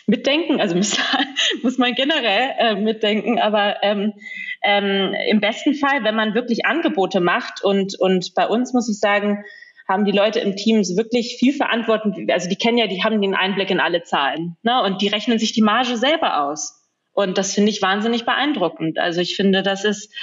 mitdenken, 0.06 0.60
also 0.60 0.76
muss, 0.76 0.96
muss 1.62 1.78
man 1.78 1.94
generell 1.94 2.50
äh, 2.58 2.74
mitdenken, 2.74 3.38
aber 3.38 3.82
ähm, 3.82 4.14
ähm, 4.62 5.14
im 5.28 5.40
besten 5.40 5.74
Fall, 5.74 6.04
wenn 6.04 6.14
man 6.14 6.34
wirklich 6.34 6.66
Angebote 6.66 7.20
macht 7.20 7.62
und, 7.62 7.98
und 7.98 8.34
bei 8.34 8.46
uns 8.46 8.72
muss 8.72 8.88
ich 8.88 8.98
sagen, 8.98 9.44
haben 9.86 10.04
die 10.04 10.12
Leute 10.12 10.40
im 10.40 10.56
Team 10.56 10.82
wirklich 10.82 11.36
viel 11.38 11.54
Verantwortung, 11.54 12.28
also 12.30 12.48
die 12.48 12.56
kennen 12.56 12.78
ja, 12.78 12.86
die 12.86 13.02
haben 13.02 13.22
den 13.22 13.34
Einblick 13.34 13.70
in 13.70 13.80
alle 13.80 14.02
Zahlen 14.02 14.56
ne? 14.62 14.82
und 14.82 15.00
die 15.00 15.08
rechnen 15.08 15.38
sich 15.38 15.52
die 15.52 15.62
Marge 15.62 15.96
selber 15.96 16.44
aus. 16.44 16.74
Und 17.12 17.36
das 17.36 17.52
finde 17.52 17.70
ich 17.70 17.82
wahnsinnig 17.82 18.24
beeindruckend. 18.24 18.96
Also 18.98 19.20
ich 19.20 19.34
finde, 19.34 19.64
das 19.64 19.84
ist 19.84 20.14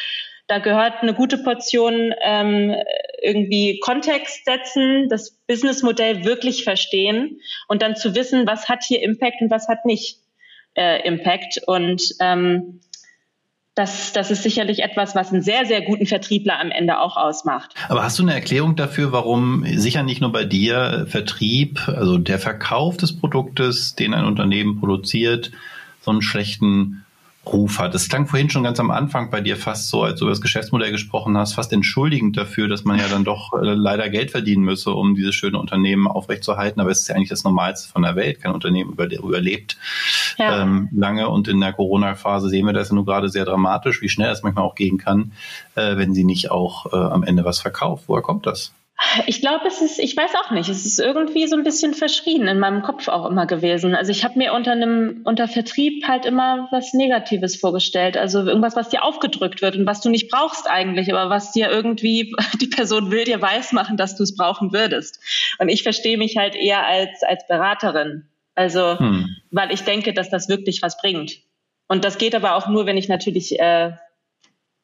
da 0.47 0.59
gehört 0.59 1.01
eine 1.01 1.13
gute 1.13 1.39
Portion 1.39 2.13
ähm, 2.23 2.75
irgendwie 3.21 3.79
Kontext 3.79 4.45
setzen, 4.45 5.09
das 5.09 5.31
Businessmodell 5.47 6.23
wirklich 6.23 6.63
verstehen 6.63 7.39
und 7.67 7.81
dann 7.81 7.95
zu 7.95 8.13
wissen, 8.13 8.45
was 8.45 8.69
hat 8.69 8.83
hier 8.83 9.01
Impact 9.01 9.41
und 9.41 9.49
was 9.49 9.67
hat 9.67 9.85
nicht 9.85 10.19
äh, 10.75 11.05
Impact. 11.07 11.61
Und 11.65 12.03
ähm, 12.19 12.81
das, 13.73 14.13
das 14.13 14.31
ist 14.31 14.43
sicherlich 14.43 14.83
etwas, 14.83 15.15
was 15.15 15.33
einen 15.33 15.41
sehr, 15.41 15.65
sehr 15.65 15.81
guten 15.81 16.05
Vertriebler 16.05 16.59
am 16.59 16.71
Ende 16.71 16.99
auch 16.99 17.17
ausmacht. 17.17 17.73
Aber 17.89 18.03
hast 18.03 18.19
du 18.19 18.23
eine 18.23 18.33
Erklärung 18.33 18.75
dafür, 18.75 19.11
warum 19.11 19.65
sicher 19.65 20.03
nicht 20.03 20.21
nur 20.21 20.31
bei 20.31 20.45
dir 20.45 21.07
Vertrieb, 21.09 21.87
also 21.87 22.17
der 22.17 22.39
Verkauf 22.39 22.97
des 22.97 23.17
Produktes, 23.17 23.95
den 23.95 24.13
ein 24.13 24.25
Unternehmen 24.25 24.79
produziert, 24.79 25.51
so 26.01 26.11
einen 26.11 26.21
schlechten 26.21 27.04
Ruf 27.51 27.79
hat. 27.79 27.93
Es 27.95 28.09
klang 28.09 28.27
vorhin 28.27 28.49
schon 28.49 28.63
ganz 28.63 28.79
am 28.79 28.91
Anfang 28.91 29.29
bei 29.29 29.41
dir 29.41 29.57
fast 29.57 29.89
so, 29.89 30.03
als 30.03 30.19
du 30.19 30.25
über 30.25 30.31
das 30.31 30.41
Geschäftsmodell 30.41 30.91
gesprochen 30.91 31.37
hast, 31.37 31.53
fast 31.53 31.71
entschuldigend 31.73 32.37
dafür, 32.37 32.67
dass 32.67 32.83
man 32.83 32.99
ja 32.99 33.07
dann 33.07 33.23
doch 33.23 33.53
äh, 33.53 33.73
leider 33.73 34.09
Geld 34.09 34.31
verdienen 34.31 34.63
müsse, 34.63 34.91
um 34.91 35.15
dieses 35.15 35.35
schöne 35.35 35.59
Unternehmen 35.59 36.07
aufrechtzuerhalten. 36.07 36.81
Aber 36.81 36.91
es 36.91 37.01
ist 37.01 37.07
ja 37.07 37.15
eigentlich 37.15 37.29
das 37.29 37.43
Normalste 37.43 37.91
von 37.91 38.01
der 38.01 38.15
Welt. 38.15 38.41
Kein 38.41 38.53
Unternehmen 38.53 38.91
über, 38.91 39.11
überlebt 39.11 39.77
ja. 40.37 40.61
ähm, 40.61 40.89
lange 40.91 41.29
und 41.29 41.47
in 41.47 41.59
der 41.59 41.73
Corona-Phase 41.73 42.49
sehen 42.49 42.65
wir 42.65 42.73
das 42.73 42.89
ja 42.89 42.95
nur 42.95 43.05
gerade 43.05 43.29
sehr 43.29 43.45
dramatisch, 43.45 44.01
wie 44.01 44.09
schnell 44.09 44.29
das 44.29 44.43
manchmal 44.43 44.65
auch 44.65 44.75
gehen 44.75 44.97
kann, 44.97 45.31
äh, 45.75 45.97
wenn 45.97 46.13
sie 46.13 46.23
nicht 46.23 46.51
auch 46.51 46.91
äh, 46.93 46.95
am 46.95 47.23
Ende 47.23 47.45
was 47.45 47.59
verkauft. 47.59 48.05
Woher 48.07 48.21
kommt 48.21 48.45
das? 48.45 48.73
Ich 49.27 49.41
glaube, 49.41 49.67
es 49.67 49.81
ist, 49.81 49.99
ich 49.99 50.15
weiß 50.15 50.35
auch 50.35 50.51
nicht, 50.51 50.69
es 50.69 50.85
ist 50.85 50.99
irgendwie 50.99 51.47
so 51.47 51.57
ein 51.57 51.63
bisschen 51.63 51.93
verschrien 51.93 52.47
in 52.47 52.59
meinem 52.59 52.81
Kopf 52.81 53.09
auch 53.09 53.29
immer 53.29 53.45
gewesen. 53.45 53.93
Also 53.93 54.11
ich 54.11 54.23
habe 54.23 54.37
mir 54.37 54.53
unter 54.53 54.71
einem, 54.71 55.21
unter 55.25 55.49
Vertrieb 55.49 56.07
halt 56.07 56.25
immer 56.25 56.69
was 56.71 56.93
Negatives 56.93 57.57
vorgestellt. 57.57 58.15
Also 58.15 58.45
irgendwas, 58.45 58.77
was 58.77 58.89
dir 58.89 59.03
aufgedrückt 59.03 59.61
wird 59.61 59.75
und 59.75 59.85
was 59.85 59.99
du 59.99 60.09
nicht 60.09 60.31
brauchst 60.31 60.69
eigentlich, 60.69 61.13
aber 61.13 61.29
was 61.29 61.51
dir 61.51 61.69
irgendwie, 61.69 62.33
die 62.61 62.67
Person 62.67 63.11
will 63.11 63.25
dir 63.25 63.41
weismachen, 63.41 63.97
dass 63.97 64.15
du 64.15 64.23
es 64.23 64.35
brauchen 64.35 64.71
würdest. 64.71 65.19
Und 65.59 65.67
ich 65.67 65.83
verstehe 65.83 66.17
mich 66.17 66.37
halt 66.37 66.55
eher 66.55 66.87
als, 66.87 67.21
als 67.23 67.45
Beraterin. 67.47 68.29
Also, 68.55 68.97
hm. 68.97 69.27
weil 69.51 69.73
ich 69.73 69.81
denke, 69.81 70.13
dass 70.13 70.29
das 70.29 70.47
wirklich 70.47 70.81
was 70.81 70.97
bringt. 70.97 71.39
Und 71.87 72.05
das 72.05 72.17
geht 72.17 72.33
aber 72.33 72.55
auch 72.55 72.67
nur, 72.67 72.85
wenn 72.85 72.97
ich 72.97 73.09
natürlich 73.09 73.59
äh, 73.59 73.91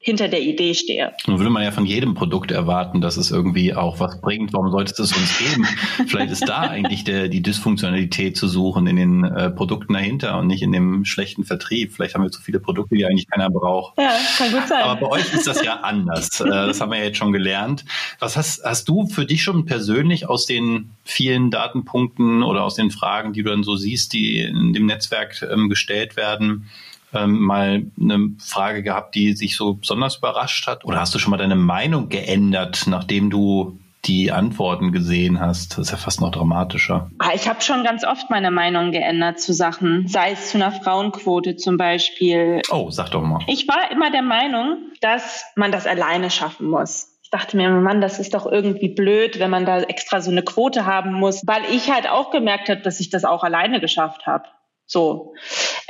hinter 0.03 0.27
der 0.27 0.41
Idee 0.41 0.73
stehe. 0.73 1.13
Nun 1.27 1.37
würde 1.37 1.51
man 1.51 1.61
ja 1.61 1.69
von 1.69 1.85
jedem 1.85 2.15
Produkt 2.15 2.49
erwarten, 2.49 3.01
dass 3.01 3.17
es 3.17 3.29
irgendwie 3.29 3.75
auch 3.75 3.99
was 3.99 4.19
bringt. 4.19 4.51
Warum 4.51 4.71
sollte 4.71 4.99
es 4.99 5.15
uns 5.15 5.37
geben? 5.37 5.67
Vielleicht 6.07 6.31
ist 6.31 6.49
da 6.49 6.61
eigentlich 6.61 7.03
der, 7.03 7.27
die 7.27 7.43
Dysfunktionalität 7.43 8.35
zu 8.35 8.47
suchen 8.47 8.87
in 8.87 8.95
den 8.95 9.23
äh, 9.23 9.51
Produkten 9.51 9.93
dahinter 9.93 10.39
und 10.39 10.47
nicht 10.47 10.63
in 10.63 10.71
dem 10.71 11.05
schlechten 11.05 11.45
Vertrieb. 11.45 11.93
Vielleicht 11.93 12.15
haben 12.15 12.23
wir 12.23 12.31
zu 12.31 12.41
viele 12.41 12.59
Produkte, 12.59 12.95
die 12.95 13.05
eigentlich 13.05 13.29
keiner 13.29 13.51
braucht. 13.51 13.99
Ja, 13.99 14.11
kann 14.39 14.51
gut 14.51 14.67
sein. 14.67 14.81
Aber 14.81 14.99
bei 14.99 15.07
euch 15.07 15.31
ist 15.35 15.45
das 15.45 15.63
ja 15.63 15.81
anders. 15.81 16.29
Äh, 16.41 16.45
das 16.47 16.81
haben 16.81 16.91
wir 16.91 16.97
ja 16.97 17.05
jetzt 17.05 17.17
schon 17.17 17.31
gelernt. 17.31 17.85
Was 18.19 18.35
hast, 18.35 18.63
hast 18.63 18.89
du 18.89 19.05
für 19.05 19.25
dich 19.25 19.43
schon 19.43 19.65
persönlich 19.65 20.27
aus 20.27 20.47
den 20.47 20.89
vielen 21.03 21.51
Datenpunkten 21.51 22.41
oder 22.41 22.63
aus 22.63 22.75
den 22.75 22.89
Fragen, 22.89 23.31
die 23.31 23.43
du 23.43 23.51
dann 23.51 23.63
so 23.63 23.75
siehst, 23.75 24.13
die 24.13 24.39
in 24.39 24.73
dem 24.73 24.87
Netzwerk 24.87 25.41
ähm, 25.49 25.69
gestellt 25.69 26.17
werden, 26.17 26.67
ähm, 27.13 27.39
mal 27.41 27.83
eine 27.99 28.31
Frage 28.39 28.83
gehabt, 28.83 29.15
die 29.15 29.33
sich 29.33 29.55
so 29.55 29.75
besonders 29.75 30.17
überrascht 30.17 30.67
hat? 30.67 30.85
Oder 30.85 30.99
hast 30.99 31.13
du 31.13 31.19
schon 31.19 31.31
mal 31.31 31.37
deine 31.37 31.55
Meinung 31.55 32.09
geändert, 32.09 32.83
nachdem 32.87 33.29
du 33.29 33.79
die 34.05 34.31
Antworten 34.31 34.91
gesehen 34.91 35.39
hast? 35.39 35.73
Das 35.77 35.87
ist 35.87 35.91
ja 35.91 35.97
fast 35.97 36.21
noch 36.21 36.31
dramatischer. 36.31 37.11
Ah, 37.19 37.31
ich 37.35 37.47
habe 37.47 37.61
schon 37.61 37.83
ganz 37.83 38.03
oft 38.03 38.29
meine 38.29 38.51
Meinung 38.51 38.91
geändert 38.91 39.39
zu 39.39 39.53
Sachen, 39.53 40.07
sei 40.07 40.31
es 40.31 40.51
zu 40.51 40.57
einer 40.57 40.71
Frauenquote 40.71 41.55
zum 41.55 41.77
Beispiel. 41.77 42.61
Oh, 42.71 42.89
sag 42.89 43.09
doch 43.11 43.21
mal. 43.21 43.41
Ich 43.47 43.67
war 43.67 43.91
immer 43.91 44.11
der 44.11 44.23
Meinung, 44.23 44.77
dass 45.01 45.43
man 45.55 45.71
das 45.71 45.85
alleine 45.85 46.29
schaffen 46.29 46.67
muss 46.67 47.19
Ich 47.23 47.29
dachte 47.29 47.57
mir, 47.57 47.69
Mann, 47.69 48.01
das 48.01 48.19
ist 48.19 48.33
doch 48.33 48.45
irgendwie 48.45 48.89
blöd, 48.89 49.39
wenn 49.39 49.51
man 49.51 49.65
da 49.65 49.81
extra 49.81 50.21
so 50.21 50.31
eine 50.31 50.43
Quote 50.43 50.85
haben 50.85 51.13
muss, 51.13 51.43
weil 51.45 51.63
ich 51.71 51.91
halt 51.91 52.09
auch 52.09 52.31
gemerkt 52.31 52.69
habe, 52.69 52.81
dass 52.81 52.99
ich 52.99 53.09
das 53.09 53.25
auch 53.25 53.43
alleine 53.43 53.79
geschafft 53.79 54.25
habe. 54.25 54.45
So. 54.85 55.33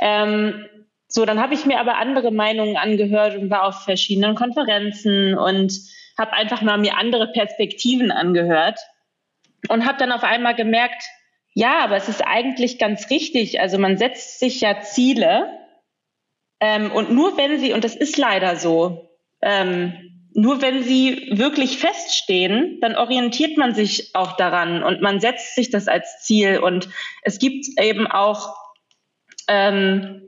Ähm, 0.00 0.64
so, 1.14 1.26
dann 1.26 1.40
habe 1.40 1.52
ich 1.52 1.66
mir 1.66 1.78
aber 1.78 1.98
andere 1.98 2.30
Meinungen 2.30 2.78
angehört 2.78 3.36
und 3.36 3.50
war 3.50 3.64
auf 3.64 3.84
verschiedenen 3.84 4.34
Konferenzen 4.34 5.36
und 5.36 5.74
habe 6.18 6.32
einfach 6.32 6.62
mal 6.62 6.78
mir 6.78 6.96
andere 6.96 7.30
Perspektiven 7.32 8.10
angehört 8.10 8.80
und 9.68 9.84
habe 9.84 9.98
dann 9.98 10.10
auf 10.10 10.24
einmal 10.24 10.54
gemerkt, 10.54 11.02
ja, 11.52 11.80
aber 11.80 11.96
es 11.96 12.08
ist 12.08 12.22
eigentlich 12.22 12.78
ganz 12.78 13.10
richtig. 13.10 13.60
Also 13.60 13.76
man 13.76 13.98
setzt 13.98 14.40
sich 14.40 14.62
ja 14.62 14.80
Ziele 14.80 15.50
ähm, 16.60 16.90
und 16.90 17.10
nur 17.12 17.36
wenn 17.36 17.60
sie, 17.60 17.74
und 17.74 17.84
das 17.84 17.94
ist 17.94 18.16
leider 18.16 18.56
so, 18.56 19.10
ähm, 19.42 20.30
nur 20.32 20.62
wenn 20.62 20.82
sie 20.82 21.28
wirklich 21.32 21.76
feststehen, 21.76 22.78
dann 22.80 22.96
orientiert 22.96 23.58
man 23.58 23.74
sich 23.74 24.14
auch 24.14 24.38
daran 24.38 24.82
und 24.82 25.02
man 25.02 25.20
setzt 25.20 25.56
sich 25.56 25.68
das 25.68 25.88
als 25.88 26.22
Ziel. 26.22 26.58
Und 26.58 26.88
es 27.20 27.38
gibt 27.38 27.66
eben 27.78 28.06
auch 28.06 28.56
ähm, 29.46 30.22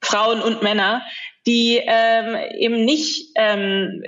Frauen 0.00 0.40
und 0.40 0.62
Männer, 0.62 1.02
die 1.46 1.80
ähm, 1.84 2.36
eben 2.58 2.84
nicht 2.84 3.30
ähm, 3.36 4.02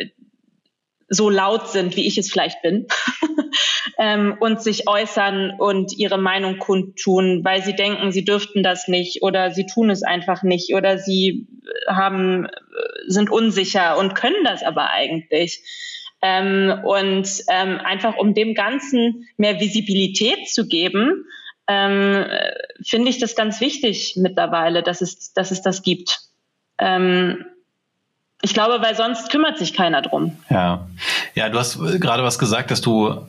so 1.08 1.30
laut 1.30 1.68
sind, 1.68 1.96
wie 1.96 2.06
ich 2.06 2.18
es 2.18 2.30
vielleicht 2.30 2.60
bin, 2.62 2.86
ähm, 3.98 4.36
und 4.40 4.62
sich 4.62 4.86
äußern 4.88 5.52
und 5.58 5.96
ihre 5.96 6.18
Meinung 6.18 6.58
kundtun, 6.58 7.44
weil 7.44 7.62
sie 7.62 7.74
denken, 7.74 8.12
sie 8.12 8.24
dürften 8.24 8.62
das 8.62 8.88
nicht 8.88 9.22
oder 9.22 9.50
sie 9.50 9.66
tun 9.66 9.90
es 9.90 10.02
einfach 10.02 10.42
nicht 10.42 10.74
oder 10.74 10.98
sie 10.98 11.46
haben, 11.88 12.48
sind 13.06 13.30
unsicher 13.30 13.96
und 13.98 14.14
können 14.14 14.44
das 14.44 14.62
aber 14.62 14.90
eigentlich. 14.90 15.62
Ähm, 16.20 16.80
und 16.84 17.28
ähm, 17.48 17.78
einfach 17.82 18.16
um 18.16 18.34
dem 18.34 18.54
Ganzen 18.54 19.28
mehr 19.36 19.60
Visibilität 19.60 20.48
zu 20.48 20.66
geben, 20.66 21.24
ähm, 21.68 22.26
finde 22.84 23.10
ich 23.10 23.18
das 23.18 23.34
ganz 23.34 23.60
wichtig 23.60 24.14
mittlerweile, 24.16 24.82
dass 24.82 25.00
es, 25.00 25.32
dass 25.32 25.50
es 25.50 25.62
das 25.62 25.82
gibt. 25.82 26.20
Ähm, 26.78 27.44
ich 28.42 28.54
glaube, 28.54 28.80
weil 28.82 28.94
sonst 28.94 29.30
kümmert 29.30 29.58
sich 29.58 29.74
keiner 29.74 30.00
drum. 30.00 30.36
Ja, 30.48 30.88
ja, 31.34 31.48
du 31.48 31.58
hast 31.58 31.78
gerade 32.00 32.22
was 32.22 32.38
gesagt, 32.38 32.70
dass 32.70 32.80
du 32.80 33.26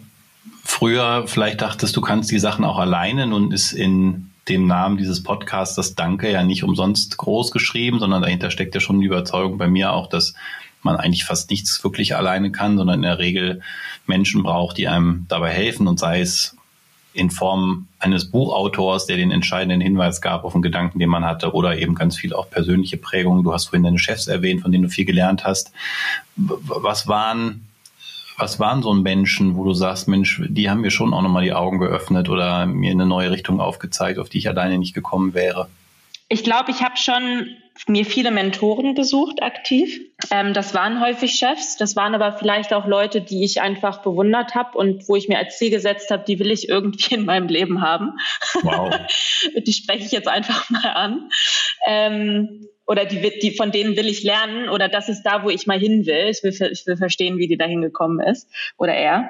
früher 0.64 1.28
vielleicht 1.28 1.62
dachtest, 1.62 1.95
du 1.95 2.02
kannst 2.02 2.30
die 2.32 2.39
Sachen 2.39 2.64
auch 2.64 2.78
alleine. 2.78 3.26
Nun 3.26 3.52
ist 3.52 3.74
in 3.74 4.30
dem 4.47 4.68
Namen 4.68 4.97
dieses 4.97 5.24
Podcasts 5.24 5.76
das 5.76 5.95
Danke 5.95 6.32
ja 6.32 6.43
nicht 6.43 6.64
umsonst 6.64 7.18
groß 7.18 7.52
geschrieben, 7.52 8.00
sondern 8.00 8.22
dahinter 8.22 8.52
steckt 8.52 8.76
ja 8.76 8.82
schon 8.82 9.00
die 9.00 9.08
Überzeugung 9.08 9.58
bei 9.58 9.68
mir 9.68 9.93
auch, 9.93 10.08
dass 10.08 10.36
man 10.82 10.95
eigentlich 10.95 11.26
fast 11.26 11.50
nichts 11.50 11.84
wirklich 11.84 12.16
alleine 12.16 12.52
kann, 12.52 12.78
sondern 12.78 12.97
in 12.97 13.02
der 13.04 13.20
Regel 13.20 13.62
Menschen 14.06 14.43
braucht, 14.43 14.78
die 14.78 14.88
einem 14.88 15.26
dabei 15.28 15.50
helfen 15.50 15.88
und 15.88 16.00
sei 16.00 16.22
es 16.22 16.56
in 17.14 17.32
Form 17.32 17.88
eines 17.97 18.30
Buchautors, 18.30 19.05
der 19.05 19.18
den 19.18 19.32
entscheidenden 19.32 19.82
Hinweis 19.82 20.22
gab 20.22 20.43
auf 20.43 20.53
einen 20.53 20.62
Gedanken, 20.62 20.99
den 20.99 21.10
man 21.10 21.26
hatte, 21.26 21.53
oder 21.53 21.78
eben 21.78 21.95
ganz 21.95 22.16
viel 22.16 22.34
auch 22.34 22.49
persönliche 22.49 22.97
Prägungen. 22.97 23.43
Du 23.43 23.51
hast 23.51 23.66
vorhin 23.66 23.84
deine 23.84 23.99
Chefs 23.99 24.28
erwähnt, 24.28 24.62
von 24.62 24.72
denen 24.72 24.84
du 24.84 24.89
viel 24.89 25.05
gelernt 25.05 25.43
hast. 25.43 25.72
Was 26.36 27.07
waren, 27.07 27.68
was 28.38 28.60
waren 28.60 28.84
so 28.84 28.93
ein 28.93 29.01
Menschen, 29.01 29.55
wo 29.55 29.64
du 29.64 29.74
sagst, 29.74 30.07
Mensch, 30.07 30.41
die 30.47 30.70
haben 30.70 30.82
mir 30.82 30.91
schon 30.91 31.14
auch 31.14 31.22
nochmal 31.22 31.43
die 31.43 31.53
Augen 31.53 31.80
geöffnet 31.80 32.30
oder 32.30 32.66
mir 32.66 32.91
eine 32.91 33.05
neue 33.05 33.32
Richtung 33.32 33.60
aufgezeigt, 33.60 34.20
auf 34.20 34.30
die 34.30 34.38
ich 34.38 34.47
alleine 34.47 34.78
nicht 34.78 34.93
gekommen 34.93 35.34
wäre? 35.34 35.68
Ich 36.30 36.43
glaube, 36.43 36.69
ich 36.71 36.82
habe 36.84 36.95
schon 36.95 37.57
mir 37.88 38.05
viele 38.05 38.30
Mentoren 38.32 38.93
gesucht 38.93 39.41
aktiv. 39.41 39.99
Ähm, 40.30 40.53
das 40.53 40.73
waren 40.73 41.01
häufig 41.01 41.34
Chefs, 41.34 41.75
das 41.77 41.95
waren 41.95 42.13
aber 42.13 42.34
vielleicht 42.34 42.73
auch 42.73 42.86
Leute, 42.86 43.21
die 43.21 43.43
ich 43.43 43.61
einfach 43.61 44.01
bewundert 44.01 44.53
habe 44.53 44.77
und 44.77 45.07
wo 45.07 45.15
ich 45.15 45.27
mir 45.27 45.39
als 45.39 45.57
Ziel 45.57 45.71
gesetzt 45.71 46.11
habe, 46.11 46.23
die 46.27 46.39
will 46.39 46.51
ich 46.51 46.69
irgendwie 46.69 47.13
in 47.15 47.25
meinem 47.25 47.47
Leben 47.47 47.82
haben. 47.82 48.13
Wow. 48.61 48.93
die 49.65 49.73
spreche 49.73 50.05
ich 50.05 50.11
jetzt 50.11 50.27
einfach 50.27 50.69
mal 50.69 50.91
an. 50.91 51.30
Ähm, 51.88 52.67
oder 52.90 53.06
die, 53.06 53.22
die, 53.40 53.52
von 53.52 53.72
denen 53.72 53.96
will 53.96 54.08
ich 54.08 54.24
lernen 54.24 54.68
oder 54.68 54.90
das 54.90 55.10
ist 55.10 55.22
da, 55.22 55.44
wo 55.44 55.52
ich 55.52 55.68
mal 55.68 55.78
hin 55.78 56.08
will. 56.08 56.28
Ich 56.28 56.42
will, 56.42 56.72
ich 56.72 56.88
will 56.88 56.98
verstehen, 56.98 57.38
wie 57.38 57.48
die 57.48 57.56
da 57.56 57.66
hingekommen 57.66 58.20
ist 58.20 58.50
oder 58.78 58.96
er. 58.96 59.30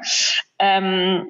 Ähm, 0.59 1.27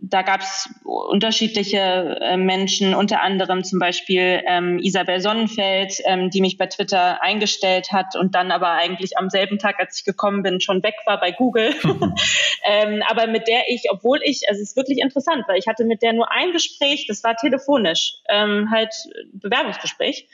da 0.00 0.22
gab 0.22 0.40
es 0.40 0.68
unterschiedliche 0.84 2.18
äh, 2.20 2.36
Menschen, 2.36 2.94
unter 2.94 3.22
anderem 3.22 3.64
zum 3.64 3.78
Beispiel 3.78 4.42
ähm, 4.46 4.78
Isabel 4.78 5.20
Sonnenfeld, 5.20 5.94
ähm, 6.04 6.30
die 6.30 6.40
mich 6.40 6.58
bei 6.58 6.66
Twitter 6.66 7.22
eingestellt 7.22 7.92
hat 7.92 8.14
und 8.14 8.34
dann 8.34 8.50
aber 8.50 8.70
eigentlich 8.70 9.16
am 9.18 9.30
selben 9.30 9.58
Tag, 9.58 9.78
als 9.78 9.98
ich 9.98 10.04
gekommen 10.04 10.42
bin, 10.42 10.60
schon 10.60 10.82
weg 10.82 10.94
war 11.06 11.18
bei 11.18 11.32
Google. 11.32 11.74
ähm, 12.64 13.02
aber 13.08 13.26
mit 13.26 13.48
der 13.48 13.62
ich, 13.68 13.84
obwohl 13.90 14.20
ich, 14.22 14.48
also 14.48 14.62
es 14.62 14.70
ist 14.70 14.76
wirklich 14.76 14.98
interessant, 14.98 15.44
weil 15.48 15.58
ich 15.58 15.66
hatte 15.66 15.84
mit 15.84 16.02
der 16.02 16.12
nur 16.12 16.30
ein 16.30 16.52
Gespräch, 16.52 17.06
das 17.08 17.24
war 17.24 17.36
telefonisch, 17.36 18.14
ähm, 18.28 18.70
halt 18.70 18.94
Bewerbungsgespräch. 19.32 20.28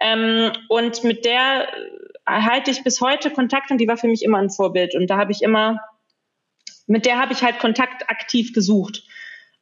Ähm, 0.00 0.52
und 0.68 1.04
mit 1.04 1.24
der 1.24 1.68
halte 2.26 2.70
ich 2.70 2.84
bis 2.84 3.00
heute 3.00 3.30
Kontakt 3.30 3.70
und 3.70 3.78
die 3.78 3.88
war 3.88 3.96
für 3.96 4.08
mich 4.08 4.22
immer 4.22 4.38
ein 4.38 4.50
Vorbild. 4.50 4.94
Und 4.94 5.08
da 5.08 5.16
habe 5.16 5.32
ich 5.32 5.42
immer, 5.42 5.78
mit 6.86 7.06
der 7.06 7.18
habe 7.18 7.32
ich 7.32 7.42
halt 7.42 7.58
Kontakt 7.58 8.08
aktiv 8.08 8.52
gesucht. 8.52 9.04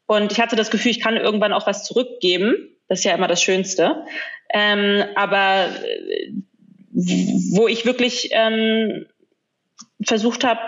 Und 0.07 0.32
ich 0.32 0.41
hatte 0.41 0.57
das 0.57 0.70
Gefühl, 0.70 0.93
ich 0.93 1.01
kann 1.01 1.16
irgendwann 1.16 1.53
auch 1.53 1.66
was 1.66 1.84
zurückgeben. 1.84 2.76
Das 2.89 3.01
ist 3.01 3.05
ja 3.05 3.14
immer 3.14 3.28
das 3.28 3.43
Schönste. 3.43 4.05
Ähm, 4.51 5.05
aber 5.16 5.66
äh, 5.84 6.32
wo 6.93 7.68
ich 7.68 7.84
wirklich 7.84 8.30
ähm, 8.32 9.07
versucht 10.03 10.45
habe, 10.45 10.61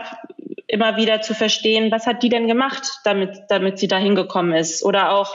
immer 0.66 0.96
wieder 0.96 1.22
zu 1.22 1.34
verstehen, 1.34 1.90
was 1.90 2.06
hat 2.06 2.22
die 2.22 2.28
denn 2.28 2.46
gemacht, 2.46 3.00
damit, 3.04 3.38
damit 3.48 3.78
sie 3.78 3.88
da 3.88 3.96
hingekommen 3.96 4.52
ist. 4.52 4.84
Oder 4.84 5.12
auch 5.12 5.34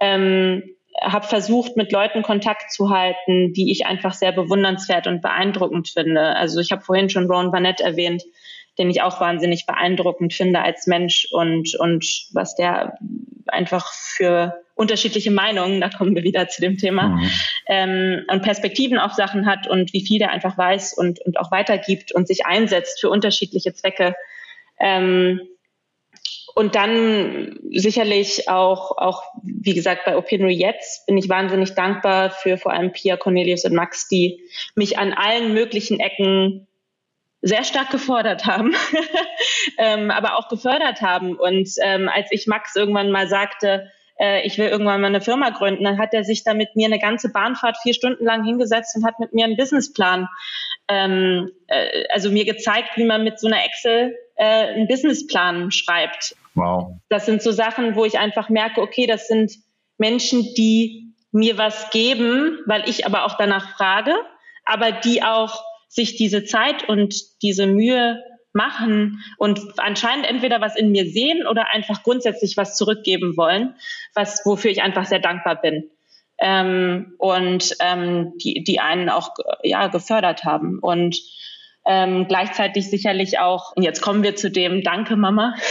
ähm, 0.00 0.76
habe 1.00 1.26
versucht, 1.26 1.76
mit 1.76 1.92
Leuten 1.92 2.22
Kontakt 2.22 2.72
zu 2.72 2.90
halten, 2.90 3.52
die 3.52 3.70
ich 3.72 3.86
einfach 3.86 4.12
sehr 4.12 4.32
bewundernswert 4.32 5.06
und 5.06 5.22
beeindruckend 5.22 5.88
finde. 5.88 6.36
Also 6.36 6.60
ich 6.60 6.72
habe 6.72 6.82
vorhin 6.82 7.10
schon 7.10 7.30
Ron 7.30 7.50
Barnett 7.50 7.80
erwähnt, 7.80 8.22
den 8.78 8.90
ich 8.90 9.02
auch 9.02 9.20
wahnsinnig 9.20 9.66
beeindruckend 9.66 10.32
finde 10.32 10.62
als 10.62 10.86
Mensch 10.86 11.26
und, 11.30 11.74
und 11.78 12.04
was 12.32 12.54
der 12.54 12.98
einfach 13.46 13.92
für 13.92 14.54
unterschiedliche 14.74 15.30
Meinungen, 15.30 15.80
da 15.80 15.90
kommen 15.90 16.14
wir 16.14 16.22
wieder 16.22 16.48
zu 16.48 16.62
dem 16.62 16.78
Thema, 16.78 17.08
mhm. 17.08 17.30
ähm, 17.66 18.24
und 18.28 18.42
Perspektiven 18.42 18.98
auf 18.98 19.12
Sachen 19.12 19.44
hat 19.44 19.66
und 19.68 19.92
wie 19.92 20.06
viel 20.06 20.18
der 20.18 20.30
einfach 20.30 20.56
weiß 20.56 20.94
und, 20.94 21.20
und 21.20 21.38
auch 21.38 21.50
weitergibt 21.50 22.12
und 22.12 22.26
sich 22.26 22.46
einsetzt 22.46 23.00
für 23.00 23.10
unterschiedliche 23.10 23.74
Zwecke. 23.74 24.14
Ähm, 24.78 25.40
und 26.54 26.74
dann 26.74 27.58
sicherlich 27.70 28.48
auch, 28.48 28.96
auch, 28.96 29.22
wie 29.42 29.74
gesagt, 29.74 30.04
bei 30.04 30.16
Opinio 30.16 30.48
jetzt 30.48 31.06
bin 31.06 31.16
ich 31.16 31.28
wahnsinnig 31.28 31.74
dankbar 31.74 32.30
für 32.30 32.58
vor 32.58 32.72
allem 32.72 32.92
Pia, 32.92 33.16
Cornelius 33.16 33.64
und 33.64 33.74
Max, 33.74 34.08
die 34.08 34.42
mich 34.74 34.98
an 34.98 35.12
allen 35.12 35.54
möglichen 35.54 36.00
Ecken 36.00 36.66
sehr 37.42 37.64
stark 37.64 37.90
gefordert 37.90 38.46
haben, 38.46 38.74
ähm, 39.78 40.10
aber 40.10 40.36
auch 40.38 40.48
gefördert 40.48 41.00
haben. 41.00 41.36
Und 41.36 41.70
ähm, 41.82 42.08
als 42.08 42.28
ich 42.30 42.46
Max 42.46 42.76
irgendwann 42.76 43.10
mal 43.10 43.28
sagte, 43.28 43.90
äh, 44.18 44.46
ich 44.46 44.58
will 44.58 44.68
irgendwann 44.68 45.00
mal 45.00 45.06
eine 45.06 45.22
Firma 45.22 45.50
gründen, 45.50 45.84
dann 45.84 45.98
hat 45.98 46.12
er 46.12 46.24
sich 46.24 46.44
da 46.44 46.52
mit 46.52 46.76
mir 46.76 46.86
eine 46.86 46.98
ganze 46.98 47.32
Bahnfahrt 47.32 47.78
vier 47.78 47.94
Stunden 47.94 48.24
lang 48.24 48.44
hingesetzt 48.44 48.94
und 48.96 49.06
hat 49.06 49.18
mit 49.18 49.32
mir 49.32 49.46
einen 49.46 49.56
Businessplan, 49.56 50.28
ähm, 50.88 51.50
äh, 51.68 52.04
also 52.10 52.30
mir 52.30 52.44
gezeigt, 52.44 52.96
wie 52.96 53.04
man 53.04 53.24
mit 53.24 53.40
so 53.40 53.46
einer 53.46 53.64
Excel 53.64 54.14
äh, 54.40 54.72
einen 54.72 54.88
Businessplan 54.88 55.70
schreibt. 55.70 56.34
Wow. 56.54 56.96
Das 57.10 57.26
sind 57.26 57.42
so 57.42 57.52
Sachen, 57.52 57.94
wo 57.94 58.06
ich 58.06 58.18
einfach 58.18 58.48
merke, 58.48 58.80
okay, 58.80 59.06
das 59.06 59.28
sind 59.28 59.52
Menschen, 59.98 60.54
die 60.54 61.12
mir 61.30 61.58
was 61.58 61.90
geben, 61.90 62.58
weil 62.64 62.88
ich 62.88 63.04
aber 63.04 63.26
auch 63.26 63.36
danach 63.36 63.76
frage, 63.76 64.14
aber 64.64 64.92
die 64.92 65.22
auch 65.22 65.62
sich 65.88 66.16
diese 66.16 66.44
Zeit 66.44 66.88
und 66.88 67.14
diese 67.42 67.66
Mühe 67.66 68.22
machen 68.52 69.22
und 69.36 69.60
anscheinend 69.76 70.26
entweder 70.26 70.60
was 70.62 70.74
in 70.74 70.90
mir 70.90 71.04
sehen 71.04 71.46
oder 71.46 71.68
einfach 71.68 72.02
grundsätzlich 72.02 72.56
was 72.56 72.76
zurückgeben 72.76 73.36
wollen, 73.36 73.74
was 74.14 74.40
wofür 74.46 74.70
ich 74.70 74.82
einfach 74.82 75.04
sehr 75.04 75.20
dankbar 75.20 75.60
bin. 75.60 75.90
Ähm, 76.38 77.14
und 77.18 77.76
ähm, 77.80 78.32
die, 78.38 78.64
die 78.64 78.80
einen 78.80 79.10
auch 79.10 79.34
ja 79.62 79.88
gefördert 79.88 80.44
haben 80.44 80.78
und 80.78 81.20
ähm, 81.86 82.26
gleichzeitig 82.28 82.90
sicherlich 82.90 83.38
auch, 83.38 83.74
und 83.74 83.82
jetzt 83.82 84.02
kommen 84.02 84.22
wir 84.22 84.36
zu 84.36 84.50
dem 84.50 84.82
Danke, 84.82 85.16
Mama. 85.16 85.54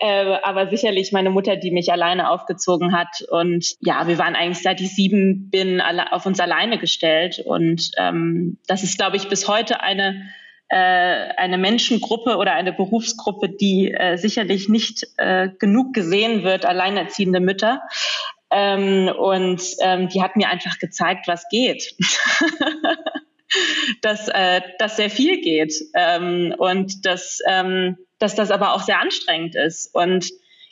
äh, 0.00 0.36
aber 0.42 0.68
sicherlich 0.68 1.12
meine 1.12 1.30
Mutter, 1.30 1.56
die 1.56 1.70
mich 1.70 1.90
alleine 1.90 2.30
aufgezogen 2.30 2.96
hat. 2.96 3.22
Und 3.30 3.74
ja, 3.80 4.06
wir 4.06 4.18
waren 4.18 4.36
eigentlich 4.36 4.62
seit 4.62 4.80
ich 4.80 4.94
sieben 4.94 5.50
bin 5.50 5.80
alle, 5.80 6.12
auf 6.12 6.24
uns 6.24 6.40
alleine 6.40 6.78
gestellt. 6.78 7.42
Und 7.44 7.90
ähm, 7.98 8.58
das 8.66 8.84
ist, 8.84 8.96
glaube 8.96 9.16
ich, 9.16 9.28
bis 9.28 9.48
heute 9.48 9.80
eine 9.80 10.28
äh, 10.68 10.76
eine 10.76 11.58
Menschengruppe 11.58 12.36
oder 12.36 12.54
eine 12.54 12.72
Berufsgruppe, 12.72 13.50
die 13.50 13.92
äh, 13.92 14.16
sicherlich 14.16 14.68
nicht 14.68 15.06
äh, 15.18 15.50
genug 15.58 15.92
gesehen 15.92 16.42
wird, 16.42 16.64
alleinerziehende 16.64 17.40
Mütter. 17.40 17.82
Ähm, 18.50 19.08
und 19.08 19.60
ähm, 19.82 20.08
die 20.08 20.22
hat 20.22 20.36
mir 20.36 20.48
einfach 20.48 20.78
gezeigt, 20.78 21.28
was 21.28 21.48
geht. 21.50 21.94
dass, 24.02 24.28
äh, 24.28 24.60
dass 24.78 24.96
sehr 24.96 25.10
viel 25.10 25.40
geht 25.40 25.74
ähm, 25.94 26.54
und 26.58 27.04
dass, 27.06 27.40
ähm, 27.48 27.96
dass 28.18 28.34
das 28.34 28.50
aber 28.50 28.74
auch 28.74 28.82
sehr 28.82 29.00
anstrengend 29.00 29.54
ist 29.54 29.94
und 29.94 30.28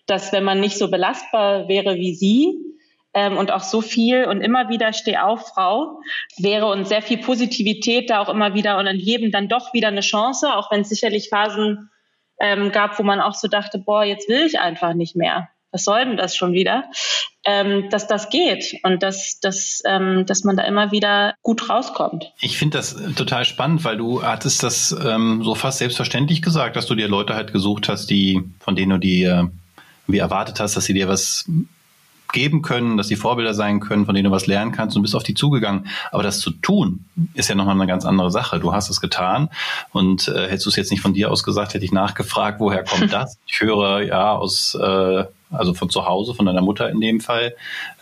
dass 0.07 0.33
wenn 0.33 0.45
man 0.45 0.61
nicht 0.61 0.79
so 0.79 0.91
belastbar 0.91 1.69
wäre 1.69 1.97
wie 1.97 2.15
sie 2.15 2.57
ähm, 3.15 3.37
und 3.37 3.51
auch 3.51 3.63
so 3.63 3.81
viel 3.81 4.25
und 4.25 4.41
immer 4.41 4.69
wieder 4.69 4.93
steh 4.93 5.19
auf 5.19 5.49
Frau 5.49 6.01
wäre 6.39 6.67
und 6.67 6.89
sehr 6.89 7.03
viel 7.03 7.19
Positivität 7.19 8.11
da 8.11 8.21
auch 8.21 8.29
immer 8.29 8.55
wieder 8.55 8.79
und 8.79 8.87
in 8.87 8.99
jedem 8.99 9.31
dann 9.31 9.49
doch 9.49 9.73
wieder 9.75 9.89
eine 9.89 10.01
Chance, 10.01 10.55
auch 10.55 10.71
wenn 10.71 10.81
es 10.81 10.89
sicherlich 10.89 11.29
Phasen 11.29 11.91
ähm, 12.41 12.73
gab, 12.73 12.99
wo 12.99 13.03
man 13.03 13.21
auch 13.21 13.35
so 13.35 13.49
dachte, 13.49 13.79
boah, 13.79 14.05
jetzt 14.05 14.29
will 14.29 14.47
ich 14.47 14.59
einfach 14.59 14.95
nicht 14.95 15.15
mehr 15.15 15.49
was 15.73 15.85
soll 15.85 16.05
denn 16.05 16.17
das 16.17 16.37
schon 16.37 16.53
wieder? 16.53 16.85
Ähm, 17.45 17.91
dass 17.91 18.07
das 18.07 18.31
geht 18.31 18.77
und 18.85 19.03
dass, 19.03 19.41
dass, 19.41 19.83
ähm, 19.85 20.27
dass 20.27 20.45
man 20.45 20.57
da 20.57 20.63
immer 20.63 20.93
wieder 20.93 21.35
gut 21.43 21.69
rauskommt. 21.69 22.33
Ich 22.41 22.57
finde 22.57 22.79
das 22.79 22.95
total 23.17 23.45
spannend, 23.45 23.83
weil 23.85 23.97
du 23.97 24.23
hattest 24.23 24.63
das 24.63 24.97
ähm, 25.05 25.43
so 25.43 25.57
fast 25.57 25.79
selbstverständlich 25.79 26.41
gesagt, 26.41 26.77
dass 26.77 26.87
du 26.87 26.95
dir 26.95 27.09
Leute 27.09 27.35
halt 27.35 27.53
gesucht 27.53 27.89
hast, 27.89 28.07
die, 28.11 28.43
von 28.61 28.77
denen 28.77 28.91
du 28.91 28.99
dir 28.99 29.51
wie 30.07 30.19
erwartet 30.19 30.61
hast, 30.61 30.77
dass 30.77 30.85
sie 30.85 30.95
dir 30.95 31.09
was 31.09 31.45
geben 32.33 32.63
können, 32.63 32.97
dass 32.97 33.09
sie 33.09 33.17
Vorbilder 33.17 33.55
sein 33.55 33.81
können, 33.81 34.07
von 34.07 34.15
denen 34.15 34.25
du 34.25 34.31
was 34.31 34.47
lernen 34.47 34.73
kannst 34.73 34.97
und 34.97 35.03
bist 35.03 35.15
auf 35.15 35.23
die 35.23 35.35
zugegangen. 35.35 35.87
Aber 36.11 36.23
das 36.23 36.41
zu 36.41 36.51
tun, 36.51 37.05
ist 37.35 37.49
ja 37.49 37.55
nochmal 37.55 37.75
eine 37.75 37.87
ganz 37.87 38.05
andere 38.05 38.31
Sache. 38.31 38.59
Du 38.59 38.73
hast 38.73 38.91
es 38.91 39.01
getan 39.01 39.49
und 39.93 40.29
äh, 40.29 40.49
hättest 40.49 40.67
du 40.67 40.71
es 40.71 40.77
jetzt 40.77 40.91
nicht 40.91 41.01
von 41.01 41.15
dir 41.15 41.31
aus 41.31 41.45
gesagt, 41.45 41.75
hätte 41.75 41.85
ich 41.85 41.93
nachgefragt, 41.93 42.61
woher 42.61 42.85
kommt 42.85 43.13
das? 43.13 43.39
Ich 43.47 43.61
höre 43.61 44.03
ja 44.03 44.33
aus, 44.33 44.75
äh, 44.75 45.25
also 45.51 45.75
von 45.75 45.91
zu 45.91 46.07
Hause, 46.07 46.35
von 46.35 46.47
deiner 46.47 46.63
Mutter 46.63 46.89
in 46.91 47.01
dem 47.01 47.21
Fall. 47.21 47.55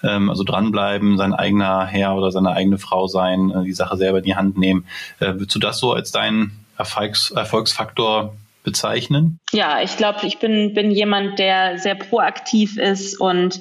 Ähm, 0.03 0.31
also 0.31 0.45
dranbleiben, 0.45 1.16
sein 1.16 1.35
eigener 1.35 1.87
Herr 1.87 2.14
oder 2.14 2.31
seine 2.31 2.53
eigene 2.53 2.78
Frau 2.78 3.07
sein, 3.07 3.51
äh, 3.51 3.64
die 3.64 3.72
Sache 3.72 3.97
selber 3.97 4.18
in 4.18 4.24
die 4.24 4.37
Hand 4.37 4.57
nehmen. 4.57 4.87
Äh, 5.18 5.35
würdest 5.35 5.55
du 5.55 5.59
das 5.59 5.78
so 5.78 5.93
als 5.93 6.12
deinen 6.12 6.64
Erfolgs 6.78 7.31
Erfolgsfaktor 7.31 8.35
bezeichnen? 8.62 9.39
Ja, 9.53 9.81
ich 9.83 9.97
glaube, 9.97 10.26
ich 10.26 10.39
bin, 10.39 10.74
bin 10.74 10.91
jemand, 10.91 11.39
der 11.39 11.78
sehr 11.78 11.95
proaktiv 11.95 12.76
ist 12.76 13.20
und 13.20 13.61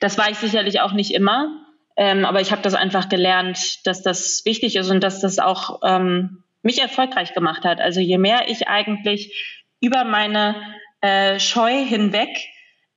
Das 0.00 0.18
war 0.18 0.30
ich 0.30 0.38
sicherlich 0.38 0.80
auch 0.80 0.92
nicht 0.92 1.12
immer, 1.12 1.64
ähm, 1.96 2.24
aber 2.24 2.40
ich 2.40 2.52
habe 2.52 2.62
das 2.62 2.74
einfach 2.74 3.08
gelernt, 3.08 3.86
dass 3.86 4.02
das 4.02 4.44
wichtig 4.44 4.76
ist 4.76 4.90
und 4.90 5.02
dass 5.02 5.20
das 5.20 5.38
auch 5.38 5.80
ähm, 5.84 6.44
mich 6.62 6.80
erfolgreich 6.80 7.34
gemacht 7.34 7.64
hat. 7.64 7.80
Also 7.80 8.00
je 8.00 8.18
mehr 8.18 8.48
ich 8.48 8.68
eigentlich 8.68 9.64
über 9.80 10.04
meine 10.04 10.56
äh, 11.00 11.38
Scheu 11.40 11.84
hinweg 11.84 12.28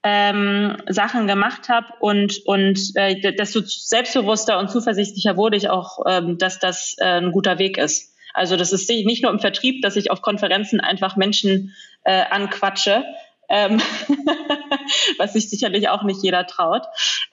ähm, 0.04 0.78
Sachen 0.88 1.28
gemacht 1.28 1.70
habe 1.70 1.88
und 2.00 2.40
und 2.46 2.80
äh, 2.96 3.34
desto 3.34 3.62
selbstbewusster 3.62 4.58
und 4.58 4.70
zuversichtlicher 4.70 5.38
wurde 5.38 5.58
ich 5.58 5.70
auch, 5.70 6.00
ähm, 6.08 6.38
dass 6.38 6.60
das 6.60 6.96
äh, 6.98 7.06
ein 7.06 7.32
guter 7.32 7.60
Weg 7.60 7.78
ist. 7.78 8.16
Also 8.34 8.56
das 8.56 8.72
ist 8.72 8.90
nicht 8.90 9.22
nur 9.22 9.32
im 9.32 9.40
Vertrieb, 9.40 9.82
dass 9.82 9.96
ich 9.96 10.10
auf 10.10 10.22
Konferenzen 10.22 10.80
einfach 10.80 11.18
Menschen 11.18 11.76
äh, 12.04 12.24
anquatsche, 12.30 13.04
ähm, 13.52 13.80
was 15.18 15.34
sich 15.34 15.50
sicherlich 15.50 15.90
auch 15.90 16.04
nicht 16.04 16.24
jeder 16.24 16.48
traut, 16.48 16.84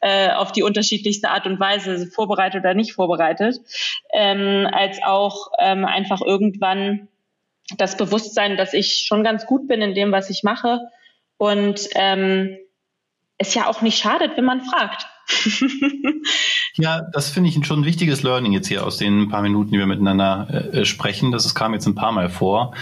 äh, 0.00 0.30
auf 0.32 0.52
die 0.52 0.62
unterschiedlichste 0.62 1.30
Art 1.30 1.46
und 1.46 1.60
Weise, 1.60 2.08
vorbereitet 2.08 2.60
oder 2.60 2.74
nicht 2.74 2.92
vorbereitet, 2.92 3.58
ähm, 4.12 4.68
als 4.70 4.98
auch 5.02 5.52
ähm, 5.58 5.84
einfach 5.84 6.20
irgendwann 6.20 7.08
das 7.76 7.96
Bewusstsein, 7.96 8.56
dass 8.56 8.72
ich 8.72 9.04
schon 9.06 9.22
ganz 9.22 9.46
gut 9.46 9.68
bin 9.68 9.80
in 9.80 9.94
dem, 9.94 10.10
was 10.10 10.28
ich 10.30 10.42
mache 10.42 10.80
und 11.36 11.80
ähm, 11.94 12.58
es 13.38 13.54
ja 13.54 13.68
auch 13.68 13.82
nicht 13.82 13.98
schadet, 13.98 14.36
wenn 14.36 14.44
man 14.44 14.62
fragt. 14.62 15.06
Ja, 16.74 17.02
das 17.12 17.28
finde 17.28 17.50
ich 17.50 17.66
schon 17.66 17.80
ein 17.80 17.84
wichtiges 17.84 18.22
Learning 18.22 18.52
jetzt 18.52 18.68
hier 18.68 18.86
aus 18.86 18.96
den 18.96 19.28
paar 19.28 19.42
Minuten, 19.42 19.72
die 19.72 19.78
wir 19.78 19.86
miteinander 19.86 20.72
äh, 20.72 20.84
sprechen. 20.84 21.32
Das 21.32 21.54
kam 21.54 21.74
jetzt 21.74 21.86
ein 21.86 21.94
paar 21.94 22.12
Mal 22.12 22.30
vor. 22.30 22.74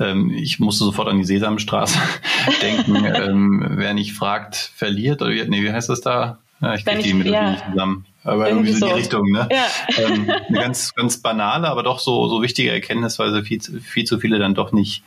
Ähm, 0.00 0.30
ich 0.30 0.58
musste 0.58 0.84
sofort 0.84 1.08
an 1.08 1.18
die 1.18 1.24
Sesamstraße 1.24 1.98
denken. 2.62 3.04
ähm, 3.04 3.66
wer 3.76 3.94
nicht 3.94 4.14
fragt, 4.14 4.56
verliert. 4.56 5.22
Oder 5.22 5.32
wie, 5.32 5.44
nee, 5.48 5.62
wie 5.62 5.72
heißt 5.72 5.88
das 5.88 6.00
da? 6.00 6.38
Ja, 6.60 6.74
ich 6.74 6.84
kriege 6.84 7.02
die 7.02 7.14
Melodie 7.14 7.34
ja. 7.34 7.50
nicht 7.50 7.64
zusammen. 7.70 8.06
Aber 8.24 8.48
irgendwie, 8.48 8.70
irgendwie 8.70 8.80
so 8.80 8.86
in 8.86 8.92
die 8.92 8.98
Richtung, 8.98 9.30
ne? 9.32 9.48
Ja. 9.50 10.04
Ähm, 10.04 10.30
eine 10.30 10.58
ganz, 10.60 10.94
ganz 10.94 11.18
banale, 11.18 11.68
aber 11.68 11.82
doch 11.82 11.98
so, 11.98 12.28
so 12.28 12.40
wichtige 12.40 12.70
Erkenntnis, 12.70 13.18
weil 13.18 13.32
so 13.32 13.42
viel, 13.42 13.60
viel 13.60 14.04
zu 14.04 14.20
viele 14.20 14.38
dann 14.38 14.54
doch 14.54 14.70
nicht 14.70 15.02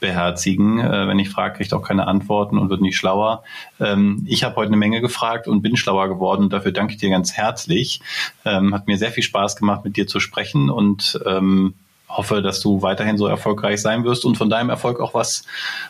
beherzigen. 0.00 0.80
Äh, 0.80 1.06
wenn 1.06 1.18
ich 1.18 1.30
frage, 1.30 1.54
kriege 1.54 1.66
ich 1.66 1.74
auch 1.74 1.82
keine 1.82 2.06
Antworten 2.06 2.58
und 2.58 2.70
wird 2.70 2.80
nicht 2.80 2.96
schlauer. 2.96 3.44
Ähm, 3.78 4.24
ich 4.26 4.44
habe 4.44 4.56
heute 4.56 4.68
eine 4.68 4.76
Menge 4.76 5.00
gefragt 5.00 5.46
und 5.46 5.62
bin 5.62 5.76
schlauer 5.76 6.08
geworden 6.08 6.50
dafür 6.50 6.72
danke 6.72 6.94
ich 6.94 6.98
dir 6.98 7.10
ganz 7.10 7.32
herzlich. 7.32 8.00
Ähm, 8.44 8.74
hat 8.74 8.86
mir 8.86 8.98
sehr 8.98 9.10
viel 9.10 9.22
Spaß 9.22 9.56
gemacht, 9.56 9.84
mit 9.84 9.96
dir 9.96 10.06
zu 10.06 10.20
sprechen 10.20 10.70
und 10.70 11.20
ähm, 11.26 11.74
hoffe, 12.08 12.42
dass 12.42 12.60
du 12.60 12.82
weiterhin 12.82 13.16
so 13.16 13.26
erfolgreich 13.26 13.80
sein 13.80 14.04
wirst 14.04 14.24
und 14.24 14.36
von 14.36 14.50
deinem 14.50 14.68
Erfolg 14.68 15.00
auch 15.00 15.14
was 15.14 15.44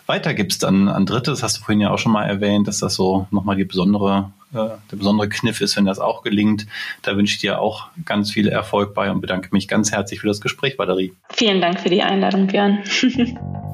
weitergibst 0.07 0.65
an, 0.65 0.89
an 0.89 1.07
Dritte. 1.07 1.31
Das 1.31 1.43
hast 1.43 1.59
du 1.59 1.63
vorhin 1.63 1.81
ja 1.81 1.91
auch 1.91 1.99
schon 1.99 2.13
mal 2.13 2.25
erwähnt, 2.25 2.69
dass 2.69 2.79
das 2.79 2.95
so 2.95 3.27
nochmal 3.31 3.57
die 3.57 3.65
besondere, 3.65 4.31
äh, 4.53 4.69
der 4.91 4.97
besondere 4.97 5.29
Kniff 5.29 5.61
ist, 5.61 5.77
wenn 5.77 5.87
das 5.87 5.99
auch 5.99 6.23
gelingt. 6.23 6.67
Da 7.03 7.17
wünsche 7.17 7.35
ich 7.35 7.41
dir 7.41 7.61
auch 7.61 7.87
ganz 8.05 8.31
viel 8.31 8.49
Erfolg 8.49 8.95
bei 8.95 9.11
und 9.11 9.21
bedanke 9.21 9.49
mich 9.53 9.67
ganz 9.67 9.93
herzlich 9.93 10.21
für 10.21 10.29
das 10.29 10.41
Gespräch, 10.41 10.79
Valerie. 10.79 11.15
Vielen 11.31 11.61
Dank 11.61 11.81
für 11.81 11.89
die 11.89 12.03
Einladung, 12.03 12.47
Björn. 12.47 12.81